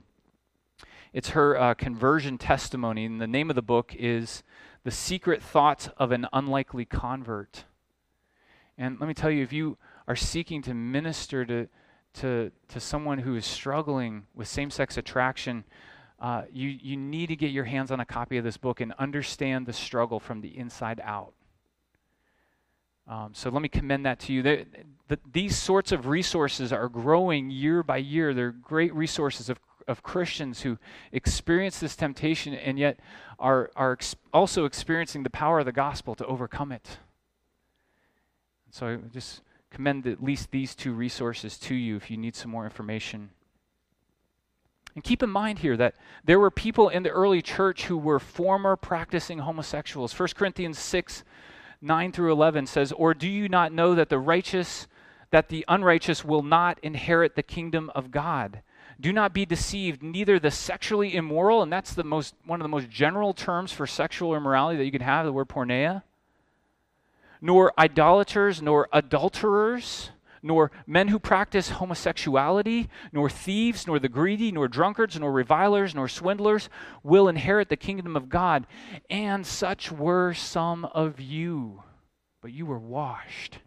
It's 1.12 1.28
her 1.30 1.56
uh, 1.56 1.74
conversion 1.74 2.38
testimony, 2.38 3.04
and 3.04 3.20
the 3.20 3.28
name 3.28 3.48
of 3.48 3.54
the 3.54 3.62
book 3.62 3.94
is 3.96 4.42
The 4.82 4.90
Secret 4.90 5.40
Thoughts 5.40 5.88
of 5.96 6.10
an 6.10 6.26
Unlikely 6.32 6.84
Convert. 6.84 7.64
And 8.76 8.98
let 8.98 9.06
me 9.06 9.14
tell 9.14 9.30
you, 9.30 9.44
if 9.44 9.52
you 9.52 9.76
are 10.08 10.16
seeking 10.16 10.62
to 10.62 10.74
minister 10.74 11.44
to, 11.44 11.68
to, 12.14 12.50
to 12.68 12.80
someone 12.80 13.18
who 13.18 13.36
is 13.36 13.44
struggling 13.44 14.26
with 14.34 14.48
same 14.48 14.70
sex 14.70 14.96
attraction, 14.96 15.64
uh, 16.20 16.42
you, 16.52 16.68
you 16.68 16.96
need 16.96 17.26
to 17.26 17.36
get 17.36 17.50
your 17.50 17.64
hands 17.64 17.90
on 17.90 18.00
a 18.00 18.04
copy 18.04 18.38
of 18.38 18.44
this 18.44 18.56
book 18.56 18.80
and 18.80 18.92
understand 18.98 19.66
the 19.66 19.72
struggle 19.72 20.20
from 20.20 20.40
the 20.40 20.56
inside 20.56 21.00
out. 21.04 21.32
Um, 23.06 23.30
so 23.34 23.50
let 23.50 23.60
me 23.60 23.68
commend 23.68 24.06
that 24.06 24.18
to 24.20 24.32
you. 24.32 24.42
the, 24.42 24.66
these 25.30 25.56
sorts 25.56 25.92
of 25.92 26.06
resources 26.06 26.72
are 26.72 26.88
growing 26.88 27.50
year 27.50 27.82
by 27.82 27.98
year. 27.98 28.32
They're 28.32 28.52
great 28.52 28.94
resources 28.94 29.50
of, 29.50 29.58
of 29.86 30.02
Christians 30.02 30.62
who 30.62 30.78
experience 31.12 31.78
this 31.80 31.96
temptation 31.96 32.54
and 32.54 32.78
yet 32.78 33.00
are, 33.38 33.70
are 33.76 33.92
ex- 33.92 34.16
also 34.32 34.64
experiencing 34.64 35.22
the 35.22 35.30
power 35.30 35.58
of 35.58 35.66
the 35.66 35.72
gospel 35.72 36.14
to 36.14 36.24
overcome 36.24 36.72
it. 36.72 36.98
So 38.70 38.98
just 39.12 39.42
commend 39.74 40.06
at 40.06 40.22
least 40.22 40.50
these 40.50 40.74
two 40.74 40.92
resources 40.92 41.58
to 41.58 41.74
you 41.74 41.96
if 41.96 42.10
you 42.10 42.16
need 42.16 42.36
some 42.36 42.50
more 42.50 42.64
information. 42.64 43.30
And 44.94 45.02
keep 45.02 45.22
in 45.22 45.30
mind 45.30 45.58
here 45.58 45.76
that 45.76 45.96
there 46.24 46.38
were 46.38 46.50
people 46.50 46.88
in 46.88 47.02
the 47.02 47.10
early 47.10 47.42
church 47.42 47.86
who 47.86 47.98
were 47.98 48.20
former 48.20 48.76
practicing 48.76 49.40
homosexuals. 49.40 50.18
1 50.18 50.28
Corinthians 50.36 50.78
6 50.78 51.24
9 51.82 52.12
through 52.12 52.32
11 52.32 52.66
says, 52.66 52.92
Or 52.92 53.12
do 53.12 53.28
you 53.28 53.48
not 53.48 53.72
know 53.72 53.94
that 53.94 54.08
the 54.08 54.18
righteous, 54.18 54.86
that 55.30 55.48
the 55.50 55.64
unrighteous 55.68 56.24
will 56.24 56.42
not 56.42 56.78
inherit 56.82 57.34
the 57.34 57.42
kingdom 57.42 57.90
of 57.94 58.10
God? 58.10 58.62
Do 58.98 59.12
not 59.12 59.34
be 59.34 59.44
deceived, 59.44 60.02
neither 60.02 60.38
the 60.38 60.50
sexually 60.50 61.14
immoral, 61.14 61.62
and 61.62 61.70
that's 61.70 61.92
the 61.92 62.04
most, 62.04 62.36
one 62.46 62.60
of 62.60 62.64
the 62.64 62.68
most 62.68 62.88
general 62.88 63.34
terms 63.34 63.72
for 63.72 63.86
sexual 63.86 64.34
immorality 64.34 64.78
that 64.78 64.84
you 64.84 64.92
can 64.92 65.02
have, 65.02 65.26
the 65.26 65.32
word 65.32 65.48
porneia, 65.48 66.04
nor 67.44 67.74
idolaters, 67.78 68.62
nor 68.62 68.88
adulterers, 68.90 70.10
nor 70.42 70.70
men 70.86 71.08
who 71.08 71.18
practice 71.18 71.68
homosexuality, 71.68 72.88
nor 73.12 73.28
thieves, 73.28 73.86
nor 73.86 73.98
the 73.98 74.08
greedy, 74.08 74.50
nor 74.50 74.66
drunkards, 74.66 75.20
nor 75.20 75.30
revilers, 75.30 75.94
nor 75.94 76.08
swindlers 76.08 76.70
will 77.02 77.28
inherit 77.28 77.68
the 77.68 77.76
kingdom 77.76 78.16
of 78.16 78.30
God. 78.30 78.66
And 79.10 79.46
such 79.46 79.92
were 79.92 80.32
some 80.32 80.86
of 80.86 81.20
you, 81.20 81.82
but 82.40 82.50
you 82.50 82.64
were 82.64 82.78
washed. 82.78 83.58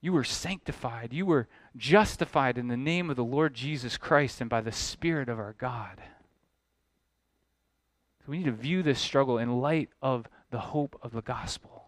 You 0.00 0.12
were 0.12 0.24
sanctified. 0.24 1.12
You 1.12 1.24
were 1.24 1.46
justified 1.76 2.58
in 2.58 2.66
the 2.66 2.76
name 2.76 3.10
of 3.10 3.16
the 3.16 3.22
Lord 3.22 3.54
Jesus 3.54 3.96
Christ 3.96 4.40
and 4.40 4.50
by 4.50 4.60
the 4.60 4.72
Spirit 4.72 5.28
of 5.28 5.38
our 5.38 5.54
God. 5.56 6.02
So 8.18 8.32
we 8.32 8.38
need 8.38 8.46
to 8.46 8.52
view 8.52 8.82
this 8.82 8.98
struggle 8.98 9.38
in 9.38 9.60
light 9.60 9.90
of 10.02 10.26
the 10.54 10.60
hope 10.60 10.96
of 11.02 11.10
the 11.10 11.20
gospel. 11.20 11.82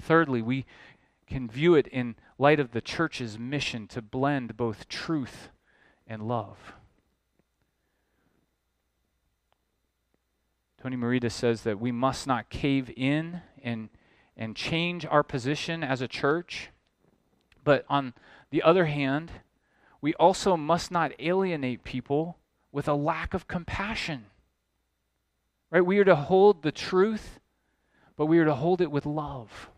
Thirdly, 0.00 0.42
we 0.42 0.64
can 1.26 1.50
view 1.50 1.74
it 1.74 1.88
in 1.88 2.14
light 2.38 2.60
of 2.60 2.70
the 2.70 2.80
church's 2.80 3.36
mission 3.36 3.88
to 3.88 4.00
blend 4.00 4.56
both 4.56 4.86
truth 4.86 5.48
and 6.06 6.22
love. 6.28 6.74
Tony 10.80 10.94
Merida 10.94 11.30
says 11.30 11.62
that 11.62 11.80
we 11.80 11.90
must 11.90 12.28
not 12.28 12.48
cave 12.48 12.92
in 12.96 13.42
and, 13.60 13.88
and 14.36 14.54
change 14.54 15.04
our 15.04 15.24
position 15.24 15.82
as 15.82 16.00
a 16.00 16.06
church. 16.06 16.70
But 17.64 17.84
on 17.88 18.14
the 18.50 18.62
other 18.62 18.84
hand, 18.86 19.32
we 20.00 20.14
also 20.14 20.56
must 20.56 20.92
not 20.92 21.10
alienate 21.18 21.82
people 21.82 22.38
with 22.70 22.86
a 22.86 22.94
lack 22.94 23.34
of 23.34 23.48
compassion. 23.48 24.26
Right? 25.70 25.84
We 25.84 25.98
are 25.98 26.04
to 26.04 26.16
hold 26.16 26.62
the 26.62 26.72
truth, 26.72 27.40
but 28.16 28.26
we 28.26 28.38
are 28.38 28.44
to 28.44 28.54
hold 28.54 28.80
it 28.80 28.90
with 28.90 29.06
love. 29.06 29.70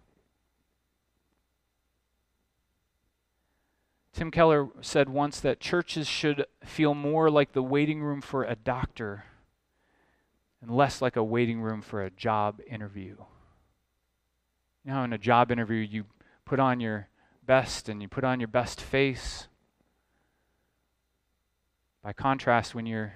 Tim 4.12 4.30
Keller 4.30 4.68
said 4.80 5.09
once 5.09 5.40
that 5.40 5.59
churches 5.59 6.07
should 6.07 6.47
feel 6.64 6.95
more 6.95 7.30
like 7.30 7.53
the 7.53 7.62
waiting 7.62 8.03
room 8.03 8.20
for 8.20 8.45
a 8.45 8.55
doctor 8.55 9.24
and 10.61 10.70
less 10.70 11.03
like 11.03 11.16
a 11.16 11.24
waiting 11.24 11.61
room 11.61 11.82
for 11.82 12.03
a 12.03 12.11
job 12.11 12.61
interview. 12.66 13.16
You 14.84 14.93
know, 14.93 15.03
in 15.03 15.12
a 15.12 15.18
job 15.18 15.51
interview, 15.51 15.78
you 15.78 16.05
put 16.45 16.61
on 16.61 16.78
your 16.78 17.09
best 17.45 17.88
and 17.88 18.03
you 18.03 18.09
put 18.09 18.24
on 18.24 18.38
your 18.38 18.49
best 18.49 18.80
face. 18.80 19.49
By 22.03 22.12
contrast, 22.12 22.74
when 22.74 22.86
you're 22.86 23.14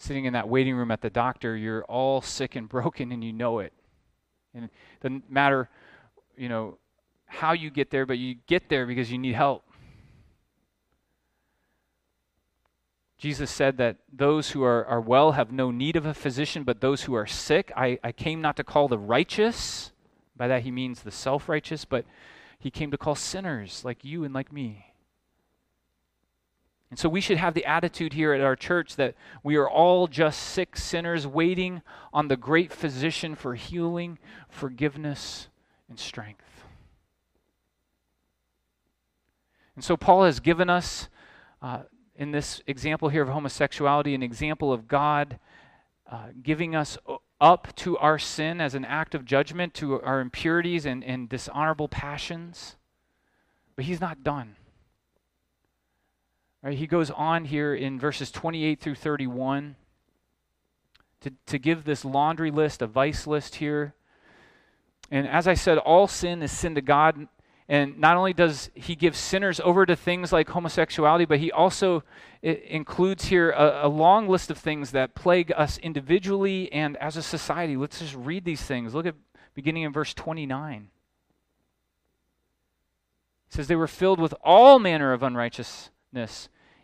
sitting 0.00 0.24
in 0.24 0.32
that 0.32 0.48
waiting 0.48 0.74
room 0.74 0.90
at 0.90 1.02
the 1.02 1.10
doctor, 1.10 1.56
you're 1.56 1.84
all 1.84 2.22
sick 2.22 2.56
and 2.56 2.68
broken 2.68 3.12
and 3.12 3.22
you 3.22 3.32
know 3.32 3.58
it. 3.58 3.72
And 4.54 4.64
it 4.64 4.70
doesn't 5.00 5.30
matter, 5.30 5.68
you 6.36 6.48
know, 6.48 6.78
how 7.26 7.52
you 7.52 7.70
get 7.70 7.90
there, 7.90 8.06
but 8.06 8.18
you 8.18 8.36
get 8.46 8.68
there 8.68 8.86
because 8.86 9.12
you 9.12 9.18
need 9.18 9.34
help. 9.34 9.64
Jesus 13.18 13.50
said 13.50 13.76
that 13.76 13.98
those 14.10 14.52
who 14.52 14.62
are, 14.64 14.84
are 14.86 15.00
well 15.00 15.32
have 15.32 15.52
no 15.52 15.70
need 15.70 15.94
of 15.94 16.06
a 16.06 16.14
physician, 16.14 16.64
but 16.64 16.80
those 16.80 17.02
who 17.02 17.12
are 17.14 17.26
sick, 17.26 17.70
I, 17.76 17.98
I 18.02 18.12
came 18.12 18.40
not 18.40 18.56
to 18.56 18.64
call 18.64 18.88
the 18.88 18.98
righteous. 18.98 19.92
By 20.34 20.48
that 20.48 20.62
he 20.62 20.70
means 20.70 21.02
the 21.02 21.10
self 21.10 21.46
righteous, 21.46 21.84
but 21.84 22.06
he 22.58 22.70
came 22.70 22.90
to 22.90 22.98
call 22.98 23.14
sinners 23.14 23.84
like 23.84 24.04
you 24.04 24.24
and 24.24 24.32
like 24.32 24.50
me. 24.50 24.89
And 26.90 26.98
so 26.98 27.08
we 27.08 27.20
should 27.20 27.36
have 27.36 27.54
the 27.54 27.64
attitude 27.64 28.12
here 28.12 28.32
at 28.32 28.40
our 28.40 28.56
church 28.56 28.96
that 28.96 29.14
we 29.44 29.56
are 29.56 29.70
all 29.70 30.08
just 30.08 30.40
sick 30.40 30.76
sinners 30.76 31.26
waiting 31.26 31.82
on 32.12 32.28
the 32.28 32.36
great 32.36 32.72
physician 32.72 33.36
for 33.36 33.54
healing, 33.54 34.18
forgiveness, 34.48 35.48
and 35.88 35.98
strength. 35.98 36.64
And 39.76 39.84
so 39.84 39.96
Paul 39.96 40.24
has 40.24 40.40
given 40.40 40.68
us. 40.68 41.08
Uh, 41.62 41.82
in 42.20 42.32
this 42.32 42.62
example 42.66 43.08
here 43.08 43.22
of 43.22 43.30
homosexuality, 43.30 44.14
an 44.14 44.22
example 44.22 44.74
of 44.74 44.86
God 44.86 45.38
uh, 46.06 46.26
giving 46.42 46.76
us 46.76 46.98
up 47.40 47.74
to 47.76 47.96
our 47.96 48.18
sin 48.18 48.60
as 48.60 48.74
an 48.74 48.84
act 48.84 49.14
of 49.14 49.24
judgment, 49.24 49.72
to 49.72 50.02
our 50.02 50.20
impurities 50.20 50.84
and, 50.84 51.02
and 51.02 51.30
dishonorable 51.30 51.88
passions. 51.88 52.76
But 53.74 53.86
he's 53.86 54.02
not 54.02 54.22
done. 54.22 54.56
Right, 56.62 56.76
he 56.76 56.86
goes 56.86 57.10
on 57.10 57.46
here 57.46 57.74
in 57.74 57.98
verses 57.98 58.30
28 58.30 58.80
through 58.80 58.96
31 58.96 59.76
to, 61.22 61.32
to 61.46 61.58
give 61.58 61.84
this 61.84 62.04
laundry 62.04 62.50
list, 62.50 62.82
a 62.82 62.86
vice 62.86 63.26
list 63.26 63.56
here. 63.56 63.94
And 65.10 65.26
as 65.26 65.48
I 65.48 65.54
said, 65.54 65.78
all 65.78 66.06
sin 66.06 66.42
is 66.42 66.52
sin 66.52 66.74
to 66.74 66.80
God. 66.80 67.28
And 67.68 67.98
not 67.98 68.16
only 68.16 68.32
does 68.32 68.70
he 68.74 68.96
give 68.96 69.16
sinners 69.16 69.60
over 69.60 69.86
to 69.86 69.94
things 69.94 70.32
like 70.32 70.48
homosexuality, 70.48 71.24
but 71.24 71.38
he 71.38 71.52
also 71.52 72.02
includes 72.42 73.26
here 73.26 73.50
a, 73.50 73.86
a, 73.86 73.88
long 73.88 74.28
list 74.28 74.50
of 74.50 74.58
things 74.58 74.90
that 74.90 75.14
plague 75.14 75.52
us 75.56 75.78
individually 75.78 76.72
and 76.72 76.96
as 76.96 77.16
a 77.16 77.22
society. 77.22 77.76
Let's 77.76 78.00
just 78.00 78.16
read 78.16 78.44
these 78.44 78.62
things. 78.62 78.92
Look 78.92 79.06
at 79.06 79.14
beginning 79.54 79.84
in 79.84 79.92
verse 79.92 80.14
29. 80.14 80.88
It 83.46 83.54
says, 83.54 83.68
They 83.68 83.76
were 83.76 83.86
filled 83.86 84.18
with 84.18 84.34
all 84.42 84.80
manner 84.80 85.12
of 85.12 85.22
unrighteousness, 85.22 85.90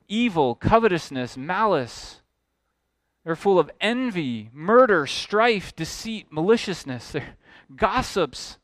evil, 0.09 0.55
covetousness, 0.55 1.37
malice. 1.37 2.21
They're 3.25 3.37
full 3.37 3.59
of 3.59 3.71
envy, 3.81 4.51
murder, 4.53 5.07
strife, 5.07 5.75
deceit, 5.75 6.27
maliciousness. 6.31 7.11
They're 7.13 7.37
gossips 7.75 8.59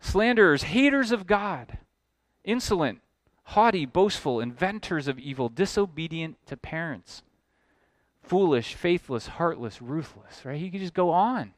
slanderers, 0.00 0.64
haters 0.64 1.10
of 1.10 1.26
God, 1.26 1.78
insolent, 2.44 3.00
haughty, 3.44 3.86
boastful, 3.86 4.40
inventors 4.40 5.08
of 5.08 5.18
evil, 5.18 5.48
disobedient 5.48 6.36
to 6.46 6.56
parents, 6.56 7.22
foolish, 8.22 8.74
faithless, 8.74 9.26
heartless, 9.26 9.82
ruthless, 9.82 10.44
right? 10.44 10.60
You 10.60 10.70
could 10.70 10.80
just 10.80 10.94
go 10.94 11.10
on. 11.10 11.52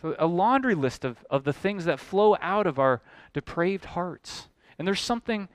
So, 0.00 0.14
a 0.18 0.26
laundry 0.26 0.74
list 0.74 1.04
of, 1.04 1.24
of 1.28 1.44
the 1.44 1.52
things 1.52 1.84
that 1.84 1.98
flow 1.98 2.36
out 2.40 2.66
of 2.66 2.78
our 2.78 3.02
depraved 3.32 3.86
hearts. 3.86 4.48
And 4.78 4.86
there's 4.86 5.00
something 5.00 5.48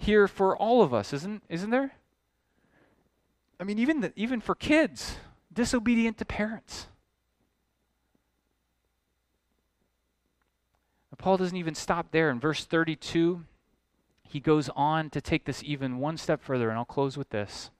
here 0.00 0.26
for 0.26 0.56
all 0.56 0.82
of 0.82 0.92
us, 0.94 1.12
isn't, 1.12 1.42
isn't 1.48 1.70
there? 1.70 1.92
I 3.60 3.64
mean, 3.64 3.78
even, 3.78 4.00
the, 4.00 4.12
even 4.16 4.40
for 4.40 4.54
kids, 4.54 5.16
disobedient 5.52 6.18
to 6.18 6.24
parents. 6.24 6.86
Paul 11.20 11.36
doesn't 11.36 11.56
even 11.56 11.74
stop 11.74 12.12
there. 12.12 12.30
In 12.30 12.40
verse 12.40 12.64
32, 12.64 13.44
he 14.22 14.40
goes 14.40 14.70
on 14.70 15.10
to 15.10 15.20
take 15.20 15.44
this 15.44 15.62
even 15.62 15.98
one 15.98 16.16
step 16.16 16.42
further, 16.42 16.70
and 16.70 16.78
I'll 16.78 16.86
close 16.86 17.18
with 17.18 17.28
this. 17.28 17.70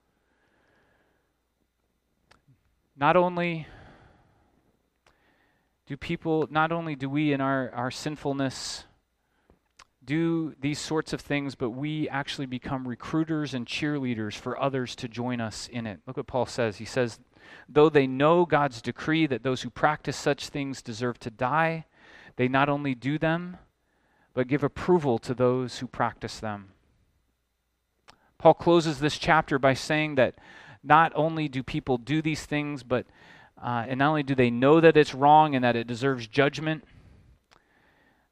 Not 2.94 3.16
only 3.16 3.66
do 5.86 5.96
people, 5.96 6.46
not 6.50 6.70
only 6.70 6.94
do 6.94 7.08
we 7.08 7.32
in 7.32 7.40
our, 7.40 7.70
our 7.70 7.90
sinfulness 7.90 8.84
do 10.04 10.54
these 10.60 10.78
sorts 10.78 11.12
of 11.12 11.20
things, 11.20 11.54
but 11.54 11.70
we 11.70 12.08
actually 12.08 12.46
become 12.46 12.88
recruiters 12.88 13.54
and 13.54 13.66
cheerleaders 13.66 14.34
for 14.34 14.60
others 14.60 14.94
to 14.96 15.08
join 15.08 15.40
us 15.40 15.68
in 15.68 15.86
it. 15.86 16.00
Look 16.06 16.16
what 16.16 16.26
Paul 16.26 16.46
says. 16.46 16.78
He 16.78 16.84
says, 16.84 17.20
Though 17.68 17.90
they 17.90 18.06
know 18.06 18.46
God's 18.46 18.80
decree 18.80 19.26
that 19.26 19.42
those 19.42 19.62
who 19.62 19.70
practice 19.70 20.16
such 20.16 20.48
things 20.48 20.82
deserve 20.82 21.18
to 21.20 21.30
die, 21.30 21.86
they 22.36 22.48
not 22.48 22.68
only 22.68 22.94
do 22.94 23.18
them, 23.18 23.58
but 24.32 24.48
give 24.48 24.62
approval 24.62 25.18
to 25.18 25.34
those 25.34 25.78
who 25.78 25.86
practice 25.86 26.40
them. 26.40 26.72
Paul 28.38 28.54
closes 28.54 29.00
this 29.00 29.18
chapter 29.18 29.58
by 29.58 29.74
saying 29.74 30.14
that 30.14 30.36
not 30.82 31.12
only 31.14 31.48
do 31.48 31.62
people 31.62 31.98
do 31.98 32.22
these 32.22 32.46
things, 32.46 32.82
but 32.82 33.06
uh, 33.62 33.84
and 33.86 33.98
not 33.98 34.08
only 34.08 34.22
do 34.22 34.34
they 34.34 34.50
know 34.50 34.80
that 34.80 34.96
it's 34.96 35.14
wrong 35.14 35.54
and 35.54 35.62
that 35.62 35.76
it 35.76 35.86
deserves 35.86 36.26
judgment, 36.26 36.84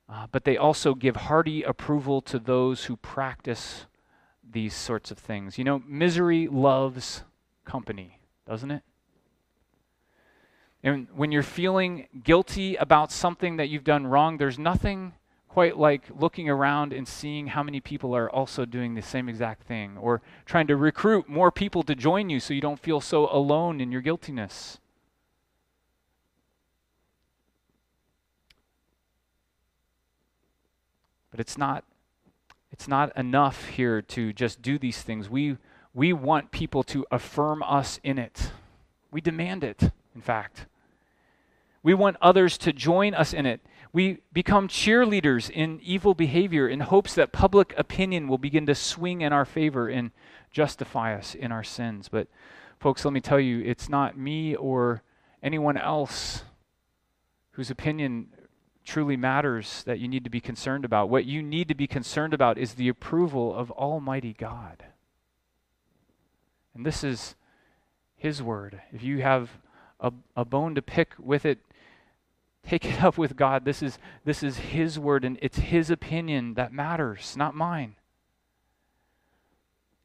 uh, 0.09 0.27
but 0.33 0.45
they 0.45 0.57
also 0.57 0.95
give 0.95 1.17
hearty 1.17 1.63
approval 1.63 2.21
to 2.23 2.39
those 2.39 2.87
who 2.87 2.97
practice 2.97 3.87
these 4.51 4.75
sorts 4.75 5.11
of 5.11 5.19
things. 5.19 5.59
You 5.59 5.65
know, 5.65 5.83
misery 5.87 6.49
loves 6.49 7.25
company, 7.65 8.19
doesn't 8.47 8.71
it? 8.71 8.83
And 10.83 11.09
when 11.15 11.33
you're 11.33 11.43
feeling 11.43 12.07
guilty 12.23 12.77
about 12.77 13.13
something 13.13 13.57
that 13.57 13.69
you've 13.69 13.85
done 13.85 14.07
wrong, 14.07 14.39
there's 14.39 14.59
nothing 14.59 15.13
quite 15.49 15.77
like 15.77 16.05
looking 16.17 16.49
around 16.49 16.93
and 16.93 17.07
seeing 17.09 17.49
how 17.49 17.63
many 17.63 17.81
people 17.81 18.15
are 18.15 18.31
also 18.31 18.65
doing 18.65 18.95
the 18.95 19.03
same 19.03 19.29
exact 19.29 19.65
thing, 19.65 19.99
or 19.99 20.23
trying 20.47 20.69
to 20.69 20.77
recruit 20.77 21.29
more 21.29 21.51
people 21.51 21.83
to 21.83 21.95
join 21.95 22.31
you 22.31 22.39
so 22.39 22.55
you 22.55 22.61
don't 22.61 22.79
feel 22.79 23.01
so 23.01 23.29
alone 23.35 23.81
in 23.81 23.91
your 23.91 24.01
guiltiness. 24.01 24.79
But 31.39 31.43
it's 31.43 31.57
not 31.57 31.85
it's 32.73 32.89
not 32.89 33.17
enough 33.17 33.67
here 33.67 34.03
to 34.03 34.33
just 34.33 34.61
do 34.61 34.77
these 34.77 35.03
things. 35.03 35.31
We 35.31 35.57
we 35.95 36.13
want 36.13 36.51
people 36.51 36.83
to 36.83 37.07
affirm 37.13 37.63
us 37.63 38.01
in 38.03 38.19
it. 38.19 38.51
We 39.13 39.21
demand 39.21 39.63
it, 39.63 39.93
in 40.17 40.21
fact. 40.21 40.67
We 41.85 41.95
want 41.95 42.17
others 42.21 42.59
to 42.59 42.73
join 42.73 43.15
us 43.15 43.33
in 43.33 43.47
it. 43.47 43.61
We 43.93 44.19
become 44.33 44.67
cheerleaders 44.67 45.49
in 45.49 45.79
evil 45.81 46.13
behavior 46.13 46.67
in 46.67 46.81
hopes 46.81 47.15
that 47.15 47.31
public 47.31 47.73
opinion 47.79 48.27
will 48.27 48.39
begin 48.39 48.67
to 48.67 48.75
swing 48.75 49.21
in 49.21 49.33
our 49.33 49.45
favor 49.45 49.87
and 49.87 50.11
justify 50.51 51.15
us 51.17 51.37
in 51.37 51.53
our 51.53 51.63
sins. 51.63 52.09
But, 52.09 52.27
folks, 52.81 53.05
let 53.05 53.15
me 53.15 53.21
tell 53.21 53.39
you, 53.39 53.61
it's 53.61 53.89
not 53.89 54.19
me 54.19 54.57
or 54.57 55.05
anyone 55.41 55.77
else 55.77 56.43
whose 57.53 57.71
opinion 57.71 58.27
truly 58.89 59.17
matters 59.17 59.83
that 59.85 59.99
you 59.99 60.09
need 60.09 60.25
to 60.25 60.31
be 60.31 60.41
concerned 60.41 60.85
about. 60.85 61.09
What 61.09 61.27
you 61.27 61.43
need 61.43 61.69
to 61.69 61.75
be 61.75 61.87
concerned 61.87 62.35
about 62.35 62.59
is 62.59 62.75
the 62.75 62.89
approval 62.89 63.55
of 63.55 63.71
Almighty 63.71 64.35
God. 64.37 64.85
And 66.75 66.85
this 66.85 67.05
is 67.05 67.35
His 68.17 68.43
word. 68.43 68.81
If 68.93 69.03
you 69.03 69.23
have 69.23 69.51
a, 70.01 70.13
a 70.37 70.45
bone 70.45 70.75
to 70.75 70.83
pick 70.83 71.13
with 71.19 71.45
it, 71.45 71.59
Take 72.69 72.85
it 72.85 73.03
up 73.03 73.19
with 73.19 73.37
God. 73.37 73.65
This 73.65 73.83
is, 73.83 73.99
this 74.25 74.43
is 74.43 74.59
His 74.59 74.99
word, 74.99 75.25
and 75.25 75.39
it's 75.41 75.59
His 75.59 75.91
opinion 75.91 76.55
that 76.55 76.73
matters, 76.73 77.37
not 77.37 77.55
mine. 77.55 77.95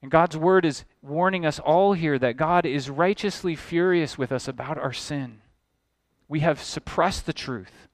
And 0.01 0.11
God's 0.11 0.35
word 0.35 0.65
is 0.65 0.83
warning 1.01 1.45
us 1.45 1.59
all 1.59 1.93
here 1.93 2.19
that 2.19 2.35
God 2.35 2.65
is 2.65 2.89
righteously 2.89 3.55
furious 3.55 4.17
with 4.17 4.31
us 4.31 4.47
about 4.47 4.77
our 4.77 4.91
sin. 4.91 5.39
We 6.27 6.41
have 6.41 6.61
suppressed 6.61 7.25
the 7.25 7.33
truth, 7.33 7.87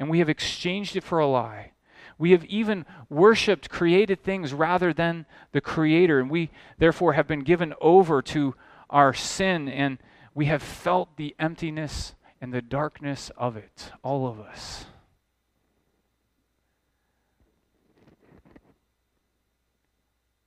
and 0.00 0.08
we 0.08 0.18
have 0.18 0.30
exchanged 0.30 0.96
it 0.96 1.04
for 1.04 1.18
a 1.18 1.26
lie. 1.26 1.72
We 2.16 2.30
have 2.32 2.44
even 2.46 2.86
worshiped 3.10 3.68
created 3.68 4.24
things 4.24 4.54
rather 4.54 4.94
than 4.94 5.26
the 5.52 5.60
Creator, 5.60 6.18
and 6.18 6.30
we 6.30 6.50
therefore 6.78 7.12
have 7.12 7.28
been 7.28 7.40
given 7.40 7.74
over 7.82 8.22
to 8.22 8.54
our 8.88 9.12
sin, 9.12 9.68
and 9.68 9.98
we 10.34 10.46
have 10.46 10.62
felt 10.62 11.16
the 11.16 11.36
emptiness 11.38 12.14
and 12.40 12.52
the 12.52 12.62
darkness 12.62 13.30
of 13.36 13.58
it, 13.58 13.92
all 14.02 14.26
of 14.26 14.40
us. 14.40 14.86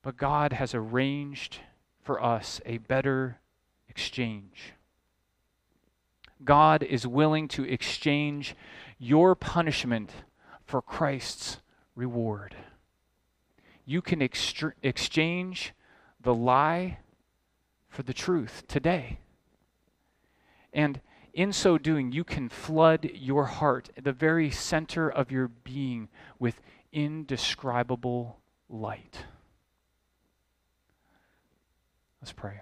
But 0.01 0.17
God 0.17 0.53
has 0.53 0.73
arranged 0.73 1.59
for 2.01 2.21
us 2.21 2.59
a 2.65 2.79
better 2.79 3.39
exchange. 3.87 4.73
God 6.43 6.83
is 6.83 7.07
willing 7.07 7.47
to 7.49 7.63
exchange 7.63 8.55
your 9.03 9.35
punishment 9.35 10.09
for 10.65 10.81
Christ's 10.81 11.59
reward. 11.93 12.55
You 13.85 14.01
can 14.01 14.21
exchange 14.21 15.73
the 16.21 16.33
lie 16.33 16.99
for 17.89 18.03
the 18.03 18.13
truth 18.13 18.63
today. 18.67 19.19
And 20.71 21.01
in 21.33 21.51
so 21.51 21.77
doing, 21.77 22.11
you 22.13 22.23
can 22.23 22.47
flood 22.47 23.09
your 23.13 23.45
heart, 23.45 23.89
the 24.01 24.13
very 24.13 24.49
center 24.49 25.09
of 25.09 25.31
your 25.31 25.49
being, 25.49 26.07
with 26.39 26.61
indescribable 26.93 28.39
light. 28.69 29.25
Let's 32.21 32.31
pray. 32.31 32.61